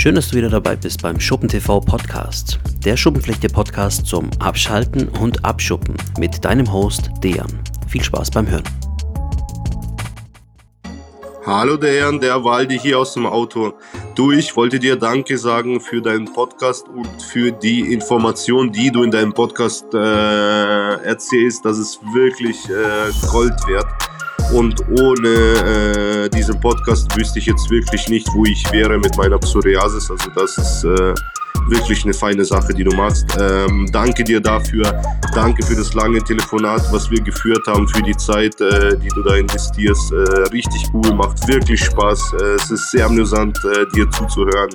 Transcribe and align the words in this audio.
Schön, 0.00 0.14
dass 0.14 0.30
du 0.30 0.36
wieder 0.38 0.48
dabei 0.48 0.76
bist 0.76 1.02
beim 1.02 1.20
Schuppen 1.20 1.46
TV 1.46 1.78
Podcast. 1.78 2.58
Der 2.86 2.96
Schuppenflechte 2.96 3.48
Podcast 3.50 4.06
zum 4.06 4.30
Abschalten 4.38 5.10
und 5.20 5.44
Abschuppen 5.44 5.94
mit 6.18 6.42
deinem 6.42 6.72
Host 6.72 7.10
Dejan. 7.22 7.62
Viel 7.86 8.02
Spaß 8.02 8.30
beim 8.30 8.48
Hören. 8.48 8.64
Hallo 11.44 11.76
Dejan, 11.76 12.18
der 12.18 12.42
Waldi 12.42 12.78
hier 12.78 12.98
aus 12.98 13.12
dem 13.12 13.26
Auto. 13.26 13.74
Du, 14.14 14.32
ich 14.32 14.56
wollte 14.56 14.78
dir 14.78 14.96
Danke 14.96 15.36
sagen 15.36 15.82
für 15.82 16.00
deinen 16.00 16.32
Podcast 16.32 16.88
und 16.88 17.22
für 17.22 17.52
die 17.52 17.92
Information, 17.92 18.72
die 18.72 18.90
du 18.90 19.02
in 19.02 19.10
deinem 19.10 19.34
Podcast 19.34 19.84
äh, 19.92 20.94
erzählst. 21.04 21.62
Das 21.66 21.76
ist 21.76 22.00
wirklich 22.14 22.56
äh, 22.70 23.12
Gold 23.30 23.52
wert. 23.66 24.09
Und 24.52 24.84
ohne 25.00 25.28
äh, 25.28 26.28
diesen 26.28 26.58
Podcast 26.60 27.16
wüsste 27.16 27.38
ich 27.38 27.46
jetzt 27.46 27.70
wirklich 27.70 28.08
nicht, 28.08 28.28
wo 28.34 28.44
ich 28.44 28.70
wäre 28.72 28.98
mit 28.98 29.16
meiner 29.16 29.38
Psoriasis. 29.38 30.10
Also 30.10 30.30
das 30.34 30.58
ist 30.58 30.84
äh, 30.84 31.14
wirklich 31.68 32.04
eine 32.04 32.14
feine 32.14 32.44
Sache, 32.44 32.74
die 32.74 32.84
du 32.84 32.94
machst. 32.96 33.26
Ähm, 33.38 33.88
danke 33.92 34.24
dir 34.24 34.40
dafür. 34.40 35.00
Danke 35.34 35.64
für 35.64 35.76
das 35.76 35.94
lange 35.94 36.22
Telefonat, 36.22 36.82
was 36.92 37.10
wir 37.10 37.20
geführt 37.20 37.66
haben, 37.66 37.86
für 37.88 38.02
die 38.02 38.16
Zeit, 38.16 38.60
äh, 38.60 38.96
die 38.96 39.08
du 39.08 39.22
da 39.22 39.36
investierst. 39.36 40.12
Äh, 40.12 40.16
richtig 40.52 40.82
cool, 40.92 41.14
macht 41.14 41.46
wirklich 41.46 41.84
Spaß. 41.84 42.32
Äh, 42.40 42.44
es 42.54 42.70
ist 42.70 42.90
sehr 42.90 43.06
amüsant, 43.06 43.56
äh, 43.64 43.86
dir 43.94 44.10
zuzuhören. 44.10 44.70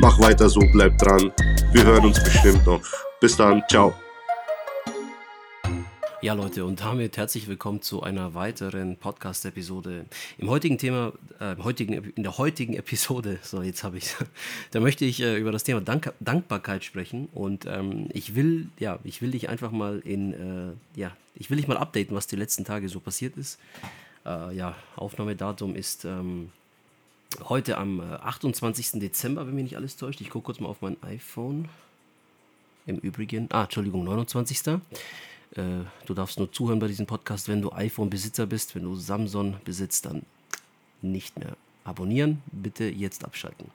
Mach 0.00 0.18
weiter 0.18 0.48
so, 0.48 0.60
bleib 0.72 0.96
dran. 0.98 1.30
Wir 1.72 1.84
hören 1.84 2.06
uns 2.06 2.22
bestimmt 2.22 2.64
noch. 2.66 2.80
Bis 3.20 3.36
dann, 3.36 3.62
ciao. 3.68 3.94
Ja, 6.24 6.32
Leute, 6.32 6.64
und 6.64 6.80
damit 6.80 7.18
herzlich 7.18 7.48
willkommen 7.48 7.82
zu 7.82 8.02
einer 8.02 8.32
weiteren 8.32 8.96
Podcast-Episode. 8.96 10.06
Im 10.38 10.48
heutigen 10.48 10.78
Thema, 10.78 11.12
äh, 11.38 11.54
heutigen, 11.62 11.92
in 12.16 12.22
der 12.22 12.38
heutigen 12.38 12.72
Episode, 12.72 13.38
so 13.42 13.60
jetzt 13.60 13.84
habe 13.84 13.98
ich, 13.98 14.14
da 14.70 14.80
möchte 14.80 15.04
ich 15.04 15.20
äh, 15.20 15.36
über 15.36 15.52
das 15.52 15.64
Thema 15.64 15.82
Dank, 15.82 16.14
Dankbarkeit 16.20 16.82
sprechen. 16.82 17.28
Und 17.34 17.66
ähm, 17.66 18.08
ich 18.14 18.34
will, 18.34 18.68
ja, 18.78 19.00
ich 19.04 19.20
will 19.20 19.32
dich 19.32 19.50
einfach 19.50 19.70
mal 19.70 20.00
in, 20.02 20.32
äh, 20.32 20.98
ja, 20.98 21.14
ich 21.34 21.50
will 21.50 21.58
dich 21.58 21.68
mal 21.68 21.76
updaten, 21.76 22.16
was 22.16 22.26
die 22.26 22.36
letzten 22.36 22.64
Tage 22.64 22.88
so 22.88 23.00
passiert 23.00 23.36
ist. 23.36 23.58
Äh, 24.24 24.56
ja, 24.56 24.76
Aufnahmedatum 24.96 25.76
ist 25.76 26.06
ähm, 26.06 26.52
heute 27.50 27.76
am 27.76 28.00
28. 28.00 28.94
Äh, 28.94 28.98
Dezember, 29.00 29.46
wenn 29.46 29.56
mich 29.56 29.64
nicht 29.64 29.76
alles 29.76 29.98
täuscht. 29.98 30.22
Ich 30.22 30.30
gucke 30.30 30.46
kurz 30.46 30.58
mal 30.58 30.68
auf 30.68 30.80
mein 30.80 30.96
iPhone. 31.02 31.68
Im 32.86 32.96
Übrigen, 32.96 33.46
ah, 33.50 33.64
Entschuldigung, 33.64 34.04
29. 34.04 34.80
Äh, 35.56 35.84
du 36.06 36.14
darfst 36.14 36.38
nur 36.38 36.52
zuhören 36.52 36.78
bei 36.78 36.88
diesem 36.88 37.06
Podcast, 37.06 37.48
wenn 37.48 37.62
du 37.62 37.72
iPhone-Besitzer 37.72 38.46
bist. 38.46 38.74
Wenn 38.74 38.84
du 38.84 38.94
Samsung 38.96 39.56
besitzt, 39.64 40.06
dann 40.06 40.22
nicht 41.02 41.38
mehr 41.38 41.56
abonnieren. 41.84 42.42
Bitte 42.50 42.84
jetzt 42.84 43.24
abschalten. 43.24 43.66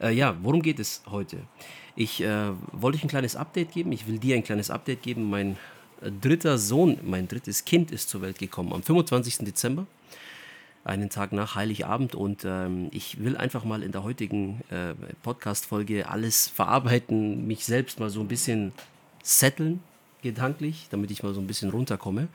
Äh, 0.00 0.14
ja, 0.14 0.36
worum 0.42 0.62
geht 0.62 0.78
es 0.78 1.02
heute? 1.10 1.38
Ich 1.96 2.22
äh, 2.22 2.50
wollte 2.72 2.98
euch 2.98 3.04
ein 3.04 3.08
kleines 3.08 3.36
Update 3.36 3.72
geben. 3.72 3.92
Ich 3.92 4.06
will 4.06 4.18
dir 4.18 4.36
ein 4.36 4.44
kleines 4.44 4.70
Update 4.70 5.02
geben. 5.02 5.30
Mein 5.30 5.56
äh, 6.00 6.10
dritter 6.10 6.58
Sohn, 6.58 6.98
mein 7.02 7.28
drittes 7.28 7.64
Kind 7.64 7.90
ist 7.90 8.08
zur 8.08 8.22
Welt 8.22 8.38
gekommen 8.38 8.72
am 8.72 8.82
25. 8.82 9.38
Dezember 9.38 9.86
einen 10.84 11.10
Tag 11.10 11.32
nach 11.32 11.54
Heiligabend 11.54 12.14
und 12.14 12.44
ähm, 12.44 12.88
ich 12.90 13.22
will 13.22 13.36
einfach 13.36 13.64
mal 13.64 13.82
in 13.82 13.92
der 13.92 14.02
heutigen 14.02 14.60
äh, 14.70 14.94
Podcast-Folge 15.22 16.08
alles 16.08 16.48
verarbeiten, 16.48 17.46
mich 17.46 17.64
selbst 17.64 18.00
mal 18.00 18.10
so 18.10 18.20
ein 18.20 18.28
bisschen 18.28 18.72
setteln, 19.22 19.80
gedanklich, 20.22 20.86
damit 20.90 21.10
ich 21.10 21.22
mal 21.22 21.34
so 21.34 21.40
ein 21.40 21.46
bisschen 21.46 21.70
runterkomme. 21.70 22.28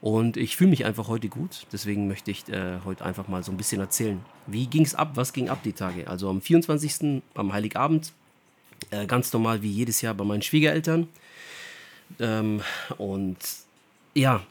Und 0.00 0.36
ich 0.36 0.56
fühle 0.56 0.70
mich 0.70 0.84
einfach 0.84 1.08
heute 1.08 1.28
gut, 1.28 1.66
deswegen 1.72 2.08
möchte 2.08 2.30
ich 2.30 2.48
äh, 2.48 2.78
heute 2.84 3.04
einfach 3.04 3.28
mal 3.28 3.42
so 3.42 3.50
ein 3.50 3.56
bisschen 3.56 3.80
erzählen. 3.80 4.20
Wie 4.46 4.66
ging 4.66 4.84
es 4.84 4.94
ab? 4.94 5.12
Was 5.14 5.32
ging 5.32 5.48
ab 5.48 5.60
die 5.64 5.72
Tage? 5.72 6.08
Also 6.08 6.28
am 6.28 6.40
24. 6.40 7.22
am 7.34 7.52
Heiligabend, 7.52 8.12
äh, 8.90 9.06
ganz 9.06 9.32
normal 9.32 9.62
wie 9.62 9.70
jedes 9.70 10.00
Jahr 10.00 10.14
bei 10.14 10.24
meinen 10.24 10.42
Schwiegereltern. 10.42 11.08
Ähm, 12.18 12.60
und 12.98 13.38
ja, 14.14 14.42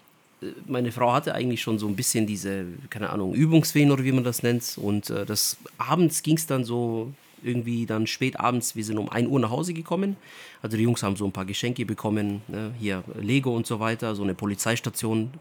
meine 0.68 0.92
Frau 0.92 1.14
hatte 1.14 1.34
eigentlich 1.34 1.62
schon 1.62 1.80
so 1.80 1.88
ein 1.88 1.96
bisschen 1.96 2.26
diese, 2.26 2.66
keine 2.90 3.10
Ahnung, 3.10 3.34
Übungswehen 3.34 3.92
oder 3.92 4.04
wie 4.04 4.12
man 4.12 4.24
das 4.24 4.44
nennt. 4.44 4.78
Und 4.78 5.10
äh, 5.10 5.26
das 5.26 5.58
abends 5.78 6.24
ging 6.24 6.38
es 6.38 6.46
dann 6.46 6.64
so 6.64 7.14
irgendwie 7.44 7.86
dann 7.86 8.08
spät 8.08 8.40
abends, 8.40 8.76
wir 8.76 8.84
sind 8.84 8.98
um 8.98 9.10
1 9.10 9.28
Uhr 9.28 9.40
nach 9.40 9.50
Hause 9.50 9.74
gekommen. 9.74 10.18
Also 10.62 10.78
die 10.78 10.84
Jungs 10.84 11.04
haben 11.04 11.16
so 11.16 11.26
ein 11.26 11.32
paar 11.32 11.46
Geschenke 11.46 11.86
bekommen, 11.86 12.42
ne? 12.48 12.74
hier 12.80 13.04
Lego 13.20 13.56
und 13.56 13.68
so 13.68 13.80
weiter, 13.80 14.16
so 14.16 14.24
eine 14.24 14.36
Polizeistation, 14.36 15.32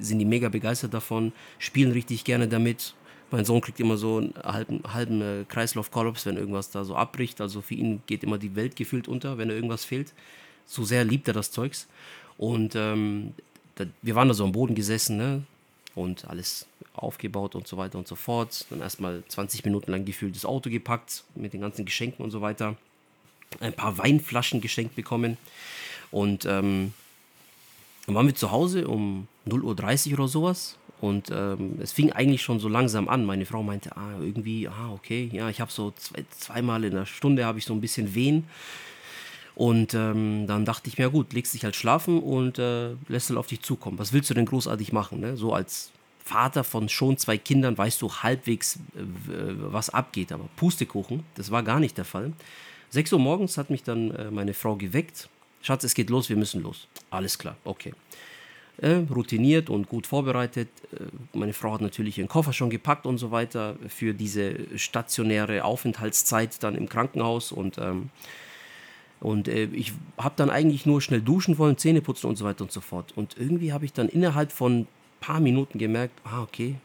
sind 0.00 0.18
die 0.18 0.24
mega 0.24 0.48
begeistert 0.48 0.94
davon, 0.94 1.32
spielen 1.58 1.92
richtig 1.92 2.24
gerne 2.24 2.48
damit. 2.48 2.94
Mein 3.30 3.44
Sohn 3.44 3.60
kriegt 3.60 3.78
immer 3.80 3.96
so 3.96 4.18
einen 4.18 4.34
halben, 4.42 4.82
halben 4.92 5.20
äh, 5.20 5.44
Kreislauf-Kollaps, 5.46 6.24
wenn 6.26 6.36
irgendwas 6.36 6.70
da 6.70 6.84
so 6.84 6.96
abbricht. 6.96 7.40
Also 7.40 7.60
für 7.60 7.74
ihn 7.74 8.02
geht 8.06 8.24
immer 8.24 8.38
die 8.38 8.56
Welt 8.56 8.74
gefühlt 8.74 9.06
unter, 9.06 9.36
wenn 9.36 9.50
er 9.50 9.56
irgendwas 9.56 9.84
fehlt. 9.84 10.14
So 10.64 10.84
sehr 10.84 11.04
liebt 11.04 11.28
er 11.28 11.34
das 11.34 11.50
Zeugs. 11.50 11.88
Und 12.38 12.74
ähm, 12.74 13.34
da, 13.74 13.84
wir 14.00 14.14
waren 14.14 14.28
da 14.28 14.34
so 14.34 14.44
am 14.44 14.52
Boden 14.52 14.74
gesessen, 14.74 15.18
ne? 15.18 15.42
Und 15.98 16.28
alles 16.28 16.66
aufgebaut 16.94 17.54
und 17.54 17.66
so 17.66 17.76
weiter 17.76 17.98
und 17.98 18.06
so 18.06 18.14
fort. 18.14 18.66
Dann 18.70 18.80
erstmal 18.80 19.22
20 19.28 19.64
Minuten 19.64 19.90
lang 19.90 20.04
gefühlt 20.04 20.34
das 20.34 20.44
Auto 20.44 20.70
gepackt 20.70 21.24
mit 21.34 21.52
den 21.52 21.60
ganzen 21.60 21.84
Geschenken 21.84 22.24
und 22.24 22.30
so 22.30 22.40
weiter. 22.40 22.76
Ein 23.60 23.72
paar 23.72 23.98
Weinflaschen 23.98 24.60
geschenkt 24.60 24.94
bekommen. 24.94 25.36
Und 26.10 26.44
ähm, 26.44 26.92
dann 28.06 28.14
waren 28.14 28.26
wir 28.26 28.34
zu 28.34 28.50
Hause 28.50 28.88
um 28.88 29.28
0.30 29.46 30.12
Uhr 30.12 30.20
oder 30.20 30.28
sowas. 30.28 30.78
Und 31.00 31.30
ähm, 31.30 31.78
es 31.80 31.92
fing 31.92 32.12
eigentlich 32.12 32.42
schon 32.42 32.58
so 32.58 32.68
langsam 32.68 33.08
an. 33.08 33.24
Meine 33.24 33.46
Frau 33.46 33.62
meinte, 33.62 33.96
ah, 33.96 34.14
irgendwie, 34.20 34.66
ah, 34.68 34.90
okay, 34.92 35.30
ja, 35.32 35.48
ich 35.48 35.60
habe 35.60 35.70
so 35.70 35.92
zwei, 35.92 36.24
zweimal 36.30 36.84
in 36.84 36.92
der 36.92 37.06
Stunde 37.06 37.44
habe 37.44 37.58
ich 37.58 37.64
so 37.64 37.72
ein 37.72 37.80
bisschen 37.80 38.14
Wehen. 38.14 38.48
Und 39.58 39.92
ähm, 39.92 40.46
dann 40.46 40.64
dachte 40.64 40.86
ich 40.86 40.98
mir, 40.98 41.10
gut, 41.10 41.32
legst 41.32 41.52
dich 41.52 41.64
halt 41.64 41.74
schlafen 41.74 42.22
und 42.22 42.60
äh, 42.60 42.90
lässt 43.08 43.28
halt 43.28 43.40
auf 43.40 43.48
dich 43.48 43.60
zukommen. 43.60 43.98
Was 43.98 44.12
willst 44.12 44.30
du 44.30 44.34
denn 44.34 44.46
großartig 44.46 44.92
machen? 44.92 45.18
Ne? 45.18 45.36
So 45.36 45.52
als 45.52 45.90
Vater 46.22 46.62
von 46.62 46.88
schon 46.88 47.16
zwei 47.16 47.38
Kindern 47.38 47.76
weißt 47.76 48.00
du 48.00 48.08
halbwegs, 48.08 48.76
äh, 48.76 49.00
was 49.58 49.90
abgeht. 49.90 50.30
Aber 50.30 50.44
Pustekuchen, 50.54 51.24
das 51.34 51.50
war 51.50 51.64
gar 51.64 51.80
nicht 51.80 51.98
der 51.98 52.04
Fall. 52.04 52.34
6 52.90 53.14
Uhr 53.14 53.18
morgens 53.18 53.58
hat 53.58 53.68
mich 53.68 53.82
dann 53.82 54.12
äh, 54.12 54.30
meine 54.30 54.54
Frau 54.54 54.76
geweckt. 54.76 55.28
Schatz, 55.60 55.82
es 55.82 55.94
geht 55.94 56.08
los, 56.08 56.28
wir 56.28 56.36
müssen 56.36 56.62
los. 56.62 56.86
Alles 57.10 57.36
klar, 57.36 57.56
okay. 57.64 57.94
Äh, 58.76 59.02
routiniert 59.10 59.70
und 59.70 59.88
gut 59.88 60.06
vorbereitet. 60.06 60.68
Äh, 60.92 61.06
meine 61.36 61.52
Frau 61.52 61.72
hat 61.72 61.80
natürlich 61.80 62.16
ihren 62.18 62.28
Koffer 62.28 62.52
schon 62.52 62.70
gepackt 62.70 63.06
und 63.06 63.18
so 63.18 63.32
weiter 63.32 63.74
für 63.88 64.14
diese 64.14 64.54
stationäre 64.78 65.64
Aufenthaltszeit 65.64 66.62
dann 66.62 66.76
im 66.76 66.88
Krankenhaus 66.88 67.50
und 67.50 67.76
ähm, 67.78 68.10
und 69.20 69.48
äh, 69.48 69.64
ich 69.64 69.92
habe 70.16 70.34
dann 70.36 70.50
eigentlich 70.50 70.86
nur 70.86 71.02
schnell 71.02 71.20
duschen 71.20 71.58
wollen, 71.58 71.76
Zähne 71.76 72.00
putzen 72.00 72.28
und 72.28 72.36
so 72.36 72.44
weiter 72.44 72.62
und 72.62 72.72
so 72.72 72.80
fort. 72.80 73.12
Und 73.16 73.36
irgendwie 73.38 73.72
habe 73.72 73.84
ich 73.84 73.92
dann 73.92 74.08
innerhalb 74.08 74.52
von 74.52 74.80
ein 74.80 74.86
paar 75.20 75.40
Minuten 75.40 75.78
gemerkt, 75.78 76.20
ah, 76.24 76.42
okay, 76.42 76.76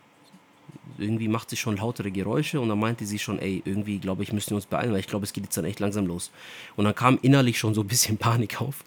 irgendwie 0.98 1.28
macht 1.28 1.50
sie 1.50 1.58
schon 1.58 1.78
lautere 1.78 2.12
Geräusche 2.12 2.60
und 2.60 2.70
dann 2.70 2.80
meinte 2.80 3.06
sie 3.06 3.20
schon, 3.20 3.40
ey, 3.40 3.62
irgendwie 3.66 4.00
glaube 4.00 4.24
ich, 4.24 4.34
müssen 4.34 4.52
wir 4.52 4.56
uns 4.56 4.66
beeilen, 4.66 4.92
weil 4.92 5.00
ich 5.00 5.08
glaube, 5.08 5.26
es 5.26 5.34
geht 5.34 5.44
jetzt 5.44 5.56
dann 5.58 5.66
echt 5.66 5.80
langsam 5.80 6.08
los. 6.08 6.32
Und 6.76 6.86
dann 6.86 6.96
kam 6.96 7.20
innerlich 7.22 7.60
schon 7.60 7.74
so 7.74 7.82
ein 7.82 7.88
bisschen 7.88 8.18
Panik 8.20 8.62
auf. 8.62 8.84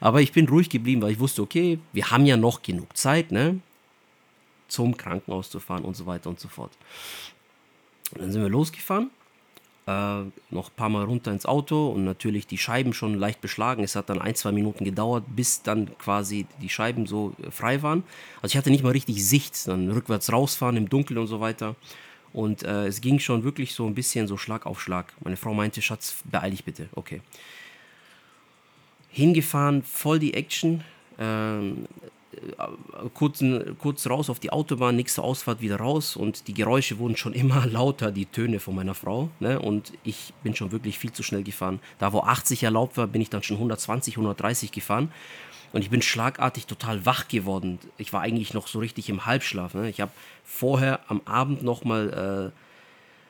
Aber 0.00 0.20
ich 0.20 0.32
bin 0.32 0.48
ruhig 0.48 0.70
geblieben, 0.70 1.02
weil 1.02 1.12
ich 1.12 1.20
wusste, 1.20 1.42
okay, 1.42 1.78
wir 1.92 2.10
haben 2.10 2.26
ja 2.26 2.36
noch 2.36 2.62
genug 2.62 2.96
Zeit, 2.96 3.30
ne, 3.30 3.60
zum 4.68 4.96
Krankenhaus 4.96 5.50
zu 5.50 5.60
fahren 5.60 5.84
und 5.84 5.96
so 5.96 6.06
weiter 6.06 6.30
und 6.30 6.40
so 6.40 6.48
fort. 6.48 6.72
Und 8.12 8.22
dann 8.22 8.32
sind 8.32 8.42
wir 8.42 8.48
losgefahren 8.48 9.10
äh, 9.90 10.54
noch 10.54 10.70
ein 10.70 10.76
paar 10.76 10.88
Mal 10.88 11.04
runter 11.04 11.32
ins 11.32 11.46
Auto 11.46 11.88
und 11.88 12.04
natürlich 12.04 12.46
die 12.46 12.58
Scheiben 12.58 12.92
schon 12.92 13.14
leicht 13.14 13.40
beschlagen. 13.40 13.82
Es 13.82 13.96
hat 13.96 14.08
dann 14.08 14.20
ein, 14.20 14.34
zwei 14.34 14.52
Minuten 14.52 14.84
gedauert, 14.84 15.24
bis 15.34 15.62
dann 15.62 15.96
quasi 15.98 16.46
die 16.60 16.68
Scheiben 16.68 17.06
so 17.06 17.34
äh, 17.42 17.50
frei 17.50 17.82
waren. 17.82 18.04
Also 18.42 18.52
ich 18.52 18.56
hatte 18.56 18.70
nicht 18.70 18.84
mal 18.84 18.92
richtig 18.92 19.26
Sicht, 19.26 19.66
dann 19.66 19.90
rückwärts 19.90 20.32
rausfahren 20.32 20.76
im 20.76 20.88
Dunkeln 20.88 21.18
und 21.18 21.26
so 21.26 21.40
weiter. 21.40 21.76
Und 22.32 22.62
äh, 22.62 22.86
es 22.86 23.00
ging 23.00 23.18
schon 23.18 23.42
wirklich 23.42 23.74
so 23.74 23.86
ein 23.86 23.94
bisschen 23.94 24.28
so 24.28 24.36
Schlag 24.36 24.66
auf 24.66 24.80
Schlag. 24.80 25.12
Meine 25.20 25.36
Frau 25.36 25.52
meinte, 25.52 25.82
Schatz, 25.82 26.16
beeil 26.24 26.52
dich 26.52 26.64
bitte. 26.64 26.88
Okay. 26.94 27.22
Hingefahren, 29.08 29.82
voll 29.82 30.20
die 30.20 30.34
Action. 30.34 30.84
Ähm, 31.18 31.86
äh, 32.02 32.06
kurz, 33.14 33.42
kurz 33.78 34.06
raus 34.06 34.30
auf 34.30 34.38
die 34.38 34.52
Autobahn, 34.52 34.96
nächste 34.96 35.22
Ausfahrt 35.22 35.60
wieder 35.60 35.76
raus 35.76 36.16
und 36.16 36.46
die 36.48 36.54
Geräusche 36.54 36.98
wurden 36.98 37.16
schon 37.16 37.32
immer 37.32 37.66
lauter, 37.70 38.12
die 38.12 38.26
Töne 38.26 38.60
von 38.60 38.74
meiner 38.74 38.94
Frau. 38.94 39.30
Ne? 39.40 39.58
Und 39.58 39.92
ich 40.04 40.32
bin 40.42 40.54
schon 40.54 40.72
wirklich 40.72 40.98
viel 40.98 41.12
zu 41.12 41.22
schnell 41.22 41.42
gefahren. 41.42 41.80
Da, 41.98 42.12
wo 42.12 42.20
80 42.20 42.62
erlaubt 42.62 42.96
war, 42.96 43.06
bin 43.06 43.20
ich 43.20 43.30
dann 43.30 43.42
schon 43.42 43.56
120, 43.56 44.14
130 44.14 44.72
gefahren. 44.72 45.12
Und 45.72 45.82
ich 45.82 45.90
bin 45.90 46.02
schlagartig 46.02 46.66
total 46.66 47.06
wach 47.06 47.28
geworden. 47.28 47.78
Ich 47.96 48.12
war 48.12 48.22
eigentlich 48.22 48.54
noch 48.54 48.66
so 48.66 48.80
richtig 48.80 49.08
im 49.08 49.26
Halbschlaf. 49.26 49.74
Ne? 49.74 49.88
Ich 49.88 50.00
habe 50.00 50.10
vorher 50.44 51.00
am 51.08 51.20
Abend 51.24 51.62
nochmal 51.62 52.52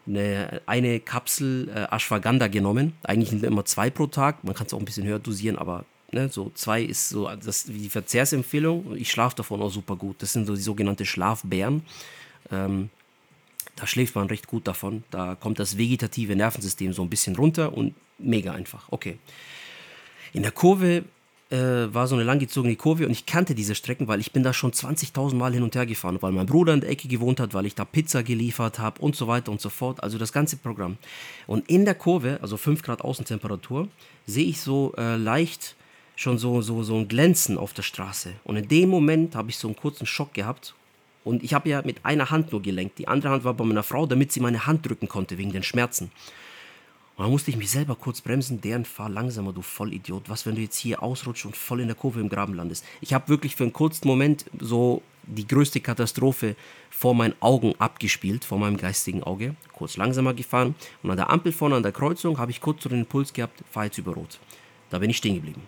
äh, 0.06 0.10
eine, 0.10 0.62
eine 0.66 1.00
Kapsel 1.00 1.68
äh, 1.68 1.94
Ashwagandha 1.94 2.48
genommen. 2.48 2.94
Eigentlich 3.02 3.30
sind 3.30 3.44
immer 3.44 3.64
zwei 3.66 3.90
pro 3.90 4.06
Tag. 4.06 4.42
Man 4.42 4.54
kann 4.54 4.66
es 4.66 4.74
auch 4.74 4.78
ein 4.78 4.86
bisschen 4.86 5.06
höher 5.06 5.18
dosieren, 5.18 5.58
aber 5.58 5.84
Ne, 6.12 6.28
so 6.28 6.50
zwei 6.54 6.82
ist 6.82 7.08
so 7.10 7.28
das, 7.28 7.64
die 7.64 7.88
Verzehrsempfehlung. 7.88 8.96
Ich 8.96 9.10
schlafe 9.10 9.36
davon 9.36 9.62
auch 9.62 9.70
super 9.70 9.94
gut. 9.96 10.16
Das 10.22 10.32
sind 10.32 10.46
so 10.46 10.54
die 10.54 10.60
sogenannten 10.62 11.06
Schlafbären. 11.06 11.82
Ähm, 12.50 12.90
Da 13.76 13.86
schläft 13.86 14.14
man 14.14 14.26
recht 14.26 14.46
gut 14.46 14.66
davon. 14.66 15.04
Da 15.10 15.36
kommt 15.36 15.58
das 15.58 15.76
vegetative 15.78 16.34
Nervensystem 16.36 16.92
so 16.92 17.02
ein 17.02 17.08
bisschen 17.08 17.36
runter 17.36 17.72
und 17.72 17.94
mega 18.18 18.52
einfach. 18.52 18.86
Okay. 18.90 19.18
In 20.32 20.42
der 20.42 20.52
Kurve 20.52 21.04
äh, 21.50 21.56
war 21.94 22.06
so 22.06 22.14
eine 22.14 22.24
langgezogene 22.24 22.76
Kurve 22.76 23.06
und 23.06 23.12
ich 23.12 23.24
kannte 23.24 23.54
diese 23.54 23.74
Strecken, 23.74 24.06
weil 24.06 24.20
ich 24.20 24.32
bin 24.32 24.42
da 24.42 24.52
schon 24.52 24.72
20.000 24.72 25.34
Mal 25.34 25.54
hin 25.54 25.62
und 25.62 25.74
her 25.74 25.86
gefahren, 25.86 26.18
weil 26.20 26.32
mein 26.32 26.46
Bruder 26.46 26.74
in 26.74 26.80
der 26.80 26.90
Ecke 26.90 27.08
gewohnt 27.08 27.40
hat, 27.40 27.54
weil 27.54 27.66
ich 27.66 27.74
da 27.74 27.84
Pizza 27.84 28.22
geliefert 28.22 28.78
habe 28.78 29.00
und 29.00 29.16
so 29.16 29.26
weiter 29.26 29.50
und 29.50 29.60
so 29.60 29.70
fort. 29.70 30.02
Also 30.02 30.18
das 30.18 30.32
ganze 30.32 30.56
Programm. 30.56 30.98
Und 31.46 31.68
in 31.70 31.84
der 31.84 31.94
Kurve, 31.94 32.38
also 32.42 32.56
5 32.56 32.82
Grad 32.82 33.00
Außentemperatur, 33.00 33.88
sehe 34.26 34.46
ich 34.46 34.60
so 34.60 34.92
äh, 34.98 35.16
leicht 35.16 35.74
schon 36.20 36.36
so, 36.36 36.60
so, 36.60 36.82
so 36.82 36.96
ein 36.96 37.08
Glänzen 37.08 37.56
auf 37.56 37.72
der 37.72 37.82
Straße. 37.82 38.34
Und 38.44 38.56
in 38.56 38.68
dem 38.68 38.90
Moment 38.90 39.34
habe 39.34 39.48
ich 39.48 39.56
so 39.56 39.68
einen 39.68 39.76
kurzen 39.76 40.04
Schock 40.06 40.34
gehabt. 40.34 40.74
Und 41.24 41.42
ich 41.42 41.54
habe 41.54 41.70
ja 41.70 41.80
mit 41.82 42.04
einer 42.04 42.30
Hand 42.30 42.52
nur 42.52 42.60
gelenkt. 42.60 42.98
Die 42.98 43.08
andere 43.08 43.32
Hand 43.32 43.44
war 43.44 43.54
bei 43.54 43.64
meiner 43.64 43.82
Frau, 43.82 44.04
damit 44.04 44.30
sie 44.30 44.40
meine 44.40 44.66
Hand 44.66 44.86
drücken 44.86 45.08
konnte 45.08 45.38
wegen 45.38 45.50
den 45.50 45.62
Schmerzen. 45.62 46.10
Und 47.16 47.24
dann 47.24 47.30
musste 47.30 47.50
ich 47.50 47.56
mich 47.56 47.70
selber 47.70 47.94
kurz 47.94 48.20
bremsen, 48.20 48.60
deren 48.60 48.84
fahr 48.84 49.08
langsamer, 49.08 49.54
du 49.54 49.62
Vollidiot. 49.62 50.28
Was, 50.28 50.44
wenn 50.44 50.56
du 50.56 50.60
jetzt 50.60 50.76
hier 50.76 51.02
ausrutschst 51.02 51.46
und 51.46 51.56
voll 51.56 51.80
in 51.80 51.86
der 51.86 51.96
Kurve 51.96 52.20
im 52.20 52.28
Graben 52.28 52.52
landest? 52.52 52.84
Ich 53.00 53.14
habe 53.14 53.28
wirklich 53.28 53.56
für 53.56 53.64
einen 53.64 53.72
kurzen 53.72 54.06
Moment 54.06 54.44
so 54.58 55.00
die 55.22 55.46
größte 55.46 55.80
Katastrophe 55.80 56.54
vor 56.90 57.14
meinen 57.14 57.34
Augen 57.40 57.74
abgespielt, 57.78 58.44
vor 58.44 58.58
meinem 58.58 58.76
geistigen 58.76 59.22
Auge. 59.22 59.54
Kurz 59.72 59.96
langsamer 59.96 60.34
gefahren 60.34 60.74
und 61.02 61.10
an 61.10 61.16
der 61.16 61.30
Ampel 61.30 61.52
vorne 61.52 61.76
an 61.76 61.82
der 61.82 61.92
Kreuzung 61.92 62.36
habe 62.36 62.50
ich 62.50 62.60
kurz 62.60 62.82
so 62.82 62.90
den 62.90 63.00
Impuls 63.00 63.32
gehabt, 63.32 63.62
fahr 63.70 63.86
jetzt 63.86 63.96
über 63.96 64.12
Rot. 64.12 64.38
Da 64.90 64.98
bin 64.98 65.08
ich 65.08 65.16
stehen 65.16 65.36
geblieben. 65.36 65.62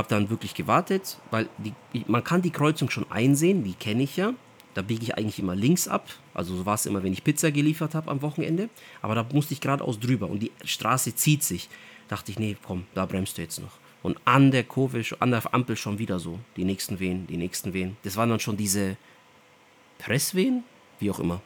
Hab 0.00 0.08
dann 0.08 0.30
wirklich 0.30 0.54
gewartet, 0.54 1.18
weil 1.30 1.50
die, 1.58 1.74
man 2.06 2.24
kann 2.24 2.40
die 2.40 2.50
Kreuzung 2.50 2.88
schon 2.88 3.04
einsehen, 3.12 3.64
die 3.64 3.74
kenne 3.74 4.02
ich 4.02 4.16
ja. 4.16 4.32
Da 4.72 4.80
biege 4.80 5.02
ich 5.02 5.18
eigentlich 5.18 5.38
immer 5.38 5.54
links 5.54 5.88
ab. 5.88 6.08
Also 6.32 6.56
so 6.56 6.64
war 6.64 6.76
es 6.76 6.86
immer, 6.86 7.02
wenn 7.02 7.12
ich 7.12 7.22
Pizza 7.22 7.52
geliefert 7.52 7.94
habe 7.94 8.10
am 8.10 8.22
Wochenende. 8.22 8.70
Aber 9.02 9.14
da 9.14 9.26
musste 9.30 9.52
ich 9.52 9.60
geradeaus 9.60 10.00
drüber 10.00 10.30
und 10.30 10.38
die 10.38 10.52
Straße 10.64 11.14
zieht 11.16 11.42
sich. 11.42 11.68
Dachte 12.08 12.32
ich, 12.32 12.38
nee, 12.38 12.56
komm, 12.62 12.86
da 12.94 13.04
bremst 13.04 13.36
du 13.36 13.42
jetzt 13.42 13.60
noch. 13.60 13.72
Und 14.02 14.16
an 14.24 14.50
der 14.50 14.64
Kurve, 14.64 15.04
an 15.18 15.32
der 15.32 15.52
Ampel 15.52 15.76
schon 15.76 15.98
wieder 15.98 16.18
so. 16.18 16.38
Die 16.56 16.64
nächsten 16.64 16.98
Wehen, 16.98 17.26
die 17.26 17.36
nächsten 17.36 17.74
Wehen. 17.74 17.98
Das 18.02 18.16
waren 18.16 18.30
dann 18.30 18.40
schon 18.40 18.56
diese 18.56 18.96
Presswehen, 19.98 20.64
wie 20.98 21.10
auch 21.10 21.20
immer. 21.20 21.42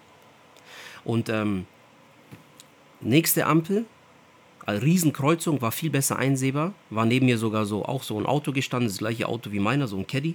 Und 1.02 1.28
ähm, 1.28 1.66
nächste 3.00 3.46
Ampel, 3.46 3.84
Riesenkreuzung, 4.66 5.60
war 5.60 5.72
viel 5.72 5.90
besser 5.90 6.16
einsehbar. 6.16 6.72
War 6.90 7.04
neben 7.04 7.26
mir 7.26 7.38
sogar 7.38 7.66
so 7.66 7.84
auch 7.84 8.02
so 8.02 8.18
ein 8.18 8.26
Auto 8.26 8.52
gestanden, 8.52 8.88
das 8.88 8.98
gleiche 8.98 9.28
Auto 9.28 9.52
wie 9.52 9.60
meiner, 9.60 9.88
so 9.88 9.96
ein 9.98 10.06
Caddy. 10.06 10.34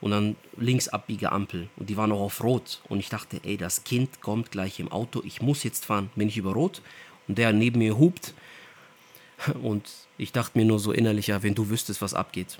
Und 0.00 0.10
dann 0.10 0.36
links 0.56 0.88
abbiege 0.88 1.30
Ampel. 1.30 1.68
Und 1.76 1.88
die 1.88 1.96
war 1.96 2.06
noch 2.06 2.20
auf 2.20 2.42
Rot. 2.42 2.80
Und 2.88 2.98
ich 2.98 3.08
dachte, 3.08 3.40
ey, 3.44 3.56
das 3.56 3.84
Kind 3.84 4.20
kommt 4.20 4.50
gleich 4.50 4.80
im 4.80 4.90
Auto, 4.90 5.22
ich 5.24 5.42
muss 5.42 5.62
jetzt 5.62 5.84
fahren, 5.84 6.10
bin 6.16 6.28
ich 6.28 6.36
über 6.36 6.52
Rot? 6.52 6.82
Und 7.28 7.38
der 7.38 7.52
neben 7.52 7.78
mir 7.78 7.98
hupt. 7.98 8.34
Und 9.62 9.88
ich 10.18 10.32
dachte 10.32 10.58
mir 10.58 10.64
nur 10.64 10.78
so 10.78 10.92
innerlich, 10.92 11.28
ja, 11.28 11.42
wenn 11.42 11.54
du 11.54 11.68
wüsstest, 11.68 12.02
was 12.02 12.14
abgeht. 12.14 12.58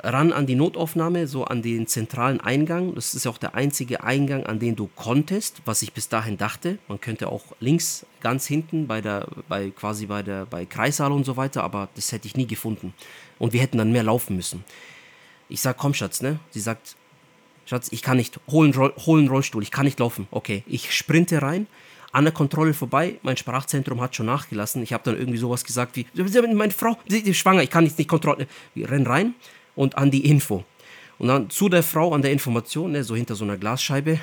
Ran 0.00 0.32
an 0.32 0.46
die 0.46 0.54
Notaufnahme, 0.54 1.26
so 1.26 1.44
an 1.44 1.60
den 1.60 1.88
zentralen 1.88 2.40
Eingang. 2.40 2.94
Das 2.94 3.14
ist 3.14 3.26
auch 3.26 3.38
der 3.38 3.54
einzige 3.56 4.04
Eingang, 4.04 4.46
an 4.46 4.60
den 4.60 4.76
du 4.76 4.88
konntest, 4.94 5.60
was 5.64 5.82
ich 5.82 5.92
bis 5.92 6.08
dahin 6.08 6.38
dachte. 6.38 6.78
Man 6.86 7.00
könnte 7.00 7.28
auch 7.28 7.42
links, 7.58 8.06
ganz 8.20 8.46
hinten, 8.46 8.86
bei 8.86 9.00
der, 9.00 9.26
bei 9.48 9.70
quasi 9.70 10.06
bei 10.06 10.22
der, 10.22 10.46
bei 10.46 10.66
Kreissaal 10.66 11.10
und 11.10 11.24
so 11.24 11.36
weiter, 11.36 11.64
aber 11.64 11.88
das 11.96 12.12
hätte 12.12 12.28
ich 12.28 12.36
nie 12.36 12.46
gefunden. 12.46 12.94
Und 13.40 13.52
wir 13.52 13.60
hätten 13.60 13.78
dann 13.78 13.90
mehr 13.90 14.04
laufen 14.04 14.36
müssen. 14.36 14.62
Ich 15.48 15.60
sag, 15.60 15.76
komm, 15.78 15.94
Schatz, 15.94 16.22
ne? 16.22 16.38
Sie 16.50 16.60
sagt, 16.60 16.94
Schatz, 17.66 17.88
ich 17.90 18.02
kann 18.02 18.18
nicht. 18.18 18.38
Holen, 18.48 18.72
holen 18.76 19.28
Rollstuhl, 19.28 19.62
ich 19.64 19.72
kann 19.72 19.84
nicht 19.84 19.98
laufen. 19.98 20.28
Okay, 20.30 20.62
ich 20.68 20.94
sprinte 20.94 21.42
rein, 21.42 21.66
an 22.12 22.24
der 22.24 22.32
Kontrolle 22.32 22.72
vorbei. 22.72 23.16
Mein 23.22 23.36
Sprachzentrum 23.36 24.00
hat 24.00 24.14
schon 24.14 24.26
nachgelassen. 24.26 24.80
Ich 24.82 24.92
habe 24.92 25.02
dann 25.04 25.18
irgendwie 25.18 25.38
sowas 25.38 25.64
gesagt 25.64 25.96
wie, 25.96 26.06
meine 26.14 26.72
Frau, 26.72 26.96
sie 27.08 27.18
ist 27.18 27.36
schwanger, 27.36 27.64
ich 27.64 27.70
kann 27.70 27.82
nicht, 27.82 27.98
nicht 27.98 28.08
kontrollieren. 28.08 28.48
Rennen 28.76 29.06
rein 29.06 29.34
und 29.78 29.96
an 29.96 30.10
die 30.10 30.26
Info. 30.26 30.64
Und 31.18 31.28
dann 31.28 31.50
zu 31.50 31.68
der 31.68 31.82
Frau 31.82 32.12
an 32.12 32.22
der 32.22 32.32
Information, 32.32 32.92
ne, 32.92 33.04
so 33.04 33.14
hinter 33.14 33.36
so 33.36 33.44
einer 33.44 33.56
Glasscheibe. 33.56 34.18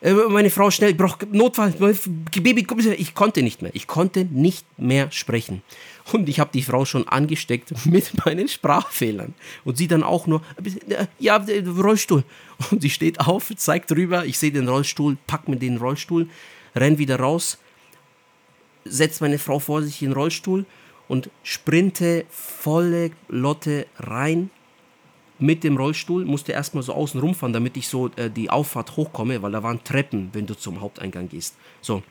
Äh, 0.00 0.12
meine 0.30 0.50
Frau, 0.50 0.70
schnell, 0.70 0.90
ich 0.90 0.96
brauche 0.96 1.26
Notfall, 1.30 1.72
Baby, 1.72 2.64
komm, 2.64 2.80
ich 2.80 3.14
konnte 3.14 3.42
nicht 3.42 3.60
mehr. 3.60 3.70
Ich 3.74 3.86
konnte 3.86 4.24
nicht 4.24 4.66
mehr 4.78 5.10
sprechen. 5.12 5.62
Und 6.12 6.28
ich 6.28 6.40
habe 6.40 6.50
die 6.52 6.62
Frau 6.62 6.86
schon 6.86 7.06
angesteckt 7.06 7.72
mit 7.86 8.24
meinen 8.24 8.48
Sprachfehlern. 8.48 9.34
Und 9.64 9.76
sie 9.76 9.88
dann 9.88 10.02
auch 10.02 10.26
nur, 10.26 10.42
ja, 11.18 11.36
Rollstuhl. 11.36 12.24
Und 12.70 12.80
sie 12.80 12.90
steht 12.90 13.20
auf, 13.20 13.52
zeigt 13.56 13.92
rüber, 13.92 14.24
ich 14.24 14.38
sehe 14.38 14.52
den 14.52 14.68
Rollstuhl, 14.68 15.18
pack 15.26 15.48
mir 15.48 15.56
den 15.56 15.76
Rollstuhl, 15.76 16.28
renn 16.74 16.96
wieder 16.96 17.20
raus, 17.20 17.58
setzt 18.86 19.20
meine 19.20 19.38
Frau 19.38 19.58
vor 19.58 19.82
sich 19.82 20.00
in 20.02 20.10
den 20.10 20.14
Rollstuhl 20.14 20.64
und 21.08 21.28
sprinte 21.42 22.24
volle 22.30 23.10
Lotte 23.28 23.86
rein 23.98 24.50
mit 25.38 25.64
dem 25.64 25.76
Rollstuhl, 25.76 26.24
musste 26.24 26.52
erstmal 26.52 26.82
so 26.82 26.94
außen 26.94 27.20
rumfahren, 27.20 27.52
damit 27.52 27.76
ich 27.76 27.88
so 27.88 28.10
äh, 28.16 28.30
die 28.30 28.50
Auffahrt 28.50 28.96
hochkomme, 28.96 29.42
weil 29.42 29.52
da 29.52 29.62
waren 29.62 29.82
Treppen, 29.82 30.30
wenn 30.32 30.46
du 30.46 30.54
zum 30.54 30.80
Haupteingang 30.80 31.28
gehst. 31.28 31.56
So, 31.80 32.02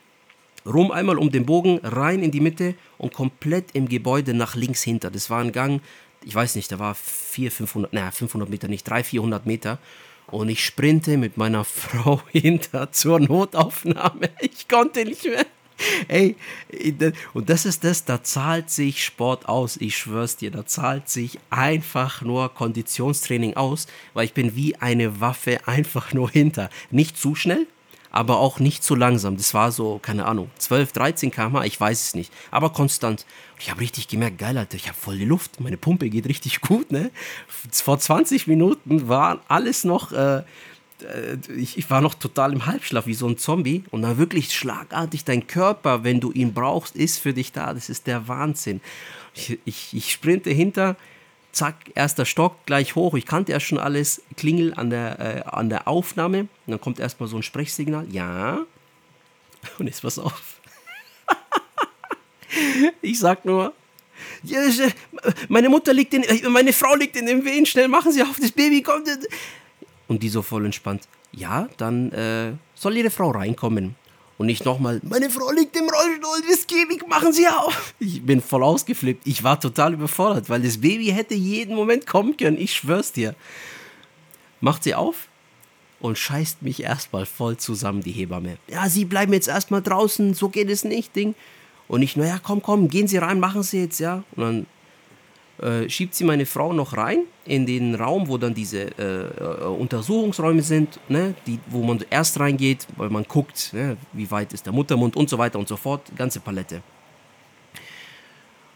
rum 0.65 0.91
einmal 0.91 1.17
um 1.17 1.31
den 1.31 1.45
Bogen, 1.45 1.79
rein 1.83 2.21
in 2.21 2.31
die 2.31 2.41
Mitte 2.41 2.75
und 2.97 3.13
komplett 3.13 3.71
im 3.73 3.87
Gebäude 3.87 4.33
nach 4.33 4.55
links 4.55 4.83
hinter. 4.83 5.09
Das 5.09 5.29
war 5.29 5.41
ein 5.41 5.51
Gang, 5.51 5.81
ich 6.25 6.35
weiß 6.35 6.55
nicht, 6.55 6.71
da 6.71 6.79
war 6.79 6.95
400, 6.95 7.53
500, 7.53 7.93
naja, 7.93 8.11
500 8.11 8.49
Meter 8.49 8.67
nicht, 8.67 8.87
300, 8.87 9.07
400 9.07 9.45
Meter. 9.45 9.79
Und 10.27 10.49
ich 10.49 10.63
sprinte 10.63 11.17
mit 11.17 11.37
meiner 11.37 11.63
Frau 11.63 12.21
hinter 12.31 12.91
zur 12.91 13.19
Notaufnahme. 13.19 14.29
Ich 14.39 14.67
konnte 14.67 15.05
nicht 15.05 15.23
mehr. 15.25 15.45
Ey, 16.07 16.35
und 17.33 17.49
das 17.49 17.65
ist 17.65 17.83
das, 17.83 18.05
da 18.05 18.23
zahlt 18.23 18.69
sich 18.69 19.03
Sport 19.03 19.47
aus. 19.47 19.77
Ich 19.77 19.97
schwör's 19.97 20.35
dir, 20.35 20.51
da 20.51 20.65
zahlt 20.65 21.09
sich 21.09 21.39
einfach 21.49 22.21
nur 22.21 22.53
Konditionstraining 22.53 23.55
aus, 23.55 23.87
weil 24.13 24.25
ich 24.25 24.33
bin 24.33 24.55
wie 24.55 24.75
eine 24.77 25.19
Waffe 25.21 25.67
einfach 25.67 26.13
nur 26.13 26.29
hinter. 26.29 26.69
Nicht 26.91 27.17
zu 27.17 27.35
schnell, 27.35 27.67
aber 28.13 28.37
auch 28.37 28.59
nicht 28.59 28.83
zu 28.83 28.95
langsam. 28.95 29.35
Das 29.37 29.53
war 29.53 29.71
so, 29.71 29.99
keine 29.99 30.25
Ahnung, 30.25 30.49
12, 30.59 30.93
13 30.93 31.31
km 31.31 31.63
ich 31.63 31.79
weiß 31.79 32.01
es 32.01 32.15
nicht, 32.15 32.31
aber 32.51 32.69
konstant. 32.69 33.25
Ich 33.59 33.71
habe 33.71 33.81
richtig 33.81 34.07
gemerkt, 34.07 34.37
geil, 34.37 34.57
Alter, 34.57 34.75
ich 34.75 34.87
habe 34.87 34.97
voll 34.97 35.17
die 35.17 35.25
Luft, 35.25 35.59
meine 35.59 35.77
Pumpe 35.77 36.09
geht 36.09 36.27
richtig 36.27 36.61
gut, 36.61 36.91
ne? 36.91 37.11
Vor 37.47 37.97
20 37.97 38.47
Minuten 38.47 39.07
war 39.07 39.41
alles 39.47 39.83
noch, 39.83 40.11
äh, 40.11 40.43
ich, 41.55 41.77
ich, 41.77 41.89
war 41.89 42.01
noch 42.01 42.13
total 42.13 42.53
im 42.53 42.65
Halbschlaf, 42.65 43.05
wie 43.05 43.13
so 43.13 43.27
ein 43.27 43.37
Zombie. 43.37 43.83
Und 43.91 44.03
dann 44.03 44.17
wirklich 44.17 44.53
schlagartig 44.53 45.23
dein 45.23 45.47
Körper, 45.47 46.03
wenn 46.03 46.19
du 46.19 46.31
ihn 46.31 46.53
brauchst, 46.53 46.95
ist 46.95 47.19
für 47.19 47.33
dich 47.33 47.51
da. 47.51 47.73
Das 47.73 47.89
ist 47.89 48.07
der 48.07 48.27
Wahnsinn. 48.27 48.81
Ich, 49.33 49.59
ich, 49.65 49.93
ich 49.93 50.11
sprinte 50.11 50.49
hinter, 50.49 50.95
zack, 51.51 51.75
erster 51.95 52.25
Stock, 52.25 52.65
gleich 52.65 52.95
hoch. 52.95 53.13
Ich 53.15 53.25
kannte 53.25 53.51
ja 53.51 53.59
schon 53.59 53.77
alles. 53.77 54.21
Klingel 54.37 54.73
an 54.73 54.89
der, 54.89 55.19
äh, 55.19 55.41
an 55.49 55.69
der 55.69 55.87
Aufnahme. 55.87 56.41
Und 56.41 56.49
dann 56.67 56.81
kommt 56.81 56.99
erstmal 56.99 57.29
so 57.29 57.37
ein 57.37 57.43
Sprechsignal. 57.43 58.07
Ja. 58.11 58.65
Und 59.79 59.87
jetzt 59.87 60.01
pass 60.01 60.19
auf. 60.19 60.59
ich 63.01 63.19
sag 63.19 63.45
nur, 63.45 63.73
äh, 64.49 64.81
meine 65.47 65.69
Mutter 65.69 65.93
liegt 65.93 66.13
in, 66.13 66.23
äh, 66.23 66.47
meine 66.49 66.73
Frau 66.73 66.95
liegt 66.95 67.15
in 67.15 67.25
den 67.25 67.45
Wehen, 67.45 67.65
schnell 67.65 67.87
machen 67.87 68.11
Sie 68.11 68.21
auf, 68.21 68.37
das 68.39 68.51
Baby 68.51 68.81
kommt. 68.81 69.07
Und 70.13 70.21
die 70.21 70.29
so 70.29 70.43
voll 70.43 70.65
entspannt. 70.65 71.07
Ja, 71.31 71.67
dann 71.77 72.11
äh, 72.11 72.51
soll 72.75 72.95
Ihre 72.97 73.09
Frau 73.09 73.31
reinkommen. 73.31 73.95
Und 74.37 74.45
nicht 74.45 74.63
nochmal, 74.63 75.01
meine 75.03 75.31
Frau 75.31 75.51
liegt 75.51 75.75
im 75.75 75.85
Rollstuhl, 75.89 76.47
das 76.47 76.65
Baby, 76.65 77.01
machen 77.07 77.33
Sie 77.33 77.47
auf. 77.47 77.95
Ich 77.97 78.21
bin 78.21 78.41
voll 78.41 78.61
ausgeflippt. 78.61 79.25
Ich 79.25 79.43
war 79.43 79.59
total 79.59 79.93
überfordert, 79.93 80.49
weil 80.49 80.61
das 80.61 80.81
Baby 80.81 81.07
hätte 81.07 81.33
jeden 81.33 81.75
Moment 81.75 82.05
kommen 82.05 82.37
können. 82.37 82.59
Ich 82.59 82.73
schwör's 82.73 83.11
dir. 83.11 83.33
Macht 84.61 84.83
sie 84.83 84.93
auf 84.93 85.29
und 85.99 86.15
scheißt 86.15 86.61
mich 86.61 86.83
erstmal 86.83 87.25
voll 87.25 87.57
zusammen, 87.57 88.01
die 88.03 88.11
Hebamme. 88.11 88.57
Ja, 88.67 88.87
Sie 88.87 89.05
bleiben 89.05 89.33
jetzt 89.33 89.47
erstmal 89.47 89.81
draußen, 89.81 90.35
so 90.35 90.49
geht 90.49 90.69
es 90.69 90.83
nicht, 90.83 91.15
Ding. 91.15 91.33
Und 91.87 92.03
ich, 92.03 92.15
naja, 92.15 92.39
komm, 92.43 92.61
komm, 92.61 92.87
gehen 92.87 93.07
Sie 93.07 93.17
rein, 93.17 93.39
machen 93.39 93.63
Sie 93.63 93.81
jetzt, 93.81 93.99
ja. 93.99 94.23
Und 94.35 94.43
dann 94.43 94.65
äh, 95.63 95.89
schiebt 95.89 96.13
sie 96.13 96.25
meine 96.25 96.45
Frau 96.45 96.73
noch 96.73 96.97
rein 96.97 97.23
in 97.45 97.65
den 97.65 97.95
Raum, 97.95 98.27
wo 98.27 98.37
dann 98.37 98.53
diese 98.53 98.97
äh, 98.97 99.27
äh, 99.27 99.65
Untersuchungsräume 99.65 100.61
sind, 100.61 100.99
ne, 101.07 101.35
die, 101.47 101.59
wo 101.67 101.83
man 101.83 102.03
erst 102.09 102.39
reingeht, 102.39 102.85
weil 102.97 103.09
man 103.09 103.23
guckt, 103.23 103.71
ne, 103.73 103.97
wie 104.11 104.29
weit 104.29 104.51
ist 104.53 104.65
der 104.65 104.73
Muttermund 104.73 105.15
und 105.15 105.29
so 105.29 105.37
weiter 105.37 105.57
und 105.59 105.67
so 105.67 105.77
fort, 105.77 106.01
ganze 106.17 106.39
Palette. 106.41 106.81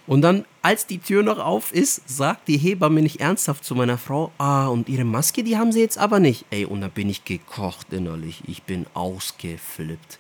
Und 0.08 0.22
dann, 0.22 0.46
als 0.62 0.88
die 0.88 1.00
Tür 1.00 1.22
noch 1.22 1.38
auf 1.38 1.74
ist, 1.74 2.08
sagt 2.08 2.48
die 2.48 2.58
Hebamme 2.58 3.01
nicht 3.01 3.20
ernsthaft 3.20 3.65
zu 3.65 3.75
meiner 3.75 3.98
Frau, 3.98 4.32
ah, 4.38 4.67
und 4.67 4.88
ihre 4.88 5.03
Maske, 5.03 5.44
die 5.44 5.58
haben 5.58 5.74
sie 5.74 5.82
jetzt 5.82 5.98
aber 5.98 6.22
nicht. 6.22 6.46
Ey, 6.50 6.63
und 6.63 6.79
dann 6.79 6.91
bin 6.91 7.10
ich 7.10 7.25
gekocht 7.25 7.91
innerlich. 7.91 8.41
Ich 8.48 8.63
bin 8.63 8.86
ausgeflippt. 8.94 10.20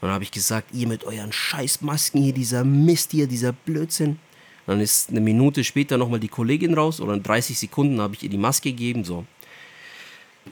Und 0.00 0.08
dann 0.08 0.10
habe 0.10 0.24
ich 0.24 0.32
gesagt, 0.32 0.74
ihr 0.74 0.88
mit 0.88 1.04
euren 1.04 1.32
Scheißmasken 1.32 2.20
hier, 2.20 2.34
dieser 2.34 2.64
Mist 2.64 3.12
hier, 3.12 3.28
dieser 3.28 3.52
Blödsinn. 3.52 4.18
Dann 4.66 4.80
ist 4.80 5.10
eine 5.10 5.20
Minute 5.20 5.62
später 5.62 5.96
nochmal 5.96 6.20
die 6.20 6.28
Kollegin 6.28 6.74
raus 6.74 7.00
oder 7.00 7.14
in 7.14 7.22
30 7.22 7.58
Sekunden 7.58 8.00
habe 8.00 8.14
ich 8.14 8.22
ihr 8.22 8.28
die 8.28 8.36
Maske 8.36 8.70
gegeben. 8.70 9.04
So. 9.04 9.24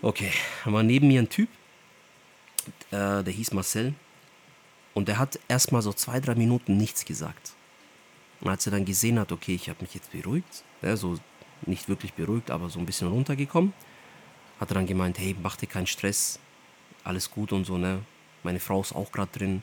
Okay, 0.02 0.30
dann 0.64 0.72
war 0.72 0.82
neben 0.82 1.08
mir 1.08 1.20
ein 1.20 1.28
Typ. 1.28 1.48
äh, 2.90 3.22
der 3.22 3.32
hieß 3.32 3.52
Marcel. 3.52 3.94
Und 4.94 5.08
der 5.08 5.18
hat 5.18 5.40
erstmal 5.48 5.82
so 5.82 5.92
zwei, 5.92 6.20
drei 6.20 6.36
Minuten 6.36 6.76
nichts 6.76 7.04
gesagt. 7.04 7.52
Und 8.40 8.48
als 8.48 8.66
er 8.66 8.72
dann 8.72 8.84
gesehen 8.84 9.18
hat, 9.18 9.32
okay, 9.32 9.54
ich 9.54 9.68
habe 9.68 9.82
mich 9.82 9.94
jetzt 9.94 10.12
beruhigt, 10.12 10.62
ja, 10.82 10.96
so 10.96 11.18
nicht 11.66 11.88
wirklich 11.88 12.14
beruhigt, 12.14 12.50
aber 12.50 12.70
so 12.70 12.78
ein 12.78 12.86
bisschen 12.86 13.08
runtergekommen, 13.08 13.72
hat 14.60 14.70
er 14.70 14.74
dann 14.74 14.86
gemeint, 14.86 15.18
hey, 15.18 15.34
mach 15.42 15.56
dir 15.56 15.66
keinen 15.66 15.86
Stress, 15.86 16.38
alles 17.02 17.30
gut 17.30 17.52
und 17.52 17.64
so, 17.64 17.78
ne? 17.78 18.02
Meine 18.42 18.60
Frau 18.60 18.80
ist 18.80 18.94
auch 18.94 19.10
gerade 19.10 19.32
drin. 19.32 19.62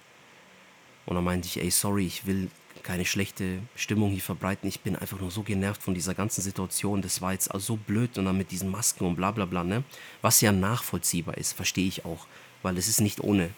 Und 1.05 1.15
dann 1.15 1.24
meinte 1.24 1.48
ich, 1.48 1.62
ey, 1.62 1.70
sorry, 1.70 2.08
ich 2.08 2.25
will 2.25 2.50
keine 2.84 3.06
schlechte 3.06 3.60
Stimmung 3.76 4.12
hier 4.12 4.22
verbreiten. 4.22 4.68
Ich 4.68 4.82
bin 4.82 4.96
einfach 4.96 5.20
nur 5.20 5.32
so 5.32 5.44
genervt 5.44 5.82
von 5.82 5.94
dieser 5.94 6.14
ganzen 6.14 6.42
Situation. 6.42 7.02
Das 7.02 7.22
war 7.22 7.34
jetzt 7.34 7.50
so 7.58 7.76
blöd 7.76 8.18
und 8.18 8.26
dann 8.26 8.38
mit 8.38 8.52
diesen 8.52 8.70
Masken 8.70 9.06
und 9.06 9.16
bla 9.16 9.32
bla 9.32 9.46
bla, 9.46 9.64
ne? 9.64 9.84
Was 10.22 10.42
ja 10.42 10.52
nachvollziehbar 10.52 11.38
ist, 11.38 11.54
verstehe 11.54 11.88
ich 11.88 12.06
auch, 12.06 12.28
weil 12.64 12.78
es 12.78 12.88
ist 12.88 13.02
nicht 13.02 13.22
ohne. 13.22 13.50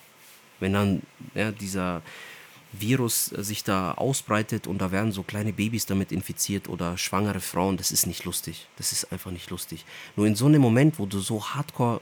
Wenn 0.59 0.73
dann 0.73 1.01
ja, 1.35 1.51
dieser 1.51 2.01
Virus 2.73 3.25
sich 3.25 3.63
da 3.63 3.93
ausbreitet 3.93 4.65
und 4.65 4.79
da 4.79 4.91
werden 4.91 5.11
so 5.11 5.23
kleine 5.23 5.53
Babys 5.53 5.85
damit 5.85 6.11
infiziert 6.11 6.67
oder 6.67 6.97
schwangere 6.97 7.39
Frauen, 7.39 7.77
das 7.77 7.91
ist 7.91 8.07
nicht 8.07 8.25
lustig. 8.25 8.67
Das 8.77 8.91
ist 8.91 9.11
einfach 9.11 9.31
nicht 9.31 9.49
lustig. 9.49 9.85
Nur 10.15 10.25
in 10.25 10.35
so 10.35 10.47
einem 10.47 10.61
Moment, 10.61 10.97
wo 10.97 11.05
du 11.05 11.19
so 11.19 11.45
hardcore 11.45 12.01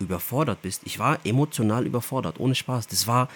überfordert 0.00 0.62
bist, 0.62 0.82
ich 0.84 0.98
war 0.98 1.18
emotional 1.24 1.86
überfordert, 1.86 2.40
ohne 2.40 2.54
Spaß. 2.54 2.86
Das 2.86 3.06
war, 3.06 3.28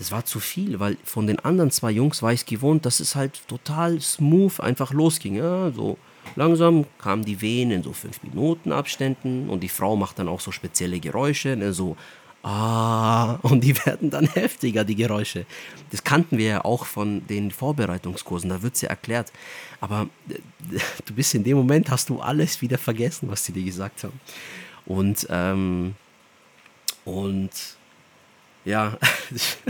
das 0.00 0.12
war 0.12 0.24
zu 0.24 0.40
viel, 0.40 0.80
weil 0.80 0.96
von 1.04 1.26
den 1.26 1.38
anderen 1.40 1.70
zwei 1.70 1.90
Jungs 1.90 2.22
war 2.22 2.32
ich 2.32 2.46
gewohnt, 2.46 2.86
dass 2.86 3.00
es 3.00 3.16
halt 3.16 3.46
total 3.48 4.00
smooth 4.00 4.58
einfach 4.60 4.94
losging. 4.94 5.34
Ja, 5.34 5.70
so 5.72 5.98
langsam 6.36 6.86
kamen 6.96 7.22
die 7.22 7.42
Wehen 7.42 7.70
in 7.70 7.82
so 7.82 7.92
fünf 7.92 8.22
Minuten 8.22 8.72
Abständen 8.72 9.50
und 9.50 9.62
die 9.62 9.68
Frau 9.68 9.96
macht 9.96 10.18
dann 10.18 10.28
auch 10.28 10.40
so 10.40 10.52
spezielle 10.52 11.00
Geräusche, 11.00 11.54
ne, 11.54 11.74
so 11.74 11.98
Ah, 12.42 13.34
und 13.42 13.62
die 13.62 13.76
werden 13.84 14.08
dann 14.08 14.26
heftiger, 14.26 14.84
die 14.84 14.94
Geräusche. 14.94 15.44
Das 15.90 16.02
kannten 16.02 16.38
wir 16.38 16.46
ja 16.46 16.64
auch 16.64 16.86
von 16.86 17.26
den 17.26 17.50
Vorbereitungskursen, 17.50 18.48
da 18.48 18.62
wird 18.62 18.76
es 18.76 18.80
ja 18.80 18.88
erklärt. 18.88 19.30
Aber 19.82 20.08
äh, 20.30 20.78
du 21.04 21.12
bist 21.12 21.34
in 21.34 21.44
dem 21.44 21.58
Moment, 21.58 21.90
hast 21.90 22.08
du 22.08 22.20
alles 22.20 22.62
wieder 22.62 22.78
vergessen, 22.78 23.28
was 23.30 23.44
sie 23.44 23.52
dir 23.52 23.64
gesagt 23.64 24.04
haben. 24.04 24.18
Und, 24.86 25.26
ähm, 25.28 25.94
und 27.04 27.50
ja, 28.64 28.98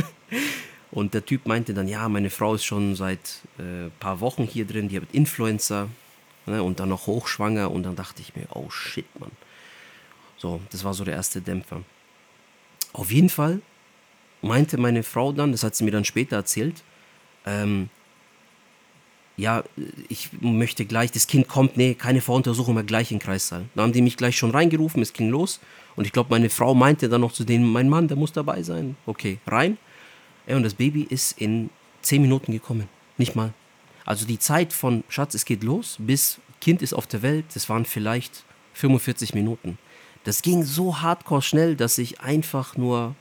und 0.91 1.15
der 1.15 1.25
Typ 1.25 1.47
meinte 1.47 1.75
dann, 1.75 1.89
ja, 1.89 2.09
meine 2.09 2.31
Frau 2.31 2.55
ist 2.55 2.65
schon 2.65 2.97
seit 2.97 3.41
ein 3.59 3.89
äh, 3.89 3.91
paar 4.01 4.21
Wochen 4.21 4.45
hier 4.45 4.65
drin, 4.67 4.89
die 4.89 4.97
hat 4.97 5.05
Influencer 5.13 5.89
ne, 6.47 6.63
und 6.63 6.81
dann 6.81 6.89
noch 6.89 7.07
hochschwanger. 7.07 7.71
Und 7.71 7.85
dann 7.85 7.97
dachte 7.97 8.23
ich 8.23 8.35
mir, 8.35 8.47
oh 8.55 8.71
shit, 8.71 9.07
Mann. 9.19 9.31
So, 10.37 10.61
das 10.71 10.85
war 10.85 10.95
so 10.95 11.05
der 11.05 11.15
erste 11.15 11.41
Dämpfer. 11.41 11.83
Auf 12.93 13.13
jeden 13.13 13.29
Fall 13.29 13.61
meinte 14.43 14.79
meine 14.79 15.03
Frau 15.03 15.33
dann, 15.33 15.53
das 15.53 15.63
hat 15.63 15.75
sie 15.77 15.85
mir 15.85 15.91
dann 15.91 16.05
später 16.05 16.37
erzählt, 16.37 16.83
ähm, 17.47 17.91
ja, 19.41 19.65
ich 20.09 20.29
möchte 20.41 20.85
gleich, 20.85 21.11
das 21.13 21.27
Kind 21.27 21.49
kommt, 21.49 21.77
nee, 21.77 21.95
keine 21.95 22.21
Voruntersuchung 22.21 22.75
mehr 22.75 22.85
gleich 22.85 23.11
in 23.11 23.19
den. 23.19 23.65
Dann 23.75 23.85
haben 23.85 23.93
die 23.93 24.03
mich 24.03 24.17
gleich 24.17 24.37
schon 24.37 24.51
reingerufen, 24.51 25.01
es 25.03 25.13
ging 25.13 25.31
los. 25.31 25.61
Und 25.97 26.05
ich 26.05 26.13
glaube, 26.13 26.31
meine 26.31 26.51
Frau 26.51 26.75
meinte 26.75 27.09
dann 27.09 27.23
noch 27.23 27.33
zu 27.33 27.45
denen, 27.45 27.71
mein 27.71 27.89
Mann, 27.89 28.07
der 28.07 28.17
muss 28.17 28.33
dabei 28.33 28.63
sein. 28.63 28.97
Okay, 29.07 29.39
rein. 29.47 29.79
Ja, 30.47 30.57
und 30.57 30.63
das 30.63 30.75
Baby 30.75 31.07
ist 31.09 31.41
in 31.41 31.71
10 32.03 32.23
Minuten 32.23 32.53
gekommen. 32.53 32.89
Nicht 33.17 33.35
mal. 33.35 33.53
Also 34.05 34.27
die 34.27 34.39
Zeit 34.39 34.73
von 34.73 35.05
Schatz, 35.09 35.35
es 35.35 35.45
geht 35.45 35.63
los, 35.63 35.97
bis 35.99 36.39
Kind 36.61 36.83
ist 36.83 36.93
auf 36.93 37.07
der 37.07 37.23
Welt, 37.23 37.47
das 37.55 37.69
waren 37.69 37.85
vielleicht 37.85 38.45
45 38.75 39.35
Minuten. 39.35 39.79
Das 40.25 40.43
ging 40.43 40.65
so 40.65 41.01
hardcore 41.01 41.43
schnell, 41.43 41.77
dass 41.77 41.97
ich 41.99 42.21
einfach 42.21 42.77
nur. 42.77 43.15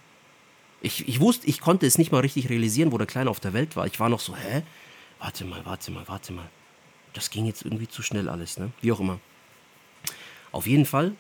Ich, 0.82 1.08
ich 1.08 1.20
wusste, 1.20 1.48
ich 1.48 1.60
konnte 1.60 1.86
es 1.86 1.98
nicht 1.98 2.12
mal 2.12 2.22
richtig 2.22 2.50
realisieren, 2.50 2.92
wo 2.92 2.98
der 2.98 3.08
Kleine 3.08 3.30
auf 3.30 3.40
der 3.40 3.54
Welt 3.54 3.76
war. 3.76 3.86
Ich 3.86 4.00
war 4.00 4.10
noch 4.10 4.22
so, 4.22 4.36
hä? 4.36 4.64
Warte 5.20 5.46
mal, 5.46 5.66
warte 5.66 5.92
mal, 5.92 6.08
warte 6.08 6.34
mal. 6.34 6.50
Das 7.14 7.30
ging 7.30 7.46
jetzt 7.46 7.64
irgendwie 7.64 7.88
zu 7.88 8.02
schnell 8.02 8.30
alles, 8.30 8.58
ne? 8.58 8.72
Wie 8.82 8.92
auch 8.92 9.00
immer. 9.00 9.20
Auf 10.52 10.66
jeden 10.66 10.86
Fall 10.86 11.14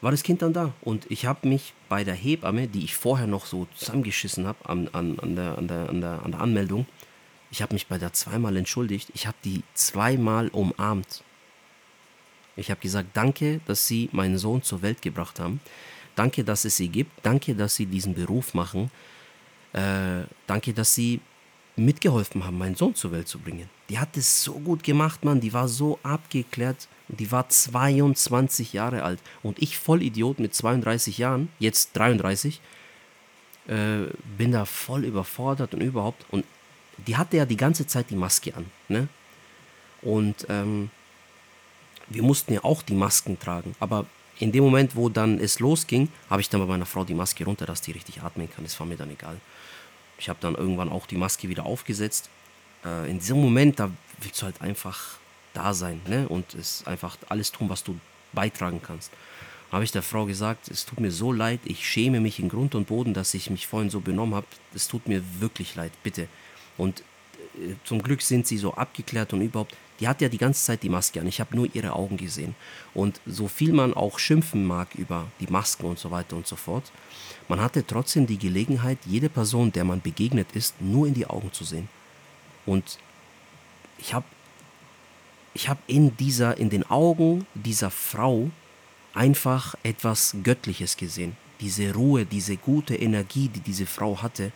war 0.00 0.10
das 0.10 0.22
Kind 0.22 0.42
dann 0.42 0.52
da. 0.52 0.72
Und 0.82 1.10
ich 1.10 1.26
habe 1.26 1.48
mich 1.48 1.74
bei 1.88 2.04
der 2.04 2.14
Hebamme, 2.14 2.68
die 2.68 2.84
ich 2.84 2.94
vorher 2.94 3.26
noch 3.26 3.46
so 3.46 3.66
zusammengeschissen 3.74 4.46
habe 4.46 4.68
an, 4.68 4.88
an, 4.92 5.18
an, 5.18 5.36
der, 5.36 5.58
an, 5.58 5.68
der, 5.68 5.88
an, 5.88 6.00
der, 6.00 6.22
an 6.22 6.30
der 6.32 6.40
Anmeldung, 6.40 6.86
ich 7.50 7.62
habe 7.62 7.74
mich 7.74 7.86
bei 7.86 7.98
der 7.98 8.12
zweimal 8.12 8.56
entschuldigt. 8.56 9.10
Ich 9.14 9.26
habe 9.26 9.36
die 9.44 9.62
zweimal 9.74 10.48
umarmt. 10.48 11.22
Ich 12.56 12.70
habe 12.70 12.80
gesagt, 12.80 13.10
danke, 13.14 13.60
dass 13.66 13.86
Sie 13.86 14.08
meinen 14.12 14.38
Sohn 14.38 14.62
zur 14.62 14.82
Welt 14.82 15.02
gebracht 15.02 15.38
haben. 15.38 15.60
Danke, 16.16 16.42
dass 16.42 16.64
es 16.64 16.76
Sie 16.76 16.88
gibt. 16.88 17.12
Danke, 17.24 17.54
dass 17.54 17.76
Sie 17.76 17.86
diesen 17.86 18.14
Beruf 18.14 18.54
machen. 18.54 18.90
Äh, 19.72 20.24
danke, 20.46 20.72
dass 20.72 20.94
Sie 20.94 21.20
mitgeholfen 21.76 22.44
haben, 22.44 22.58
meinen 22.58 22.76
Sohn 22.76 22.94
zur 22.94 23.12
Welt 23.12 23.28
zu 23.28 23.38
bringen. 23.38 23.68
Die 23.88 23.98
hat 23.98 24.16
es 24.16 24.42
so 24.42 24.54
gut 24.54 24.82
gemacht, 24.82 25.24
Mann. 25.24 25.40
Die 25.40 25.52
war 25.52 25.68
so 25.68 25.98
abgeklärt. 26.02 26.88
Die 27.08 27.30
war 27.30 27.48
22 27.48 28.72
Jahre 28.72 29.02
alt. 29.02 29.20
Und 29.42 29.60
ich, 29.60 29.76
Vollidiot 29.76 30.38
mit 30.38 30.54
32 30.54 31.18
Jahren, 31.18 31.48
jetzt 31.58 31.96
33, 31.96 32.60
äh, 33.66 34.06
bin 34.38 34.52
da 34.52 34.64
voll 34.64 35.04
überfordert 35.04 35.74
und 35.74 35.80
überhaupt. 35.80 36.24
Und 36.30 36.44
die 37.06 37.16
hatte 37.16 37.36
ja 37.36 37.46
die 37.46 37.56
ganze 37.56 37.86
Zeit 37.86 38.10
die 38.10 38.16
Maske 38.16 38.54
an. 38.54 38.66
Ne? 38.88 39.08
Und 40.00 40.46
ähm, 40.48 40.90
wir 42.08 42.22
mussten 42.22 42.52
ja 42.52 42.62
auch 42.64 42.82
die 42.82 42.94
Masken 42.94 43.38
tragen. 43.38 43.74
Aber 43.80 44.06
in 44.38 44.52
dem 44.52 44.64
Moment, 44.64 44.96
wo 44.96 45.08
dann 45.08 45.38
es 45.38 45.60
losging, 45.60 46.08
habe 46.28 46.40
ich 46.40 46.48
dann 46.48 46.60
bei 46.60 46.66
meiner 46.66 46.86
Frau 46.86 47.04
die 47.04 47.14
Maske 47.14 47.44
runter, 47.44 47.66
dass 47.66 47.80
die 47.80 47.92
richtig 47.92 48.22
atmen 48.22 48.48
kann. 48.50 48.64
Das 48.64 48.78
war 48.78 48.86
mir 48.86 48.96
dann 48.96 49.10
egal. 49.10 49.40
Ich 50.18 50.28
habe 50.28 50.38
dann 50.40 50.54
irgendwann 50.54 50.88
auch 50.88 51.06
die 51.06 51.16
Maske 51.16 51.48
wieder 51.48 51.66
aufgesetzt. 51.66 52.30
Äh, 52.84 53.10
in 53.10 53.18
diesem 53.18 53.40
Moment, 53.40 53.80
da 53.80 53.90
willst 54.20 54.40
du 54.40 54.46
halt 54.46 54.60
einfach 54.60 55.18
da 55.52 55.74
sein 55.74 56.00
ne? 56.08 56.28
und 56.28 56.54
es 56.54 56.86
einfach 56.86 57.16
alles 57.28 57.52
tun, 57.52 57.68
was 57.68 57.84
du 57.84 57.98
beitragen 58.32 58.80
kannst. 58.82 59.10
Habe 59.70 59.84
ich 59.84 59.92
der 59.92 60.02
Frau 60.02 60.26
gesagt, 60.26 60.68
es 60.68 60.84
tut 60.84 61.00
mir 61.00 61.10
so 61.10 61.32
leid, 61.32 61.60
ich 61.64 61.88
schäme 61.88 62.20
mich 62.20 62.38
in 62.38 62.48
Grund 62.48 62.74
und 62.74 62.86
Boden, 62.86 63.14
dass 63.14 63.34
ich 63.34 63.50
mich 63.50 63.66
vorhin 63.66 63.90
so 63.90 64.00
benommen 64.00 64.34
habe. 64.34 64.46
Es 64.74 64.86
tut 64.86 65.08
mir 65.08 65.22
wirklich 65.40 65.74
leid, 65.74 65.92
bitte. 66.02 66.28
Und 66.76 67.00
äh, 67.00 67.74
zum 67.84 68.02
Glück 68.02 68.22
sind 68.22 68.46
sie 68.46 68.58
so 68.58 68.74
abgeklärt 68.74 69.32
und 69.32 69.40
überhaupt 69.40 69.74
die 70.00 70.08
hat 70.08 70.20
ja 70.20 70.28
die 70.28 70.38
ganze 70.38 70.64
Zeit 70.64 70.82
die 70.82 70.88
Maske 70.88 71.20
an. 71.20 71.26
Ich 71.26 71.40
habe 71.40 71.54
nur 71.54 71.68
ihre 71.72 71.92
Augen 71.92 72.16
gesehen. 72.16 72.54
Und 72.94 73.20
so 73.26 73.48
viel 73.48 73.72
man 73.72 73.94
auch 73.94 74.18
schimpfen 74.18 74.64
mag 74.64 74.94
über 74.96 75.26
die 75.40 75.46
Masken 75.46 75.86
und 75.86 75.98
so 75.98 76.10
weiter 76.10 76.36
und 76.36 76.46
so 76.46 76.56
fort, 76.56 76.90
man 77.48 77.60
hatte 77.60 77.86
trotzdem 77.86 78.26
die 78.26 78.38
Gelegenheit, 78.38 78.98
jede 79.04 79.28
Person, 79.28 79.70
der 79.70 79.84
man 79.84 80.00
begegnet 80.00 80.48
ist, 80.54 80.80
nur 80.80 81.06
in 81.06 81.14
die 81.14 81.26
Augen 81.26 81.52
zu 81.52 81.64
sehen. 81.64 81.88
Und 82.66 82.98
ich 83.98 84.14
habe 84.14 84.26
ich 85.52 85.68
hab 85.68 85.78
in 85.86 86.12
in 86.56 86.70
den 86.70 86.90
Augen 86.90 87.46
dieser 87.54 87.90
Frau 87.90 88.50
einfach 89.12 89.76
etwas 89.84 90.34
Göttliches 90.42 90.96
gesehen. 90.96 91.36
Diese 91.60 91.94
Ruhe, 91.94 92.26
diese 92.26 92.56
gute 92.56 92.96
Energie, 92.96 93.48
die 93.48 93.60
diese 93.60 93.86
Frau 93.86 94.20
hatte, 94.20 94.50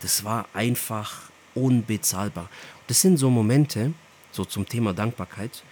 das 0.00 0.24
war 0.24 0.46
einfach 0.52 1.30
unbezahlbar. 1.54 2.50
Das 2.86 3.00
sind 3.00 3.16
so 3.16 3.30
Momente, 3.30 3.94
so 4.30 4.44
zum 4.44 4.68
Thema 4.68 4.92
Dankbarkeit, 4.92 5.62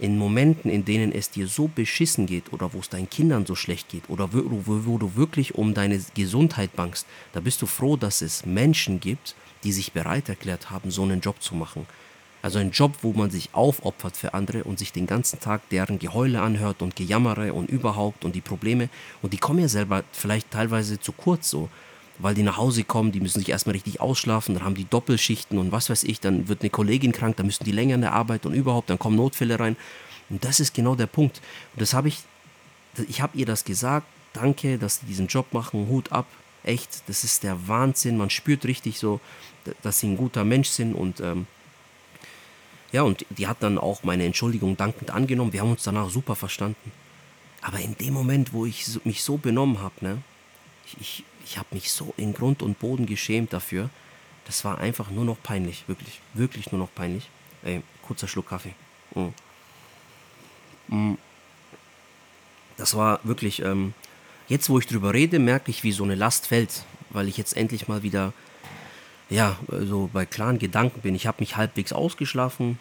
in 0.00 0.16
Momenten, 0.16 0.70
in 0.70 0.84
denen 0.84 1.12
es 1.12 1.30
dir 1.30 1.46
so 1.46 1.68
beschissen 1.68 2.26
geht 2.26 2.52
oder 2.52 2.72
wo 2.72 2.78
es 2.78 2.88
deinen 2.88 3.10
Kindern 3.10 3.46
so 3.46 3.54
schlecht 3.54 3.88
geht 3.88 4.08
oder 4.08 4.32
wo, 4.32 4.62
wo, 4.64 4.86
wo, 4.86 4.98
du 4.98 5.14
wirklich 5.14 5.54
um 5.54 5.74
deine 5.74 6.00
Gesundheit 6.14 6.74
bangst, 6.74 7.06
da 7.32 7.40
bist 7.40 7.60
du 7.60 7.66
froh, 7.66 7.96
dass 7.96 8.22
es 8.22 8.46
Menschen 8.46 9.00
gibt, 9.00 9.34
die 9.62 9.72
sich 9.72 9.92
bereit 9.92 10.28
erklärt 10.28 10.70
haben, 10.70 10.90
so 10.90 11.02
einen 11.02 11.20
Job 11.20 11.42
zu 11.42 11.54
machen. 11.54 11.86
Also 12.42 12.58
ein 12.58 12.70
Job, 12.70 12.94
wo 13.02 13.12
man 13.12 13.30
sich 13.30 13.50
aufopfert 13.52 14.16
für 14.16 14.32
andere 14.32 14.64
und 14.64 14.78
sich 14.78 14.92
den 14.92 15.06
ganzen 15.06 15.40
Tag 15.40 15.68
deren 15.68 15.98
Geheule 15.98 16.40
anhört 16.40 16.80
und 16.80 16.96
Gejammere 16.96 17.52
und 17.52 17.68
überhaupt 17.68 18.24
und 18.24 18.34
die 18.34 18.40
Probleme. 18.40 18.88
Und 19.20 19.34
die 19.34 19.38
kommen 19.38 19.58
ja 19.58 19.68
selber 19.68 20.04
vielleicht 20.12 20.50
teilweise 20.50 20.98
zu 20.98 21.12
kurz 21.12 21.50
so 21.50 21.68
weil 22.22 22.34
die 22.34 22.42
nach 22.42 22.56
Hause 22.56 22.84
kommen, 22.84 23.12
die 23.12 23.20
müssen 23.20 23.38
sich 23.38 23.48
erstmal 23.48 23.74
richtig 23.74 24.00
ausschlafen, 24.00 24.54
dann 24.54 24.64
haben 24.64 24.74
die 24.74 24.88
Doppelschichten 24.88 25.58
und 25.58 25.72
was 25.72 25.90
weiß 25.90 26.04
ich, 26.04 26.20
dann 26.20 26.48
wird 26.48 26.62
eine 26.62 26.70
Kollegin 26.70 27.12
krank, 27.12 27.36
dann 27.36 27.46
müssen 27.46 27.64
die 27.64 27.72
länger 27.72 27.94
in 27.94 28.00
der 28.02 28.12
Arbeit 28.12 28.46
und 28.46 28.54
überhaupt, 28.54 28.90
dann 28.90 28.98
kommen 28.98 29.16
Notfälle 29.16 29.58
rein. 29.58 29.76
Und 30.28 30.44
das 30.44 30.60
ist 30.60 30.74
genau 30.74 30.94
der 30.94 31.06
Punkt. 31.06 31.40
Und 31.74 31.82
das 31.82 31.94
habe 31.94 32.08
ich, 32.08 32.18
ich 33.08 33.20
habe 33.20 33.36
ihr 33.36 33.46
das 33.46 33.64
gesagt, 33.64 34.06
danke, 34.32 34.78
dass 34.78 35.00
sie 35.00 35.06
diesen 35.06 35.26
Job 35.26 35.52
machen, 35.52 35.88
Hut 35.88 36.12
ab, 36.12 36.26
echt, 36.62 37.08
das 37.08 37.24
ist 37.24 37.42
der 37.42 37.68
Wahnsinn, 37.68 38.16
man 38.16 38.30
spürt 38.30 38.64
richtig 38.64 38.98
so, 38.98 39.20
dass 39.82 40.00
sie 40.00 40.08
ein 40.08 40.16
guter 40.16 40.44
Mensch 40.44 40.68
sind 40.68 40.94
und 40.94 41.20
ähm, 41.20 41.46
ja, 42.92 43.02
und 43.02 43.24
die 43.30 43.46
hat 43.46 43.62
dann 43.62 43.78
auch 43.78 44.02
meine 44.02 44.24
Entschuldigung 44.24 44.76
dankend 44.76 45.10
angenommen, 45.10 45.52
wir 45.52 45.60
haben 45.60 45.70
uns 45.70 45.84
danach 45.84 46.10
super 46.10 46.34
verstanden. 46.34 46.92
Aber 47.62 47.78
in 47.78 47.96
dem 47.96 48.14
Moment, 48.14 48.52
wo 48.52 48.66
ich 48.66 49.00
mich 49.04 49.22
so 49.22 49.36
benommen 49.36 49.80
habe, 49.80 49.94
ne, 50.00 50.18
ich, 51.00 51.24
ich, 51.44 51.58
habe 51.58 51.68
mich 51.72 51.92
so 51.92 52.14
in 52.16 52.32
Grund 52.32 52.62
und 52.62 52.78
Boden 52.78 53.06
geschämt 53.06 53.52
dafür. 53.52 53.90
Das 54.46 54.64
war 54.64 54.78
einfach 54.78 55.10
nur 55.10 55.24
noch 55.24 55.42
peinlich, 55.42 55.84
wirklich, 55.86 56.20
wirklich 56.34 56.72
nur 56.72 56.80
noch 56.80 56.94
peinlich. 56.94 57.28
Ey, 57.62 57.82
kurzer 58.02 58.28
Schluck 58.28 58.48
Kaffee. 58.48 58.74
Mm. 59.14 59.28
Mm. 60.88 61.18
Das 62.76 62.96
war 62.96 63.20
wirklich, 63.24 63.62
ähm, 63.62 63.94
jetzt, 64.48 64.70
wo 64.70 64.78
ich 64.78 64.86
drüber 64.86 65.12
rede, 65.12 65.38
merke 65.38 65.70
ich, 65.70 65.84
wie 65.84 65.92
so 65.92 66.02
eine 66.02 66.14
Last 66.14 66.46
fällt, 66.46 66.84
weil 67.10 67.28
ich 67.28 67.36
jetzt 67.36 67.56
endlich 67.56 67.88
mal 67.88 68.02
wieder, 68.02 68.32
ja, 69.28 69.58
so 69.68 70.08
bei 70.12 70.24
klaren 70.24 70.58
Gedanken 70.58 71.02
bin. 71.02 71.14
Ich 71.14 71.26
habe 71.26 71.40
mich 71.40 71.56
halbwegs 71.56 71.92
ausgeschlafen. 71.92 72.78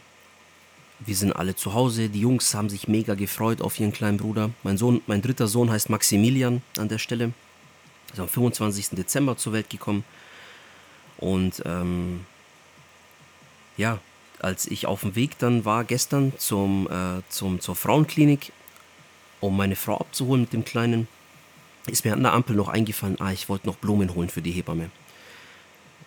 Wir 0.99 1.15
sind 1.15 1.33
alle 1.33 1.55
zu 1.55 1.73
Hause. 1.73 2.09
Die 2.09 2.21
Jungs 2.21 2.53
haben 2.53 2.69
sich 2.69 2.87
mega 2.87 3.15
gefreut 3.15 3.61
auf 3.61 3.79
ihren 3.79 3.93
kleinen 3.93 4.17
Bruder. 4.17 4.49
Mein 4.63 4.77
Sohn, 4.77 5.01
mein 5.07 5.21
dritter 5.21 5.47
Sohn 5.47 5.69
heißt 5.69 5.89
Maximilian 5.89 6.61
an 6.77 6.89
der 6.89 6.97
Stelle. 6.97 7.33
Ist 8.11 8.19
am 8.19 8.27
25. 8.27 8.89
Dezember 8.91 9.37
zur 9.37 9.53
Welt 9.53 9.69
gekommen. 9.69 10.03
Und 11.17 11.61
ähm, 11.65 12.25
ja, 13.77 13.99
als 14.39 14.67
ich 14.67 14.87
auf 14.87 15.01
dem 15.01 15.15
Weg 15.15 15.37
dann 15.39 15.65
war 15.65 15.83
gestern 15.83 16.33
zum, 16.37 16.87
äh, 16.89 17.21
zum, 17.29 17.59
zur 17.59 17.75
Frauenklinik, 17.75 18.51
um 19.41 19.55
meine 19.55 19.75
Frau 19.75 19.97
abzuholen 19.97 20.41
mit 20.41 20.53
dem 20.53 20.65
Kleinen, 20.65 21.07
ist 21.87 22.05
mir 22.05 22.13
an 22.13 22.23
der 22.23 22.33
Ampel 22.33 22.55
noch 22.55 22.67
eingefallen, 22.67 23.19
ah, 23.19 23.31
ich 23.31 23.49
wollte 23.49 23.67
noch 23.67 23.75
Blumen 23.75 24.13
holen 24.15 24.29
für 24.29 24.41
die 24.41 24.51
Hebamme. 24.51 24.89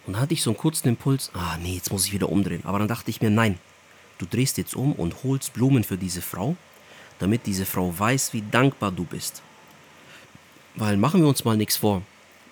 Und 0.07 0.15
da 0.15 0.21
hatte 0.21 0.35
ich 0.35 0.43
so 0.43 0.51
einen 0.51 0.57
kurzen 0.57 0.89
Impuls, 0.89 1.31
ah 1.35 1.57
nee, 1.63 1.75
jetzt 1.75 1.93
muss 1.93 2.07
ich 2.07 2.13
wieder 2.13 2.29
umdrehen. 2.29 2.63
Aber 2.65 2.79
dann 2.79 2.89
dachte 2.89 3.11
ich 3.11 3.21
mir, 3.21 3.31
nein, 3.31 3.59
du 4.19 4.27
drehst 4.27 4.59
jetzt 4.59 4.75
um 4.75 4.93
und 4.93 5.23
holst 5.23 5.53
Blumen 5.53 5.85
für 5.85 5.99
diese 5.99 6.23
Frau, 6.23 6.57
damit 7.19 7.47
diese 7.47 7.67
Frau 7.67 7.97
weiß, 7.97 8.33
wie 8.33 8.43
dankbar 8.51 8.93
du 8.93 9.05
bist. 9.05 9.43
Weil 10.75 10.97
machen 10.97 11.21
wir 11.21 11.29
uns 11.29 11.45
mal 11.45 11.57
nichts 11.57 11.77
vor, 11.77 12.03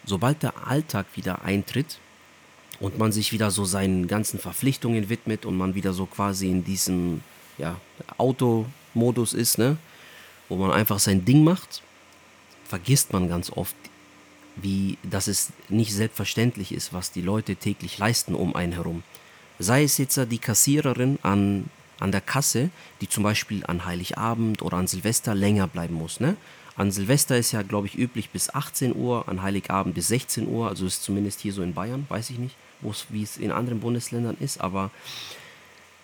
sobald 0.04 0.42
der 0.42 0.66
Alltag 0.66 1.06
wieder 1.14 1.42
eintritt 1.42 1.98
und 2.80 2.98
man 2.98 3.12
sich 3.12 3.32
wieder 3.32 3.50
so 3.50 3.64
seinen 3.64 4.08
ganzen 4.08 4.38
Verpflichtungen 4.38 5.08
widmet 5.08 5.46
und 5.46 5.56
man 5.56 5.74
wieder 5.74 5.92
so 5.92 6.06
quasi 6.06 6.50
in 6.50 6.64
diesem 6.64 7.22
ja, 7.58 7.76
Automodus 8.18 9.32
ist, 9.32 9.58
ne, 9.58 9.76
wo 10.48 10.56
man 10.56 10.72
einfach 10.72 10.98
sein 10.98 11.24
Ding 11.24 11.44
macht, 11.44 11.82
vergisst 12.64 13.12
man 13.12 13.28
ganz 13.28 13.50
oft, 13.50 13.76
wie, 14.56 14.98
dass 15.02 15.26
es 15.26 15.52
nicht 15.68 15.94
selbstverständlich 15.94 16.72
ist, 16.72 16.92
was 16.92 17.12
die 17.12 17.22
Leute 17.22 17.56
täglich 17.56 17.98
leisten 17.98 18.34
um 18.34 18.54
einen 18.56 18.72
herum. 18.72 19.02
Sei 19.58 19.82
es 19.82 19.98
jetzt 19.98 20.18
die 20.30 20.38
Kassiererin 20.38 21.18
an, 21.22 21.68
an 21.98 22.12
der 22.12 22.20
Kasse, 22.20 22.70
die 23.00 23.08
zum 23.08 23.22
Beispiel 23.22 23.64
an 23.66 23.84
Heiligabend 23.84 24.62
oder 24.62 24.78
an 24.78 24.86
Silvester 24.86 25.34
länger 25.34 25.66
bleiben 25.66 25.94
muss. 25.94 26.20
Ne? 26.20 26.36
An 26.80 26.90
Silvester 26.90 27.36
ist 27.36 27.52
ja, 27.52 27.60
glaube 27.60 27.88
ich, 27.88 27.98
üblich 27.98 28.30
bis 28.30 28.54
18 28.54 28.96
Uhr, 28.96 29.28
an 29.28 29.42
Heiligabend 29.42 29.94
bis 29.94 30.08
16 30.08 30.48
Uhr, 30.48 30.66
also 30.66 30.86
ist 30.86 31.02
zumindest 31.02 31.40
hier 31.40 31.52
so 31.52 31.62
in 31.62 31.74
Bayern, 31.74 32.06
weiß 32.08 32.30
ich 32.30 32.38
nicht, 32.38 32.56
wie 33.10 33.22
es 33.22 33.36
in 33.36 33.52
anderen 33.52 33.80
Bundesländern 33.80 34.38
ist, 34.40 34.62
aber 34.62 34.90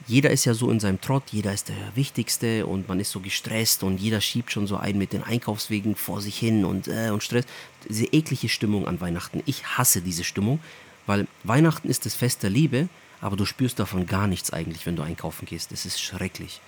jeder 0.06 0.28
ist 0.28 0.44
ja 0.44 0.52
so 0.52 0.70
in 0.70 0.78
seinem 0.78 1.00
Trott, 1.00 1.22
jeder 1.30 1.54
ist 1.54 1.70
der 1.70 1.76
Wichtigste 1.94 2.66
und 2.66 2.88
man 2.88 3.00
ist 3.00 3.10
so 3.10 3.20
gestresst 3.20 3.84
und 3.84 3.96
jeder 3.98 4.20
schiebt 4.20 4.52
schon 4.52 4.66
so 4.66 4.76
einen 4.76 4.98
mit 4.98 5.14
den 5.14 5.22
Einkaufswegen 5.22 5.96
vor 5.96 6.20
sich 6.20 6.38
hin 6.38 6.66
und, 6.66 6.88
äh, 6.88 7.08
und 7.08 7.22
Stress. 7.22 7.46
Diese 7.88 8.04
eklige 8.12 8.50
Stimmung 8.50 8.86
an 8.86 9.00
Weihnachten. 9.00 9.42
Ich 9.46 9.78
hasse 9.78 10.02
diese 10.02 10.24
Stimmung, 10.24 10.60
weil 11.06 11.26
Weihnachten 11.42 11.88
ist 11.88 12.04
das 12.04 12.14
Fest 12.14 12.42
der 12.42 12.50
Liebe, 12.50 12.90
aber 13.22 13.36
du 13.36 13.46
spürst 13.46 13.78
davon 13.78 14.06
gar 14.06 14.26
nichts 14.26 14.52
eigentlich, 14.52 14.84
wenn 14.84 14.96
du 14.96 15.02
einkaufen 15.02 15.46
gehst. 15.46 15.72
Das 15.72 15.86
ist 15.86 16.02
schrecklich. 16.02 16.60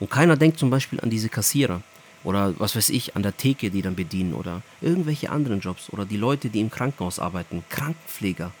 Und 0.00 0.10
keiner 0.10 0.36
denkt 0.36 0.58
zum 0.58 0.68
Beispiel 0.68 1.00
an 1.00 1.08
diese 1.08 1.30
Kassierer 1.30 1.82
oder 2.24 2.54
was 2.58 2.76
weiß 2.76 2.90
ich, 2.90 3.16
an 3.16 3.22
der 3.22 3.36
Theke, 3.36 3.70
die 3.70 3.82
dann 3.82 3.94
bedienen 3.94 4.34
oder 4.34 4.62
irgendwelche 4.80 5.30
anderen 5.30 5.60
Jobs 5.60 5.90
oder 5.90 6.04
die 6.04 6.16
Leute, 6.16 6.48
die 6.50 6.60
im 6.60 6.70
Krankenhaus 6.70 7.18
arbeiten, 7.18 7.64
Krankenpfleger 7.68 8.52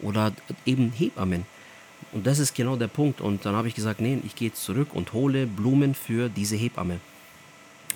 oder 0.00 0.32
eben 0.64 0.92
Hebammen. 0.92 1.46
Und 2.12 2.26
das 2.26 2.38
ist 2.38 2.54
genau 2.54 2.76
der 2.76 2.88
Punkt. 2.88 3.20
Und 3.20 3.44
dann 3.44 3.54
habe 3.54 3.68
ich 3.68 3.74
gesagt, 3.74 4.00
nee, 4.00 4.18
ich 4.24 4.34
gehe 4.34 4.48
jetzt 4.48 4.62
zurück 4.62 4.88
und 4.94 5.12
hole 5.12 5.46
Blumen 5.46 5.94
für 5.94 6.28
diese 6.28 6.56
Hebamme. 6.56 7.00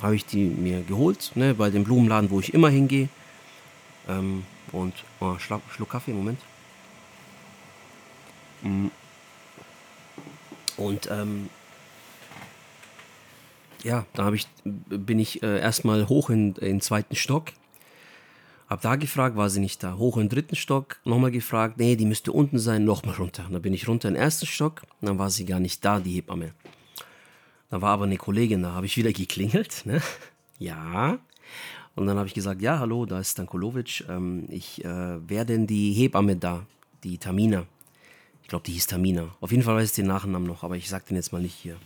Habe 0.03 0.17
ich 0.17 0.25
die 0.25 0.45
mir 0.45 0.83
geholt, 0.83 1.33
ne, 1.35 1.55
bei 1.55 1.71
dem 1.71 1.85
Blumenladen, 1.85 2.31
wo 2.31 2.41
ich 2.41 2.55
immer 2.55 2.71
hingehe. 2.71 3.09
Ähm, 4.09 4.45
und 4.73 4.95
oh, 5.21 5.37
Schluck, 5.39 5.63
Schluck 5.75 5.91
Kaffee, 5.91 6.13
Moment. 6.13 6.41
Mm. 8.63 8.87
Und 10.77 11.09
ähm, 11.11 11.51
ja, 13.83 14.07
da 14.15 14.33
ich, 14.33 14.47
bin 14.65 15.19
ich 15.19 15.43
äh, 15.43 15.61
erstmal 15.61 16.09
hoch 16.09 16.31
in, 16.31 16.55
in 16.57 16.67
den 16.67 16.81
zweiten 16.81 17.17
Stock 17.17 17.53
hab 18.71 18.83
da 18.83 18.95
gefragt, 18.95 19.35
war 19.35 19.51
sie 19.51 19.59
nicht 19.59 19.83
da. 19.83 19.97
Hoch 19.97 20.17
im 20.17 20.29
dritten 20.29 20.55
Stock, 20.55 21.01
nochmal 21.05 21.33
gefragt, 21.33 21.79
nee, 21.79 21.97
die 21.97 22.07
müsste 22.07 22.31
unten 22.31 22.61
sein, 22.61 22.85
nochmal 22.85 23.17
runter. 23.17 23.45
dann 23.51 23.61
bin 23.61 23.75
ich 23.75 23.89
runter 23.89 24.07
in 24.07 24.15
den 24.15 24.23
ersten 24.23 24.47
Stock, 24.47 24.83
dann 25.01 25.19
war 25.19 25.29
sie 25.29 25.45
gar 25.45 25.59
nicht 25.59 25.85
da, 25.85 25.99
die 25.99 26.13
Hebamme. 26.13 26.53
Da 27.69 27.83
war 27.83 27.91
aber 27.91 28.05
eine 28.05 28.17
Kollegin, 28.17 28.63
da 28.63 28.71
habe 28.71 28.87
ich 28.87 28.97
wieder 28.97 29.13
geklingelt, 29.13 29.83
ne? 29.87 30.01
Ja. 30.61 31.19
Und 31.97 32.07
dann 32.07 32.17
habe 32.17 32.29
ich 32.29 32.35
gesagt, 32.35 32.63
ja, 32.63 32.79
hallo, 32.79 33.07
da 33.07 33.19
ist 33.19 33.33
Stankolowitsch. 33.33 34.05
Ähm, 34.09 34.47
ich, 34.49 34.85
äh, 34.85 35.19
wer 35.29 35.45
denn 35.45 35.67
die 35.67 35.93
Hebamme 35.93 36.37
da? 36.37 36.65
Die 37.03 37.19
Tamina. 37.19 37.67
Ich 38.43 38.49
glaube, 38.49 38.65
die 38.65 38.73
hieß 38.73 38.87
Tamina. 38.87 39.35
Auf 39.41 39.51
jeden 39.51 39.65
Fall 39.65 39.75
weiß 39.75 39.91
ich 39.91 39.97
den 39.97 40.07
Nachnamen 40.07 40.47
noch, 40.47 40.63
aber 40.63 40.77
ich 40.77 40.89
sage 40.89 41.07
den 41.09 41.17
jetzt 41.17 41.33
mal 41.33 41.43
nicht 41.43 41.57
hier. 41.57 41.77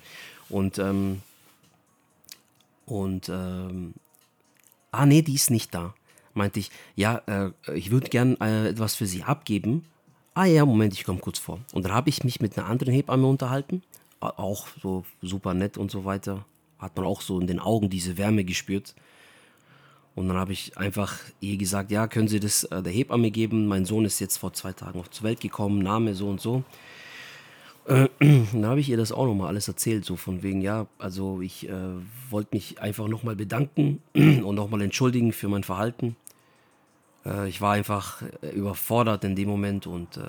Und, 0.51 0.79
ähm, 0.79 1.23
und, 2.87 3.29
ähm, 3.29 3.95
ah, 4.91 5.07
nee, 5.07 5.23
die 5.23 5.35
ist 5.35 5.51
nicht 5.51 5.75
da 5.75 5.95
meinte 6.35 6.61
ich, 6.61 6.71
ja, 6.95 7.23
äh, 7.27 7.51
ich 7.75 7.91
würde 7.91 8.09
gern 8.09 8.37
äh, 8.41 8.69
etwas 8.69 8.95
für 8.95 9.07
Sie 9.07 9.23
abgeben. 9.23 9.87
Ah 10.35 10.45
ja, 10.45 10.67
Moment, 10.67 10.93
ich 10.93 11.05
komme 11.05 11.21
kurz 11.21 11.39
vor. 11.39 11.61
Und 11.73 11.85
dann 11.85 11.93
habe 11.93 12.09
ich 12.09 12.25
mich 12.25 12.41
mit 12.41 12.59
einer 12.59 12.67
anderen 12.67 12.93
Hebamme 12.93 13.27
unterhalten, 13.27 13.83
auch 14.21 14.67
so 14.83 15.05
super 15.23 15.55
nett 15.55 15.79
und 15.79 15.91
so 15.91 16.05
weiter. 16.05 16.45
Hat 16.79 16.97
man 16.97 17.07
auch 17.07 17.21
so 17.21 17.39
in 17.39 17.47
den 17.47 17.61
Augen 17.61 17.89
diese 17.89 18.19
Wärme 18.19 18.45
gespürt. 18.45 18.95
Und 20.17 20.29
dann 20.29 20.37
habe 20.37 20.53
ich 20.53 20.77
einfach 20.77 21.19
ihr 21.41 21.57
gesagt, 21.57 21.91
ja, 21.91 22.07
können 22.09 22.29
Sie 22.29 22.41
das 22.41 22.65
äh, 22.65 22.83
der 22.83 22.93
Hebamme 22.93 23.31
geben? 23.31 23.67
Mein 23.67 23.85
Sohn 23.85 24.05
ist 24.05 24.21
jetzt 24.21 24.39
vor 24.39 24.53
zwei 24.53 24.73
Tagen 24.73 25.01
auf 25.01 25.11
zur 25.11 25.25
Welt 25.25 25.41
gekommen, 25.41 25.81
Name 25.81 26.15
so 26.15 26.29
und 26.29 26.41
so. 26.41 26.65
Äh, 27.87 28.09
dann 28.21 28.67
habe 28.67 28.81
ich 28.81 28.89
ihr 28.89 28.97
das 28.97 29.13
auch 29.13 29.27
nochmal 29.27 29.49
alles 29.49 29.69
erzählt, 29.69 30.05
so 30.05 30.17
von 30.17 30.43
wegen, 30.43 30.61
ja, 30.61 30.87
also 30.99 31.41
ich 31.41 31.69
äh, 31.69 31.73
wollte 32.31 32.51
mich 32.53 32.81
einfach 32.81 33.09
nochmal 33.09 33.37
bedanken 33.37 34.03
und 34.15 34.55
nochmal 34.55 34.83
entschuldigen 34.83 35.33
für 35.33 35.49
mein 35.49 35.65
Verhalten. 35.65 36.17
Äh, 37.25 37.49
ich 37.49 37.61
war 37.61 37.73
einfach 37.73 38.23
äh, 38.43 38.51
überfordert 38.51 39.25
in 39.25 39.37
dem 39.37 39.49
Moment 39.49 39.87
und 39.87 40.17
äh, 40.17 40.23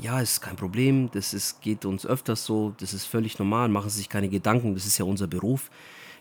ja, 0.00 0.20
ist 0.20 0.40
kein 0.40 0.56
Problem. 0.56 1.10
Das 1.12 1.34
ist, 1.34 1.60
geht 1.60 1.84
uns 1.84 2.04
öfters 2.04 2.44
so. 2.44 2.74
Das 2.78 2.94
ist 2.94 3.04
völlig 3.04 3.38
normal. 3.38 3.68
Machen 3.68 3.90
Sie 3.90 3.98
sich 3.98 4.08
keine 4.08 4.28
Gedanken. 4.28 4.74
Das 4.74 4.86
ist 4.86 4.98
ja 4.98 5.04
unser 5.04 5.28
Beruf. 5.28 5.70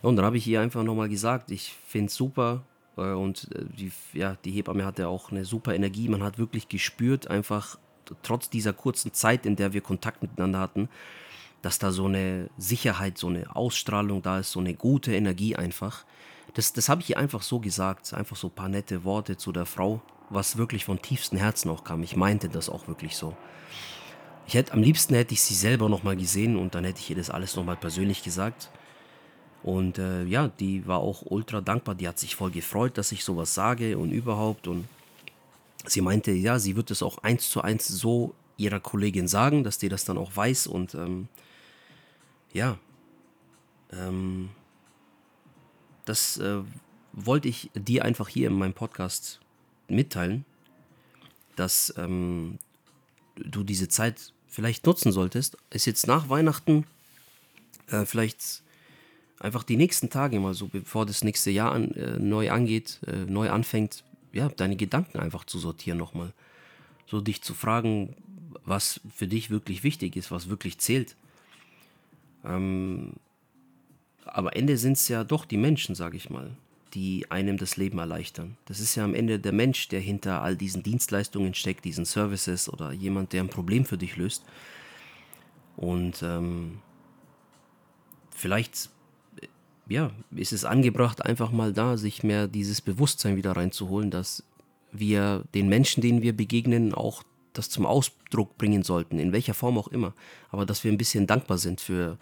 Ja, 0.04 0.10
und 0.10 0.16
dann 0.16 0.26
habe 0.26 0.38
ich 0.38 0.48
ihr 0.48 0.62
einfach 0.62 0.84
nochmal 0.84 1.10
gesagt, 1.10 1.50
ich 1.50 1.74
finde 1.88 2.08
es 2.08 2.16
super. 2.16 2.62
Und 2.96 3.50
die, 3.80 3.92
ja, 4.14 4.38
die 4.46 4.52
Hebamme 4.52 4.86
hatte 4.86 5.08
auch 5.08 5.32
eine 5.32 5.44
super 5.44 5.74
Energie. 5.74 6.08
Man 6.08 6.22
hat 6.22 6.38
wirklich 6.38 6.70
gespürt, 6.70 7.28
einfach 7.28 7.80
trotz 8.22 8.50
dieser 8.50 8.74
kurzen 8.74 9.14
Zeit, 9.14 9.46
in 9.46 9.56
der 9.56 9.74
wir 9.74 9.82
Kontakt 9.82 10.22
miteinander 10.22 10.60
hatten, 10.60 10.90
dass 11.62 11.80
da 11.80 11.92
so 11.92 12.06
eine 12.06 12.50
Sicherheit, 12.58 13.18
so 13.18 13.28
eine 13.28 13.56
Ausstrahlung 13.56 14.22
da 14.22 14.40
ist, 14.40 14.52
so 14.52 14.60
eine 14.60 14.74
gute 14.74 15.14
Energie 15.14 15.56
einfach. 15.56 16.06
Das, 16.54 16.74
das 16.74 16.90
habe 16.90 17.02
ich 17.02 17.12
ihr 17.12 17.18
einfach 17.18 17.42
so 17.42 17.60
gesagt, 17.60 18.14
einfach 18.14 18.36
so 18.36 18.48
ein 18.48 18.56
paar 18.56 18.70
nette 18.70 19.04
Worte 19.04 19.38
zu 19.38 19.52
der 19.52 19.66
Frau, 19.66 20.02
was 20.30 20.58
wirklich 20.58 20.86
von 20.86 21.02
tiefstem 21.02 21.40
Herzen 21.40 21.70
auch 21.70 21.84
kam. 21.84 22.04
Ich 22.04 22.16
meinte 22.16 22.50
das 22.50 22.70
auch 22.70 22.88
wirklich 22.88 23.16
so. 23.16 23.36
Ich 24.46 24.56
hätte, 24.56 24.74
am 24.74 24.84
liebsten 24.84 25.16
hätte 25.16 25.34
ich 25.34 25.42
sie 25.42 25.54
selber 25.54 25.88
nochmal 25.88 26.18
gesehen 26.18 26.58
und 26.58 26.76
dann 26.76 26.84
hätte 26.84 27.00
ich 27.00 27.10
ihr 27.10 27.16
das 27.16 27.30
alles 27.30 27.56
nochmal 27.56 27.78
persönlich 27.78 28.24
gesagt. 28.24 28.70
Und 29.64 29.98
äh, 29.98 30.26
ja, 30.26 30.50
die 30.50 30.86
war 30.86 31.00
auch 31.00 31.24
ultra 31.26 31.62
dankbar. 31.62 31.96
Die 31.96 32.08
hat 32.08 32.20
sich 32.20 32.36
voll 32.36 32.52
gefreut, 32.52 32.98
dass 32.98 33.14
ich 33.14 33.24
sowas 33.24 33.54
sage 33.54 33.98
und 33.98 34.12
überhaupt. 34.12 34.68
Und 34.68 34.86
sie 35.86 36.02
meinte, 36.02 36.32
ja, 36.32 36.60
sie 36.60 36.76
wird 36.76 36.92
es 36.92 37.04
auch 37.04 37.20
eins 37.20 37.50
zu 37.50 37.62
eins 37.62 37.88
so 37.88 38.36
ihrer 38.58 38.80
Kollegin 38.80 39.28
sagen, 39.28 39.64
dass 39.64 39.78
die 39.78 39.90
das 39.90 40.06
dann 40.06 40.18
auch 40.18 40.36
weiß. 40.36 40.68
Und 40.68 40.96
ähm, 40.96 41.28
ja, 42.54 42.78
ähm, 43.92 44.50
das 46.06 46.38
äh, 46.38 46.62
wollte 47.14 47.48
ich 47.48 47.72
dir 47.76 48.06
einfach 48.06 48.28
hier 48.28 48.48
in 48.48 48.58
meinem 48.58 48.74
Podcast 48.74 49.40
mitteilen, 49.88 50.46
dass 51.56 51.94
ähm, 51.98 52.58
du 53.36 53.64
diese 53.64 53.88
Zeit 53.88 54.34
vielleicht 54.48 54.86
nutzen 54.86 55.12
solltest. 55.12 55.58
Ist 55.70 55.86
jetzt 55.86 56.08
nach 56.08 56.30
Weihnachten 56.30 56.86
äh, 57.88 58.06
vielleicht 58.06 58.64
einfach 59.40 59.64
die 59.64 59.78
nächsten 59.78 60.10
Tage 60.10 60.40
mal 60.40 60.54
so, 60.54 60.68
bevor 60.68 61.06
das 61.06 61.24
nächste 61.24 61.52
Jahr 61.52 61.72
an, 61.72 61.92
äh, 61.92 62.18
neu 62.20 62.52
angeht, 62.52 63.00
äh, 63.08 63.26
neu 63.26 63.50
anfängt, 63.50 64.04
ja, 64.34 64.50
deine 64.50 64.76
Gedanken 64.76 65.20
einfach 65.20 65.46
zu 65.46 65.60
sortieren 65.60 65.98
nochmal. 65.98 66.34
So 67.06 67.22
dich 67.22 67.42
zu 67.42 67.54
fragen, 67.54 68.16
was 68.66 69.00
für 69.14 69.28
dich 69.28 69.50
wirklich 69.50 69.84
wichtig 69.84 70.16
ist, 70.16 70.32
was 70.32 70.50
wirklich 70.50 70.80
zählt. 70.80 71.16
Ähm, 72.44 73.14
am 74.26 74.48
Ende 74.48 74.78
sind 74.78 74.94
es 74.94 75.08
ja 75.08 75.24
doch 75.24 75.46
die 75.46 75.58
Menschen, 75.58 75.96
sage 75.96 76.18
ich 76.18 76.30
mal, 76.30 76.52
die 76.94 77.30
einem 77.30 77.58
das 77.58 77.78
Leben 77.78 78.00
erleichtern. 78.00 78.58
Das 78.66 78.80
ist 78.80 78.96
ja 78.96 79.04
am 79.04 79.16
Ende 79.16 79.40
der 79.40 79.52
Mensch, 79.52 79.88
der 79.88 80.00
hinter 80.00 80.42
all 80.42 80.56
diesen 80.56 80.84
Dienstleistungen 80.84 81.54
steckt, 81.54 81.86
diesen 81.86 82.06
Services 82.06 82.70
oder 82.70 82.92
jemand, 82.92 83.34
der 83.34 83.44
ein 83.44 83.50
Problem 83.50 83.86
für 83.86 83.98
dich 83.98 84.16
löst. 84.16 84.44
Und 85.76 86.22
ähm, 86.24 86.80
vielleicht 88.32 88.90
ja, 89.88 90.12
ist 90.32 90.54
es 90.54 90.66
angebracht, 90.66 91.24
einfach 91.24 91.52
mal 91.52 91.74
da, 91.74 91.98
sich 91.98 92.24
mehr 92.24 92.48
dieses 92.48 92.82
Bewusstsein 92.82 93.36
wieder 93.36 93.54
reinzuholen, 93.54 94.12
dass 94.12 94.44
wir 94.92 95.44
den 95.54 95.68
Menschen, 95.68 96.02
denen 96.02 96.22
wir 96.22 96.36
begegnen, 96.36 96.94
auch 96.94 97.24
das 97.54 97.70
zum 97.70 97.86
Ausdruck 97.86 98.58
bringen 98.58 98.84
sollten, 98.84 99.20
in 99.20 99.32
welcher 99.32 99.54
Form 99.54 99.78
auch 99.78 99.88
immer. 99.88 100.14
Aber 100.52 100.66
dass 100.66 100.84
wir 100.84 100.92
ein 100.92 100.98
bisschen 100.98 101.28
dankbar 101.28 101.58
sind 101.58 101.82
für 101.82 102.18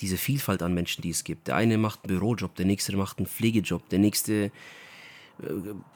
diese 0.00 0.16
Vielfalt 0.16 0.62
an 0.62 0.74
Menschen, 0.74 1.02
die 1.02 1.10
es 1.10 1.24
gibt. 1.24 1.48
Der 1.48 1.56
eine 1.56 1.78
macht 1.78 2.04
einen 2.04 2.18
Bürojob, 2.18 2.54
der 2.56 2.66
nächste 2.66 2.96
macht 2.96 3.18
einen 3.18 3.26
Pflegejob, 3.26 3.88
der 3.88 3.98
nächste 3.98 4.44
äh, 4.44 4.50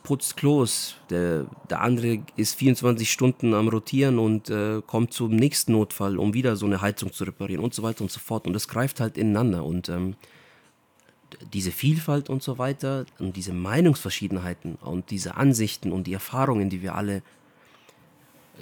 putzt 0.03 0.37
Klos, 0.37 0.97
der, 1.11 1.47
der 1.71 1.81
andere 1.81 2.25
ist 2.37 2.55
24 2.57 3.11
Stunden 3.11 3.55
am 3.55 3.69
Rotieren 3.69 4.19
und 4.19 4.51
äh, 4.51 4.81
kommt 4.87 5.13
zum 5.13 5.37
nächsten 5.37 5.73
Notfall, 5.73 6.19
um 6.19 6.35
wieder 6.35 6.57
so 6.57 6.67
eine 6.67 6.81
Heizung 6.81 7.13
zu 7.13 7.25
reparieren 7.25 7.63
und 7.63 7.75
so 7.75 7.83
weiter 7.83 8.03
und 8.03 8.11
so 8.11 8.21
fort. 8.21 8.47
Und 8.47 8.53
das 8.55 8.69
greift 8.69 9.01
halt 9.01 9.19
ineinander. 9.19 9.65
Und 9.65 9.89
ähm, 9.89 10.17
diese 11.53 11.73
Vielfalt 11.73 12.31
und 12.31 12.43
so 12.43 12.59
weiter 12.59 13.07
und 13.19 13.37
diese 13.37 13.53
Meinungsverschiedenheiten 13.53 14.77
und 14.77 15.11
diese 15.11 15.37
Ansichten 15.37 15.93
und 15.93 16.07
die 16.07 16.13
Erfahrungen, 16.13 16.71
die 16.71 16.83
wir 16.83 16.95
alle 16.95 17.23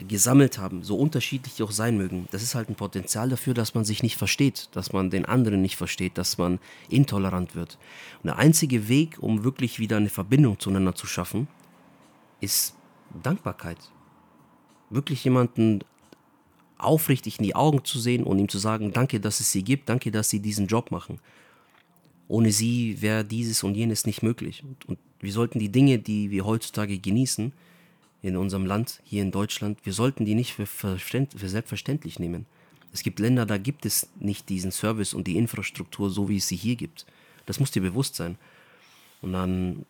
gesammelt 0.08 0.58
haben, 0.58 0.82
so 0.82 0.96
unterschiedlich 0.96 1.62
auch 1.62 1.70
sein 1.70 1.96
mögen, 1.96 2.26
das 2.30 2.42
ist 2.42 2.54
halt 2.54 2.68
ein 2.70 2.74
Potenzial 2.74 3.28
dafür, 3.28 3.54
dass 3.54 3.74
man 3.74 3.84
sich 3.84 4.02
nicht 4.02 4.16
versteht, 4.16 4.68
dass 4.72 4.92
man 4.92 5.10
den 5.10 5.26
anderen 5.26 5.60
nicht 5.60 5.76
versteht, 5.76 6.16
dass 6.16 6.38
man 6.38 6.58
intolerant 6.88 7.54
wird. 7.54 7.78
Und 8.22 8.28
der 8.28 8.38
einzige 8.38 8.88
Weg, 8.88 9.18
um 9.20 9.44
wirklich 9.44 9.78
wieder 9.78 9.98
eine 9.98 10.08
Verbindung 10.08 10.58
zueinander 10.58 10.94
zu 10.94 11.06
schaffen, 11.06 11.46
ist 12.40 12.74
Dankbarkeit. 13.22 13.78
Wirklich 14.88 15.24
jemanden 15.24 15.80
aufrichtig 16.78 17.38
in 17.38 17.44
die 17.44 17.54
Augen 17.54 17.84
zu 17.84 17.98
sehen 17.98 18.24
und 18.24 18.38
ihm 18.38 18.48
zu 18.48 18.58
sagen, 18.58 18.92
danke, 18.92 19.20
dass 19.20 19.40
es 19.40 19.52
sie 19.52 19.62
gibt, 19.62 19.88
danke, 19.88 20.10
dass 20.10 20.30
sie 20.30 20.40
diesen 20.40 20.66
Job 20.66 20.90
machen. 20.90 21.20
Ohne 22.28 22.52
sie 22.52 23.00
wäre 23.00 23.24
dieses 23.24 23.62
und 23.62 23.74
jenes 23.74 24.06
nicht 24.06 24.22
möglich. 24.22 24.62
Und, 24.64 24.88
und 24.88 24.98
wir 25.20 25.32
sollten 25.32 25.58
die 25.58 25.70
Dinge, 25.70 25.98
die 25.98 26.30
wir 26.30 26.44
heutzutage 26.44 26.98
genießen, 26.98 27.52
in 28.22 28.36
unserem 28.36 28.66
Land, 28.66 29.00
hier 29.04 29.22
in 29.22 29.32
Deutschland, 29.32 29.84
wir 29.84 29.92
sollten 29.92 30.24
die 30.24 30.36
nicht 30.36 30.52
für, 30.52 30.66
für 30.66 30.98
selbstverständlich 30.98 32.20
nehmen. 32.20 32.46
Es 32.92 33.02
gibt 33.02 33.18
Länder, 33.18 33.46
da 33.46 33.58
gibt 33.58 33.84
es 33.84 34.08
nicht 34.20 34.48
diesen 34.48 34.70
Service 34.70 35.12
und 35.12 35.26
die 35.26 35.36
Infrastruktur, 35.36 36.08
so 36.08 36.28
wie 36.28 36.36
es 36.36 36.46
sie 36.46 36.56
hier 36.56 36.76
gibt. 36.76 37.04
Das 37.46 37.58
muss 37.58 37.72
dir 37.72 37.82
bewusst 37.82 38.14
sein. 38.14 38.38
Und 39.22 39.32
dann, 39.32 39.86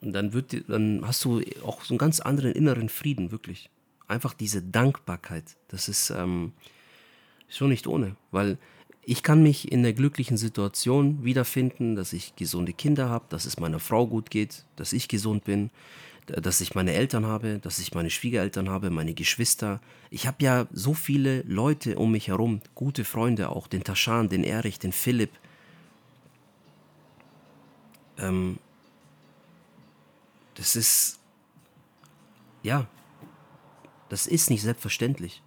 dann, 0.00 0.32
wird, 0.32 0.68
dann 0.68 1.06
hast 1.06 1.24
du 1.24 1.40
auch 1.62 1.84
so 1.84 1.94
einen 1.94 1.98
ganz 1.98 2.20
anderen 2.20 2.52
inneren 2.52 2.88
Frieden, 2.88 3.30
wirklich. 3.30 3.70
Einfach 4.08 4.34
diese 4.34 4.60
Dankbarkeit, 4.62 5.44
das 5.68 5.88
ist 5.88 6.10
ähm, 6.10 6.52
schon 7.48 7.68
nicht 7.68 7.86
ohne, 7.86 8.16
weil 8.32 8.58
ich 9.10 9.24
kann 9.24 9.42
mich 9.42 9.72
in 9.72 9.82
der 9.82 9.92
glücklichen 9.92 10.36
Situation 10.36 11.24
wiederfinden, 11.24 11.96
dass 11.96 12.12
ich 12.12 12.36
gesunde 12.36 12.72
Kinder 12.72 13.08
habe, 13.08 13.24
dass 13.28 13.44
es 13.44 13.58
meiner 13.58 13.80
Frau 13.80 14.06
gut 14.06 14.30
geht, 14.30 14.64
dass 14.76 14.92
ich 14.92 15.08
gesund 15.08 15.42
bin, 15.42 15.70
dass 16.26 16.60
ich 16.60 16.76
meine 16.76 16.92
Eltern 16.92 17.26
habe, 17.26 17.58
dass 17.58 17.80
ich 17.80 17.92
meine 17.92 18.10
Schwiegereltern 18.10 18.68
habe, 18.68 18.88
meine 18.90 19.12
Geschwister. 19.12 19.80
Ich 20.10 20.28
habe 20.28 20.36
ja 20.44 20.68
so 20.72 20.94
viele 20.94 21.42
Leute 21.42 21.98
um 21.98 22.12
mich 22.12 22.28
herum, 22.28 22.60
gute 22.76 23.04
Freunde 23.04 23.48
auch, 23.48 23.66
den 23.66 23.82
Taschan, 23.82 24.28
den 24.28 24.44
Erich, 24.44 24.78
den 24.78 24.92
Philipp. 24.92 25.32
Ähm, 28.16 28.60
das 30.54 30.76
ist, 30.76 31.18
ja, 32.62 32.86
das 34.08 34.28
ist 34.28 34.50
nicht 34.50 34.62
selbstverständlich. 34.62 35.42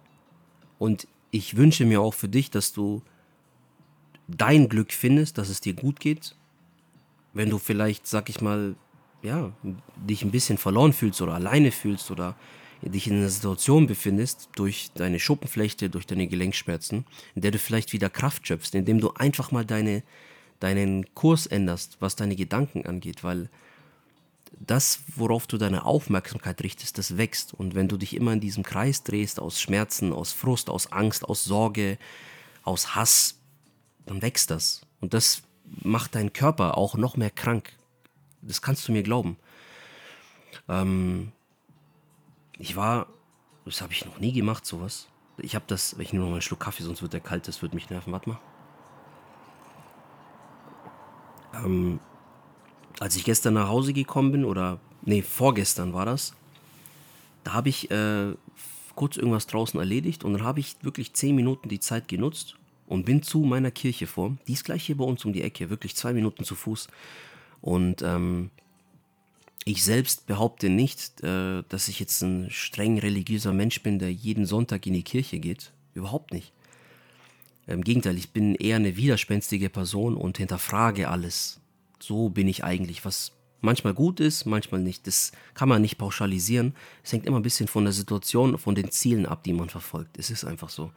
Und 0.78 1.08
ich 1.30 1.56
wünsche 1.56 1.86
mir 1.86 2.02
auch 2.02 2.12
für 2.12 2.28
dich, 2.28 2.50
dass 2.50 2.74
du 2.74 3.00
dein 4.28 4.68
Glück 4.68 4.92
findest, 4.92 5.38
dass 5.38 5.48
es 5.48 5.60
dir 5.60 5.74
gut 5.74 6.00
geht. 6.00 6.34
Wenn 7.32 7.50
du 7.50 7.58
vielleicht, 7.58 8.06
sag 8.06 8.28
ich 8.28 8.40
mal, 8.40 8.76
ja, 9.22 9.52
dich 9.96 10.22
ein 10.22 10.30
bisschen 10.30 10.58
verloren 10.58 10.92
fühlst 10.92 11.20
oder 11.22 11.34
alleine 11.34 11.72
fühlst 11.72 12.10
oder 12.10 12.36
dich 12.82 13.06
in 13.06 13.16
einer 13.16 13.30
Situation 13.30 13.86
befindest, 13.86 14.50
durch 14.56 14.90
deine 14.94 15.18
Schuppenflechte, 15.18 15.88
durch 15.88 16.06
deine 16.06 16.26
Gelenkschmerzen, 16.26 17.06
in 17.34 17.42
der 17.42 17.50
du 17.50 17.58
vielleicht 17.58 17.92
wieder 17.92 18.10
Kraft 18.10 18.46
schöpfst, 18.46 18.74
indem 18.74 19.00
du 19.00 19.12
einfach 19.12 19.50
mal 19.50 19.64
deine, 19.64 20.02
deinen 20.60 21.14
Kurs 21.14 21.46
änderst, 21.46 21.96
was 22.00 22.16
deine 22.16 22.36
Gedanken 22.36 22.84
angeht, 22.86 23.24
weil 23.24 23.48
das, 24.60 25.00
worauf 25.16 25.46
du 25.46 25.58
deine 25.58 25.84
Aufmerksamkeit 25.84 26.62
richtest, 26.62 26.98
das 26.98 27.16
wächst. 27.16 27.54
Und 27.54 27.74
wenn 27.74 27.88
du 27.88 27.96
dich 27.96 28.14
immer 28.14 28.32
in 28.32 28.40
diesem 28.40 28.62
Kreis 28.62 29.02
drehst, 29.02 29.40
aus 29.40 29.60
Schmerzen, 29.60 30.12
aus 30.12 30.32
Frust, 30.32 30.70
aus 30.70 30.92
Angst, 30.92 31.24
aus 31.24 31.44
Sorge, 31.44 31.98
aus 32.62 32.94
Hass, 32.94 33.40
dann 34.06 34.22
wächst 34.22 34.50
das. 34.50 34.82
Und 35.00 35.14
das 35.14 35.42
macht 35.82 36.14
deinen 36.14 36.32
Körper 36.32 36.76
auch 36.76 36.96
noch 36.96 37.16
mehr 37.16 37.30
krank. 37.30 37.72
Das 38.42 38.62
kannst 38.62 38.86
du 38.88 38.92
mir 38.92 39.02
glauben. 39.02 39.36
Ähm, 40.68 41.32
ich 42.58 42.76
war, 42.76 43.06
das 43.64 43.80
habe 43.80 43.92
ich 43.92 44.04
noch 44.04 44.18
nie 44.18 44.32
gemacht, 44.32 44.66
sowas. 44.66 45.08
Ich 45.38 45.54
habe 45.54 45.64
das, 45.66 45.94
ich 45.98 46.12
nehme 46.12 46.24
noch 46.24 46.30
mal 46.30 46.36
einen 46.36 46.42
Schluck 46.42 46.60
Kaffee, 46.60 46.84
sonst 46.84 47.02
wird 47.02 47.12
der 47.12 47.20
kalt, 47.20 47.48
das 47.48 47.62
wird 47.62 47.74
mich 47.74 47.90
nerven. 47.90 48.12
Warte 48.12 48.30
mal. 48.30 48.40
Ähm, 51.54 52.00
als 53.00 53.16
ich 53.16 53.24
gestern 53.24 53.54
nach 53.54 53.68
Hause 53.68 53.92
gekommen 53.92 54.32
bin, 54.32 54.44
oder, 54.44 54.78
nee, 55.02 55.22
vorgestern 55.22 55.92
war 55.92 56.06
das, 56.06 56.34
da 57.42 57.52
habe 57.52 57.68
ich 57.68 57.90
äh, 57.90 58.34
kurz 58.94 59.16
irgendwas 59.16 59.46
draußen 59.46 59.78
erledigt 59.78 60.24
und 60.24 60.34
dann 60.34 60.44
habe 60.44 60.60
ich 60.60 60.76
wirklich 60.82 61.14
zehn 61.14 61.34
Minuten 61.34 61.68
die 61.68 61.80
Zeit 61.80 62.08
genutzt 62.08 62.56
und 62.86 63.04
bin 63.04 63.22
zu 63.22 63.40
meiner 63.40 63.70
Kirche 63.70 64.06
vor. 64.06 64.36
Die 64.46 64.52
ist 64.52 64.64
gleich 64.64 64.84
hier 64.84 64.96
bei 64.96 65.04
uns 65.04 65.24
um 65.24 65.32
die 65.32 65.42
Ecke, 65.42 65.70
wirklich 65.70 65.96
zwei 65.96 66.12
Minuten 66.12 66.44
zu 66.44 66.54
Fuß. 66.54 66.88
Und 67.60 68.02
ähm, 68.02 68.50
ich 69.64 69.82
selbst 69.82 70.26
behaupte 70.26 70.68
nicht, 70.68 71.22
äh, 71.22 71.62
dass 71.68 71.88
ich 71.88 71.98
jetzt 71.98 72.22
ein 72.22 72.50
streng 72.50 72.98
religiöser 72.98 73.52
Mensch 73.52 73.82
bin, 73.82 73.98
der 73.98 74.12
jeden 74.12 74.44
Sonntag 74.44 74.86
in 74.86 74.92
die 74.92 75.02
Kirche 75.02 75.38
geht. 75.38 75.72
Überhaupt 75.94 76.32
nicht. 76.32 76.52
Im 77.66 77.82
Gegenteil, 77.82 78.18
ich 78.18 78.30
bin 78.30 78.54
eher 78.54 78.76
eine 78.76 78.96
widerspenstige 78.96 79.70
Person 79.70 80.16
und 80.16 80.36
hinterfrage 80.36 81.08
alles. 81.08 81.60
So 81.98 82.28
bin 82.28 82.46
ich 82.46 82.62
eigentlich, 82.62 83.06
was 83.06 83.32
manchmal 83.62 83.94
gut 83.94 84.20
ist, 84.20 84.44
manchmal 84.44 84.82
nicht. 84.82 85.06
Das 85.06 85.32
kann 85.54 85.70
man 85.70 85.80
nicht 85.80 85.96
pauschalisieren. 85.96 86.74
Es 87.02 87.12
hängt 87.12 87.24
immer 87.24 87.38
ein 87.38 87.42
bisschen 87.42 87.66
von 87.66 87.84
der 87.84 87.94
Situation, 87.94 88.58
von 88.58 88.74
den 88.74 88.90
Zielen 88.90 89.24
ab, 89.24 89.42
die 89.44 89.54
man 89.54 89.70
verfolgt. 89.70 90.18
Es 90.18 90.30
ist 90.30 90.44
einfach 90.44 90.68
so. 90.68 90.92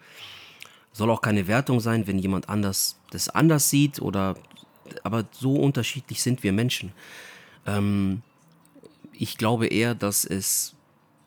Soll 0.98 1.12
auch 1.12 1.22
keine 1.22 1.48
Wertung 1.48 1.80
sein, 1.80 2.08
wenn 2.08 2.18
jemand 2.18 2.50
anders 2.50 3.00
das 3.12 3.30
anders 3.30 3.70
sieht 3.70 4.02
oder 4.02 4.36
aber 5.04 5.26
so 5.32 5.54
unterschiedlich 5.56 6.24
sind 6.24 6.42
wir 6.42 6.52
Menschen. 6.52 6.92
Ähm, 7.68 8.24
ich 9.14 9.38
glaube 9.38 9.68
eher, 9.68 9.94
dass 9.94 10.26
es 10.26 10.76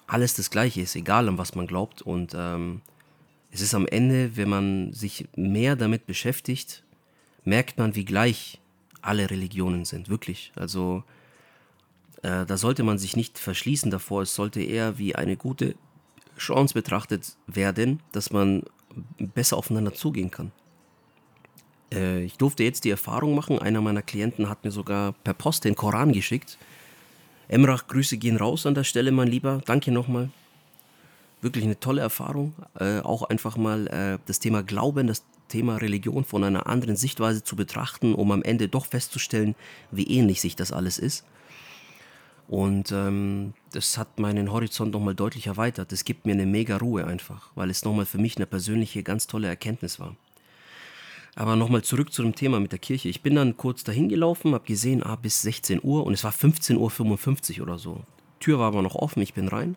alles 0.09 0.35
das 0.35 0.51
Gleiche 0.51 0.81
ist, 0.81 0.97
egal 0.97 1.29
an 1.29 1.39
was 1.39 1.55
man 1.55 1.69
glaubt. 1.69 2.03
Und 2.03 2.35
ähm, 2.37 2.83
es 3.53 3.61
ist 3.61 3.75
am 3.75 3.87
Ende, 3.87 4.37
wenn 4.37 4.49
man 4.49 4.93
sich 4.93 5.29
mehr 5.37 5.77
damit 5.77 6.05
beschäftigt, 6.05 6.83
merkt 7.45 7.79
man, 7.79 7.95
wie 7.95 8.05
gleich 8.05 8.61
alle 9.03 9.31
Religionen 9.31 9.85
sind. 9.85 10.09
Wirklich. 10.09 10.51
Also 10.57 11.05
äh, 12.23 12.45
da 12.45 12.57
sollte 12.57 12.83
man 12.83 12.99
sich 12.99 13.15
nicht 13.15 13.39
verschließen 13.39 13.93
davor. 13.93 14.23
Es 14.23 14.35
sollte 14.35 14.61
eher 14.61 14.99
wie 14.99 15.15
eine 15.15 15.37
gute 15.37 15.77
Chance 16.39 16.75
betrachtet 16.75 17.37
werden, 17.47 18.01
dass 18.11 18.33
man 18.33 18.65
besser 19.19 19.57
aufeinander 19.57 19.95
zugehen 19.95 20.31
kann. 20.31 20.53
Äh, 21.93 22.25
ich 22.25 22.37
durfte 22.37 22.65
jetzt 22.65 22.85
die 22.85 22.91
Erfahrung 22.91 23.35
machen, 23.35 23.59
einer 23.59 23.81
meiner 23.81 24.03
Klienten 24.03 24.49
hat 24.49 24.65
mir 24.65 24.71
sogar 24.71 25.13
per 25.25 25.35
Post 25.35 25.65
den 25.65 25.77
Koran 25.77 26.13
geschickt. 26.13 26.59
Emrach, 27.49 27.89
Grüße 27.89 28.17
gehen 28.17 28.37
raus 28.37 28.67
an 28.67 28.75
der 28.75 28.85
Stelle, 28.85 29.11
mein 29.11 29.29
Lieber. 29.29 29.61
Danke 29.67 29.91
nochmal. 29.91 30.31
Wirklich 31.43 31.65
eine 31.65 31.81
tolle 31.81 32.01
Erfahrung. 32.01 32.55
Äh, 32.79 33.01
auch 33.01 33.23
einfach 33.25 33.57
mal 33.57 33.87
äh, 33.89 34.19
das 34.27 34.39
Thema 34.39 34.63
Glauben, 34.63 35.07
das 35.07 35.25
Thema 35.49 35.77
Religion 35.77 36.25
von 36.25 36.45
einer 36.45 36.69
anderen 36.69 36.97
Sichtweise 36.97 37.43
zu 37.43 37.57
betrachten, 37.57 38.15
um 38.15 38.31
am 38.31 38.43
Ende 38.43 38.69
doch 38.69 38.87
festzustellen, 38.87 39.57
wie 39.91 40.05
ähnlich 40.05 40.41
sich 40.41 40.55
das 40.55 40.71
alles 40.71 40.99
ist. 40.99 41.25
Und 42.51 42.91
ähm, 42.91 43.55
das 43.71 43.97
hat 43.97 44.19
meinen 44.19 44.51
Horizont 44.51 44.93
nochmal 44.93 45.15
deutlich 45.15 45.47
erweitert. 45.47 45.93
Das 45.93 46.03
gibt 46.03 46.27
mir 46.27 46.33
eine 46.33 46.47
mega 46.47 46.79
Ruhe 46.79 47.07
einfach, 47.07 47.53
weil 47.55 47.71
es 47.71 47.85
nochmal 47.85 48.07
für 48.07 48.19
mich 48.19 48.39
eine 48.39 48.47
persönliche, 48.47 49.05
ganz 49.05 49.29
tolle 49.29 49.47
Erkenntnis 49.47 50.01
war. 50.01 50.17
Aber 51.37 51.55
nochmal 51.55 51.83
zurück 51.83 52.13
zu 52.13 52.23
dem 52.23 52.35
Thema 52.35 52.59
mit 52.59 52.73
der 52.73 52.81
Kirche. 52.81 53.09
Ich 53.09 53.23
bin 53.23 53.37
dann 53.37 53.57
kurz 53.57 53.85
dahin 53.85 54.09
gelaufen, 54.09 54.53
habe 54.53 54.67
gesehen, 54.67 55.05
ah, 55.05 55.15
bis 55.15 55.43
16 55.43 55.79
Uhr 55.81 56.05
und 56.05 56.13
es 56.13 56.25
war 56.25 56.33
15.55 56.33 57.59
Uhr 57.59 57.63
oder 57.63 57.79
so. 57.79 58.03
Tür 58.41 58.59
war 58.59 58.67
aber 58.67 58.83
noch 58.83 58.97
offen, 58.97 59.23
ich 59.23 59.33
bin 59.33 59.47
rein 59.47 59.77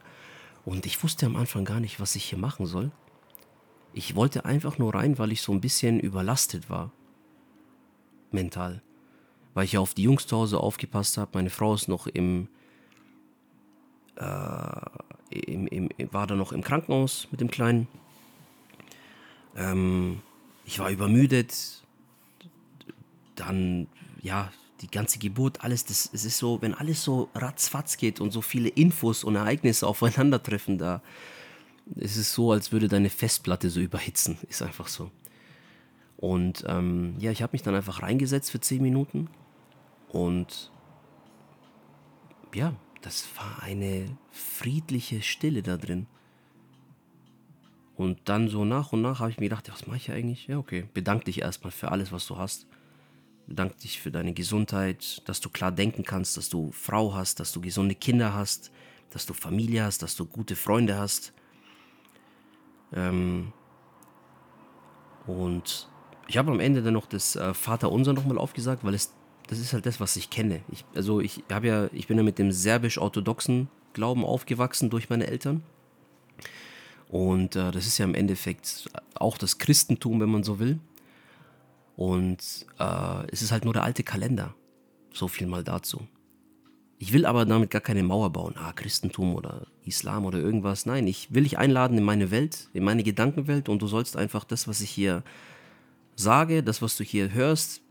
und 0.66 0.88
ich 0.88 1.04
wusste 1.04 1.28
am 1.28 1.36
Anfang 1.36 1.66
gar 1.66 1.80
nicht, 1.80 2.00
was 2.00 2.16
ich 2.16 2.24
hier 2.24 2.40
machen 2.40 2.66
soll. 2.66 2.90
Ich 3.94 4.16
wollte 4.16 4.46
einfach 4.46 4.80
nur 4.80 4.96
rein, 4.96 5.20
weil 5.20 5.32
ich 5.32 5.44
so 5.44 5.52
ein 5.52 5.62
bisschen 5.62 6.00
überlastet 6.00 6.72
war. 6.72 6.92
Mental. 8.32 8.82
Weil 9.54 9.66
ich 9.66 9.74
ja 9.74 9.80
auf 9.80 9.94
die 9.94 10.02
Jungs 10.02 10.26
zu 10.26 10.38
Hause 10.38 10.60
aufgepasst 10.60 11.20
habe. 11.20 11.30
Meine 11.36 11.52
Frau 11.52 11.76
ist 11.76 11.88
noch 11.88 12.08
im, 12.08 12.48
äh, 14.24 15.40
im, 15.40 15.68
im, 15.68 15.90
war 16.12 16.28
da 16.28 16.36
noch 16.36 16.52
im 16.52 16.64
Krankenhaus 16.64 17.28
mit 17.32 17.42
dem 17.42 17.50
Kleinen. 17.50 17.88
Ähm, 19.56 20.22
ich 20.66 20.80
war 20.80 20.90
übermüdet. 20.90 21.82
dann, 23.36 23.88
ja, 24.22 24.52
die 24.82 24.92
ganze 24.92 25.18
Geburt, 25.18 25.64
alles, 25.64 25.86
das, 25.86 26.10
es 26.14 26.26
ist 26.26 26.38
so, 26.38 26.62
wenn 26.62 26.74
alles 26.74 27.04
so 27.04 27.30
ratzfatz 27.34 27.98
geht 27.98 28.20
und 28.20 28.32
so 28.32 28.42
viele 28.42 28.70
Infos 28.70 29.24
und 29.24 29.36
Ereignisse 29.36 29.88
aufeinandertreffen, 29.88 30.78
da 30.78 31.02
ist 31.96 32.18
es 32.18 32.34
so, 32.34 32.52
als 32.52 32.72
würde 32.72 32.88
deine 32.88 33.10
Festplatte 33.10 33.70
so 33.70 33.80
überhitzen. 33.80 34.38
Ist 34.50 34.62
einfach 34.62 34.88
so. 34.88 35.10
Und 36.18 36.64
ähm, 36.68 37.16
ja, 37.20 37.32
ich 37.32 37.42
habe 37.42 37.54
mich 37.54 37.64
dann 37.64 37.76
einfach 37.76 38.02
reingesetzt 38.02 38.52
für 38.52 38.60
zehn 38.60 38.82
Minuten 38.82 39.30
und 40.10 40.72
ja, 42.54 42.74
das 43.04 43.28
war 43.36 43.62
eine 43.62 44.18
friedliche 44.32 45.22
Stille 45.22 45.62
da 45.62 45.78
drin. 45.78 46.08
Und 47.96 48.18
dann 48.26 48.48
so 48.48 48.66
nach 48.66 48.94
und 48.94 49.02
nach 49.02 49.20
habe 49.20 49.30
ich 49.30 49.38
mir 49.40 49.50
gedacht, 49.50 49.70
was 49.72 49.86
mache 49.86 49.98
ich 49.98 50.12
eigentlich? 50.12 50.48
Ja, 50.48 50.58
okay, 50.58 50.86
bedank 50.94 51.26
dich 51.26 51.42
erstmal 51.42 51.72
für 51.72 51.92
alles, 51.92 52.12
was 52.12 52.26
du 52.26 52.38
hast. 52.38 52.66
Bedank 53.46 53.78
dich 53.80 54.00
für 54.00 54.10
deine 54.10 54.34
Gesundheit, 54.34 55.22
dass 55.26 55.42
du 55.42 55.50
klar 55.50 55.72
denken 55.72 56.04
kannst, 56.04 56.38
dass 56.38 56.50
du 56.50 56.72
Frau 56.72 57.14
hast, 57.14 57.40
dass 57.40 57.52
du 57.52 57.60
gesunde 57.60 57.94
Kinder 57.94 58.34
hast, 58.34 58.72
dass 59.10 59.26
du 59.26 59.34
Familie 59.34 59.84
hast, 59.84 60.02
dass 60.02 60.16
du 60.16 60.26
gute 60.26 60.56
Freunde 60.56 60.98
hast. 60.98 61.34
Ähm 62.94 63.52
und 65.28 65.90
ich 66.28 66.38
habe 66.38 66.52
am 66.52 66.62
Ende 66.62 66.82
dann 66.82 66.94
noch 66.94 67.06
das 67.06 67.36
äh, 67.36 67.54
Vaterunser 67.54 68.14
nochmal 68.14 68.38
aufgesagt, 68.38 68.86
weil 68.86 68.94
es 68.94 69.14
das 69.48 69.60
ist 69.60 69.74
halt 69.74 69.86
das, 69.86 70.00
was 70.00 70.16
ich 70.16 70.30
kenne. 70.30 70.62
Ich, 70.72 70.86
also 70.96 71.20
ich 71.20 71.44
habe 71.52 71.68
ja, 71.68 71.90
ich 71.92 72.08
bin 72.08 72.18
ja 72.18 72.24
mit 72.24 72.40
dem 72.40 72.52
serbisch-orthodoxen 72.52 73.68
Glauben 73.94 74.26
aufgewachsen 74.26 74.90
durch 74.90 75.10
meine 75.10 75.28
Eltern. 75.28 75.64
Und 77.10 77.56
äh, 77.56 77.72
das 77.72 77.86
ist 77.86 78.00
ja 78.00 78.06
im 78.06 78.16
Endeffekt 78.16 78.90
auch 79.14 79.38
das 79.38 79.60
Christentum, 79.60 80.20
wenn 80.20 80.30
man 80.30 80.44
so 80.44 80.60
will. 80.60 80.80
Und 81.96 82.66
äh, 82.80 83.32
es 83.32 83.42
ist 83.42 83.52
halt 83.52 83.66
nur 83.66 83.74
der 83.74 83.84
alte 83.84 84.04
Kalender. 84.04 84.56
So 85.14 85.28
viel 85.28 85.46
mal 85.46 85.64
dazu. 85.64 86.08
Ich 86.98 87.14
will 87.14 87.26
aber 87.26 87.46
damit 87.46 87.70
gar 87.70 87.82
keine 87.82 88.02
Mauer 88.02 88.32
bauen. 88.32 88.56
Ah, 88.58 88.72
Christentum 88.74 89.36
oder 89.36 89.68
Islam 89.86 90.26
oder 90.26 90.40
irgendwas. 90.40 90.88
Nein, 90.88 91.06
ich 91.06 91.34
will 91.34 91.44
dich 91.44 91.60
einladen 91.60 91.98
in 91.98 92.04
meine 92.04 92.32
Welt, 92.32 92.70
in 92.74 92.84
meine 92.84 93.04
Gedankenwelt 93.04 93.70
und 93.70 93.82
du 93.82 93.88
sollst 93.88 94.18
einfach 94.18 94.44
das, 94.44 94.68
was 94.68 94.82
ich 94.82 94.90
hier 94.90 95.22
sage, 96.16 96.64
das, 96.64 96.82
was 96.82 96.98
du 96.98 97.04
hier 97.04 97.32
hörst, 97.32 97.83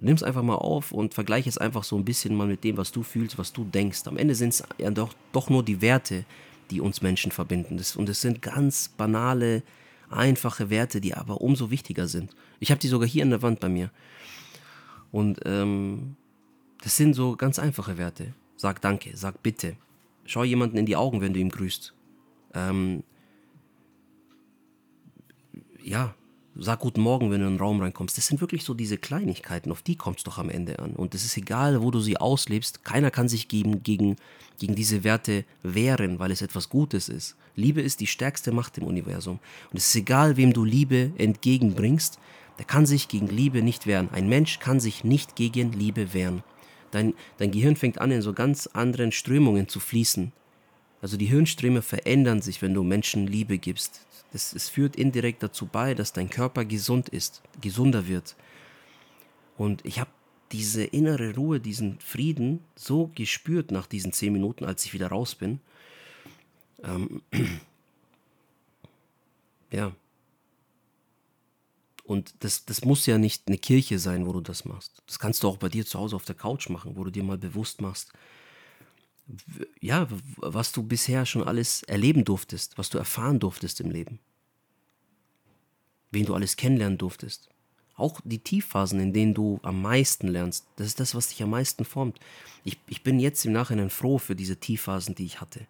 nimm 0.00 0.14
es 0.14 0.22
einfach 0.22 0.42
mal 0.42 0.56
auf 0.56 0.92
und 0.92 1.14
vergleiche 1.14 1.48
es 1.48 1.58
einfach 1.58 1.84
so 1.84 1.96
ein 1.96 2.04
bisschen 2.04 2.34
mal 2.34 2.46
mit 2.46 2.64
dem, 2.64 2.76
was 2.76 2.92
du 2.92 3.02
fühlst, 3.02 3.38
was 3.38 3.52
du 3.52 3.64
denkst. 3.64 4.06
Am 4.06 4.16
Ende 4.16 4.34
sind 4.34 4.50
es 4.50 4.62
ja 4.78 4.90
doch, 4.90 5.14
doch 5.32 5.50
nur 5.50 5.62
die 5.62 5.80
Werte, 5.80 6.24
die 6.70 6.80
uns 6.80 7.02
Menschen 7.02 7.32
verbinden. 7.32 7.80
Und 7.96 8.08
es 8.08 8.20
sind 8.20 8.42
ganz 8.42 8.88
banale, 8.88 9.62
einfache 10.10 10.70
Werte, 10.70 11.00
die 11.00 11.14
aber 11.14 11.40
umso 11.40 11.70
wichtiger 11.70 12.06
sind. 12.06 12.34
Ich 12.60 12.70
habe 12.70 12.80
die 12.80 12.88
sogar 12.88 13.08
hier 13.08 13.22
an 13.22 13.30
der 13.30 13.42
Wand 13.42 13.60
bei 13.60 13.68
mir. 13.68 13.90
Und 15.10 15.40
ähm, 15.44 16.16
das 16.82 16.96
sind 16.96 17.14
so 17.14 17.36
ganz 17.36 17.58
einfache 17.58 17.98
Werte. 17.98 18.34
Sag 18.56 18.80
Danke, 18.80 19.16
sag 19.16 19.42
Bitte. 19.42 19.76
Schau 20.24 20.44
jemanden 20.44 20.76
in 20.76 20.86
die 20.86 20.96
Augen, 20.96 21.20
wenn 21.20 21.32
du 21.32 21.40
ihm 21.40 21.48
grüßt. 21.48 21.94
Ähm, 22.54 23.02
ja, 25.82 26.14
sag 26.60 26.80
guten 26.80 27.00
Morgen, 27.00 27.30
wenn 27.30 27.40
du 27.40 27.46
in 27.46 27.54
den 27.54 27.60
Raum 27.60 27.80
reinkommst. 27.80 28.18
Das 28.18 28.26
sind 28.26 28.40
wirklich 28.40 28.64
so 28.64 28.74
diese 28.74 28.98
Kleinigkeiten, 28.98 29.70
auf 29.70 29.82
die 29.82 29.96
kommt 29.96 30.18
es 30.18 30.24
doch 30.24 30.38
am 30.38 30.50
Ende 30.50 30.80
an. 30.80 30.92
Und 30.92 31.14
es 31.14 31.24
ist 31.24 31.36
egal, 31.36 31.82
wo 31.82 31.92
du 31.92 32.00
sie 32.00 32.16
auslebst, 32.16 32.84
keiner 32.84 33.12
kann 33.12 33.28
sich 33.28 33.46
gegen, 33.46 33.84
gegen, 33.84 34.16
gegen 34.58 34.74
diese 34.74 35.04
Werte 35.04 35.44
wehren, 35.62 36.18
weil 36.18 36.32
es 36.32 36.42
etwas 36.42 36.68
Gutes 36.68 37.08
ist. 37.08 37.36
Liebe 37.54 37.80
ist 37.80 38.00
die 38.00 38.08
stärkste 38.08 38.50
Macht 38.50 38.76
im 38.76 38.84
Universum. 38.84 39.38
Und 39.70 39.78
es 39.78 39.86
ist 39.86 39.96
egal, 39.96 40.36
wem 40.36 40.52
du 40.52 40.64
Liebe 40.64 41.12
entgegenbringst, 41.16 42.18
der 42.58 42.64
kann 42.64 42.86
sich 42.86 43.06
gegen 43.06 43.28
Liebe 43.28 43.62
nicht 43.62 43.86
wehren. 43.86 44.08
Ein 44.10 44.28
Mensch 44.28 44.58
kann 44.58 44.80
sich 44.80 45.04
nicht 45.04 45.36
gegen 45.36 45.72
Liebe 45.72 46.12
wehren. 46.12 46.42
Dein, 46.90 47.14
dein 47.36 47.52
Gehirn 47.52 47.76
fängt 47.76 48.00
an, 48.00 48.10
in 48.10 48.22
so 48.22 48.32
ganz 48.32 48.66
anderen 48.66 49.12
Strömungen 49.12 49.68
zu 49.68 49.78
fließen. 49.78 50.32
Also 51.00 51.16
die 51.16 51.26
Hirnströme 51.26 51.82
verändern 51.82 52.42
sich, 52.42 52.60
wenn 52.60 52.74
du 52.74 52.82
Menschen 52.82 53.26
Liebe 53.26 53.58
gibst. 53.58 54.06
Das, 54.32 54.52
es 54.52 54.68
führt 54.68 54.96
indirekt 54.96 55.42
dazu 55.42 55.66
bei, 55.66 55.94
dass 55.94 56.12
dein 56.12 56.28
Körper 56.28 56.64
gesund 56.64 57.08
ist, 57.08 57.42
gesunder 57.60 58.08
wird. 58.08 58.36
Und 59.56 59.84
ich 59.84 60.00
habe 60.00 60.10
diese 60.52 60.84
innere 60.84 61.34
Ruhe, 61.34 61.60
diesen 61.60 62.00
Frieden 62.00 62.60
so 62.74 63.10
gespürt 63.14 63.70
nach 63.70 63.86
diesen 63.86 64.12
zehn 64.12 64.32
Minuten, 64.32 64.64
als 64.64 64.84
ich 64.84 64.94
wieder 64.94 65.08
raus 65.08 65.34
bin. 65.34 65.60
Ähm, 66.82 67.22
ja. 69.70 69.92
Und 72.04 72.34
das, 72.40 72.64
das 72.64 72.84
muss 72.84 73.04
ja 73.04 73.18
nicht 73.18 73.48
eine 73.48 73.58
Kirche 73.58 73.98
sein, 73.98 74.26
wo 74.26 74.32
du 74.32 74.40
das 74.40 74.64
machst. 74.64 75.02
Das 75.06 75.18
kannst 75.18 75.42
du 75.42 75.48
auch 75.48 75.58
bei 75.58 75.68
dir 75.68 75.84
zu 75.84 75.98
Hause 75.98 76.16
auf 76.16 76.24
der 76.24 76.34
Couch 76.34 76.70
machen, 76.70 76.96
wo 76.96 77.04
du 77.04 77.10
dir 77.10 77.22
mal 77.22 77.36
bewusst 77.36 77.82
machst, 77.82 78.12
ja, 79.80 80.08
was 80.36 80.72
du 80.72 80.82
bisher 80.82 81.26
schon 81.26 81.42
alles 81.42 81.82
erleben 81.82 82.24
durftest, 82.24 82.78
was 82.78 82.90
du 82.90 82.98
erfahren 82.98 83.40
durftest 83.40 83.80
im 83.80 83.90
Leben. 83.90 84.18
Wen 86.10 86.26
du 86.26 86.34
alles 86.34 86.56
kennenlernen 86.56 86.98
durftest. 86.98 87.48
Auch 87.94 88.20
die 88.24 88.38
Tiefphasen, 88.38 89.00
in 89.00 89.12
denen 89.12 89.34
du 89.34 89.58
am 89.62 89.82
meisten 89.82 90.28
lernst, 90.28 90.66
das 90.76 90.86
ist 90.86 91.00
das, 91.00 91.14
was 91.14 91.28
dich 91.28 91.42
am 91.42 91.50
meisten 91.50 91.84
formt. 91.84 92.18
Ich, 92.64 92.78
ich 92.86 93.02
bin 93.02 93.18
jetzt 93.18 93.44
im 93.44 93.52
Nachhinein 93.52 93.90
froh 93.90 94.18
für 94.18 94.36
diese 94.36 94.56
Tiefphasen, 94.56 95.14
die 95.16 95.26
ich 95.26 95.40
hatte, 95.40 95.66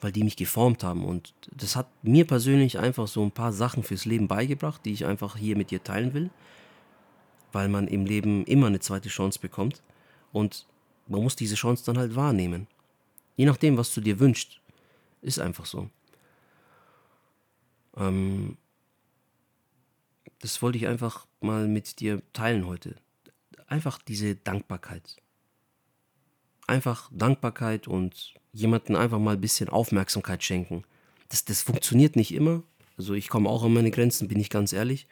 weil 0.00 0.12
die 0.12 0.24
mich 0.24 0.36
geformt 0.36 0.84
haben. 0.84 1.04
Und 1.04 1.32
das 1.50 1.74
hat 1.74 1.88
mir 2.02 2.26
persönlich 2.26 2.78
einfach 2.78 3.08
so 3.08 3.24
ein 3.24 3.32
paar 3.32 3.52
Sachen 3.52 3.82
fürs 3.82 4.04
Leben 4.04 4.28
beigebracht, 4.28 4.84
die 4.84 4.92
ich 4.92 5.06
einfach 5.06 5.36
hier 5.36 5.56
mit 5.56 5.70
dir 5.70 5.82
teilen 5.82 6.12
will, 6.12 6.30
weil 7.50 7.68
man 7.68 7.88
im 7.88 8.04
Leben 8.04 8.44
immer 8.44 8.66
eine 8.66 8.80
zweite 8.80 9.08
Chance 9.08 9.38
bekommt. 9.40 9.82
Und 10.32 10.66
man 11.12 11.22
muss 11.22 11.36
diese 11.36 11.56
Chance 11.56 11.84
dann 11.84 11.98
halt 11.98 12.16
wahrnehmen. 12.16 12.66
Je 13.36 13.44
nachdem, 13.44 13.76
was 13.76 13.92
du 13.94 14.00
dir 14.00 14.18
wünschst. 14.18 14.60
Ist 15.20 15.38
einfach 15.38 15.66
so. 15.66 15.88
Ähm, 17.96 18.56
das 20.40 20.60
wollte 20.62 20.78
ich 20.78 20.88
einfach 20.88 21.26
mal 21.40 21.68
mit 21.68 22.00
dir 22.00 22.22
teilen 22.32 22.66
heute. 22.66 22.96
Einfach 23.66 23.98
diese 23.98 24.34
Dankbarkeit. 24.36 25.16
Einfach 26.66 27.10
Dankbarkeit 27.12 27.86
und 27.86 28.34
jemanden 28.52 28.96
einfach 28.96 29.18
mal 29.18 29.34
ein 29.34 29.40
bisschen 29.40 29.68
Aufmerksamkeit 29.68 30.42
schenken. 30.42 30.84
Das, 31.28 31.44
das 31.44 31.62
funktioniert 31.62 32.16
nicht 32.16 32.34
immer. 32.34 32.62
Also 32.96 33.14
ich 33.14 33.28
komme 33.28 33.48
auch 33.48 33.62
an 33.64 33.74
meine 33.74 33.90
Grenzen, 33.90 34.28
bin 34.28 34.40
ich 34.40 34.50
ganz 34.50 34.72
ehrlich. 34.72 35.06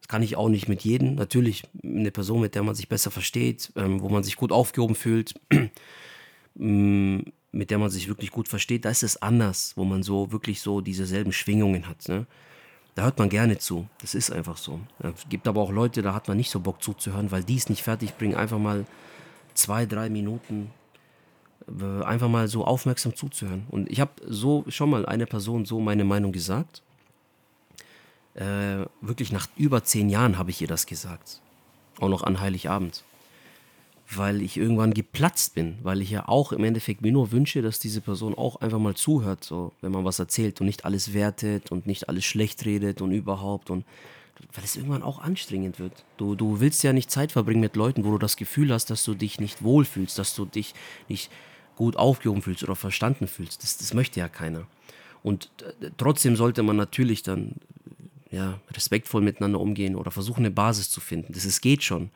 Das 0.00 0.08
kann 0.08 0.22
ich 0.22 0.36
auch 0.36 0.48
nicht 0.48 0.68
mit 0.68 0.82
jedem. 0.82 1.14
Natürlich 1.14 1.64
eine 1.82 2.10
Person, 2.10 2.40
mit 2.40 2.54
der 2.54 2.62
man 2.62 2.74
sich 2.74 2.88
besser 2.88 3.10
versteht, 3.10 3.72
ähm, 3.76 4.00
wo 4.00 4.08
man 4.08 4.22
sich 4.22 4.36
gut 4.36 4.52
aufgehoben 4.52 4.94
fühlt, 4.94 5.34
mm, 6.54 7.20
mit 7.52 7.70
der 7.70 7.78
man 7.78 7.90
sich 7.90 8.08
wirklich 8.08 8.30
gut 8.30 8.48
versteht, 8.48 8.84
da 8.84 8.90
ist 8.90 9.02
es 9.02 9.20
anders, 9.20 9.72
wo 9.76 9.84
man 9.84 10.02
so 10.02 10.32
wirklich 10.32 10.60
so 10.60 10.80
dieselben 10.80 11.32
Schwingungen 11.32 11.88
hat. 11.88 12.08
Ne? 12.08 12.26
Da 12.94 13.04
hört 13.04 13.18
man 13.18 13.28
gerne 13.28 13.58
zu. 13.58 13.86
Das 14.00 14.14
ist 14.14 14.30
einfach 14.30 14.56
so. 14.56 14.80
Es 14.98 15.28
gibt 15.28 15.48
aber 15.48 15.60
auch 15.60 15.72
Leute, 15.72 16.02
da 16.02 16.14
hat 16.14 16.28
man 16.28 16.36
nicht 16.36 16.50
so 16.50 16.60
Bock 16.60 16.82
zuzuhören, 16.82 17.30
weil 17.30 17.44
die 17.44 17.56
es 17.56 17.68
nicht 17.68 17.82
fertig 17.82 18.16
bringen, 18.16 18.34
einfach 18.34 18.58
mal 18.58 18.84
zwei, 19.54 19.86
drei 19.86 20.10
Minuten 20.10 20.70
äh, 21.68 22.02
einfach 22.04 22.28
mal 22.28 22.48
so 22.48 22.64
aufmerksam 22.64 23.14
zuzuhören. 23.14 23.66
Und 23.70 23.90
ich 23.90 24.00
habe 24.00 24.12
so 24.26 24.64
schon 24.68 24.90
mal 24.90 25.06
einer 25.06 25.26
Person 25.26 25.64
so 25.64 25.80
meine 25.80 26.04
Meinung 26.04 26.32
gesagt 26.32 26.82
äh, 28.38 28.86
wirklich 29.00 29.32
nach 29.32 29.48
über 29.56 29.82
zehn 29.82 30.08
Jahren 30.08 30.38
habe 30.38 30.50
ich 30.50 30.60
ihr 30.60 30.68
das 30.68 30.86
gesagt. 30.86 31.40
Auch 31.98 32.08
noch 32.08 32.22
an 32.22 32.40
Heiligabend. 32.40 33.02
Weil 34.10 34.40
ich 34.40 34.56
irgendwann 34.56 34.94
geplatzt 34.94 35.54
bin, 35.54 35.76
weil 35.82 36.00
ich 36.00 36.10
ja 36.10 36.28
auch 36.28 36.52
im 36.52 36.64
Endeffekt 36.64 37.02
mir 37.02 37.12
nur 37.12 37.30
wünsche, 37.32 37.60
dass 37.60 37.78
diese 37.78 38.00
Person 38.00 38.34
auch 38.34 38.56
einfach 38.56 38.78
mal 38.78 38.94
zuhört, 38.94 39.44
so, 39.44 39.72
wenn 39.82 39.92
man 39.92 40.04
was 40.04 40.18
erzählt 40.18 40.60
und 40.60 40.66
nicht 40.66 40.84
alles 40.84 41.12
wertet 41.12 41.70
und 41.70 41.86
nicht 41.86 42.08
alles 42.08 42.24
schlecht 42.24 42.64
redet 42.64 43.02
und 43.02 43.10
überhaupt 43.10 43.70
und 43.70 43.84
weil 44.54 44.64
es 44.64 44.76
irgendwann 44.76 45.02
auch 45.02 45.18
anstrengend 45.18 45.80
wird. 45.80 46.04
Du, 46.16 46.36
du 46.36 46.60
willst 46.60 46.84
ja 46.84 46.92
nicht 46.92 47.10
Zeit 47.10 47.32
verbringen 47.32 47.60
mit 47.60 47.74
Leuten, 47.74 48.04
wo 48.04 48.12
du 48.12 48.18
das 48.18 48.36
Gefühl 48.36 48.72
hast, 48.72 48.88
dass 48.88 49.04
du 49.04 49.14
dich 49.14 49.40
nicht 49.40 49.64
wohlfühlst, 49.64 50.16
dass 50.16 50.34
du 50.36 50.44
dich 50.44 50.74
nicht 51.08 51.30
gut 51.74 51.96
aufgehoben 51.96 52.40
fühlst 52.40 52.62
oder 52.62 52.76
verstanden 52.76 53.26
fühlst. 53.26 53.64
Das, 53.64 53.78
das 53.78 53.94
möchte 53.94 54.20
ja 54.20 54.28
keiner. 54.28 54.66
Und 55.24 55.50
äh, 55.80 55.90
trotzdem 55.96 56.36
sollte 56.36 56.62
man 56.62 56.76
natürlich 56.76 57.22
dann 57.24 57.56
ja, 58.30 58.60
respektvoll 58.70 59.22
miteinander 59.22 59.60
umgehen 59.60 59.96
oder 59.96 60.10
versuchen, 60.10 60.40
eine 60.40 60.50
Basis 60.50 60.90
zu 60.90 61.00
finden. 61.00 61.32
Das 61.32 61.44
ist, 61.44 61.60
geht 61.60 61.82
schon. 61.82 62.10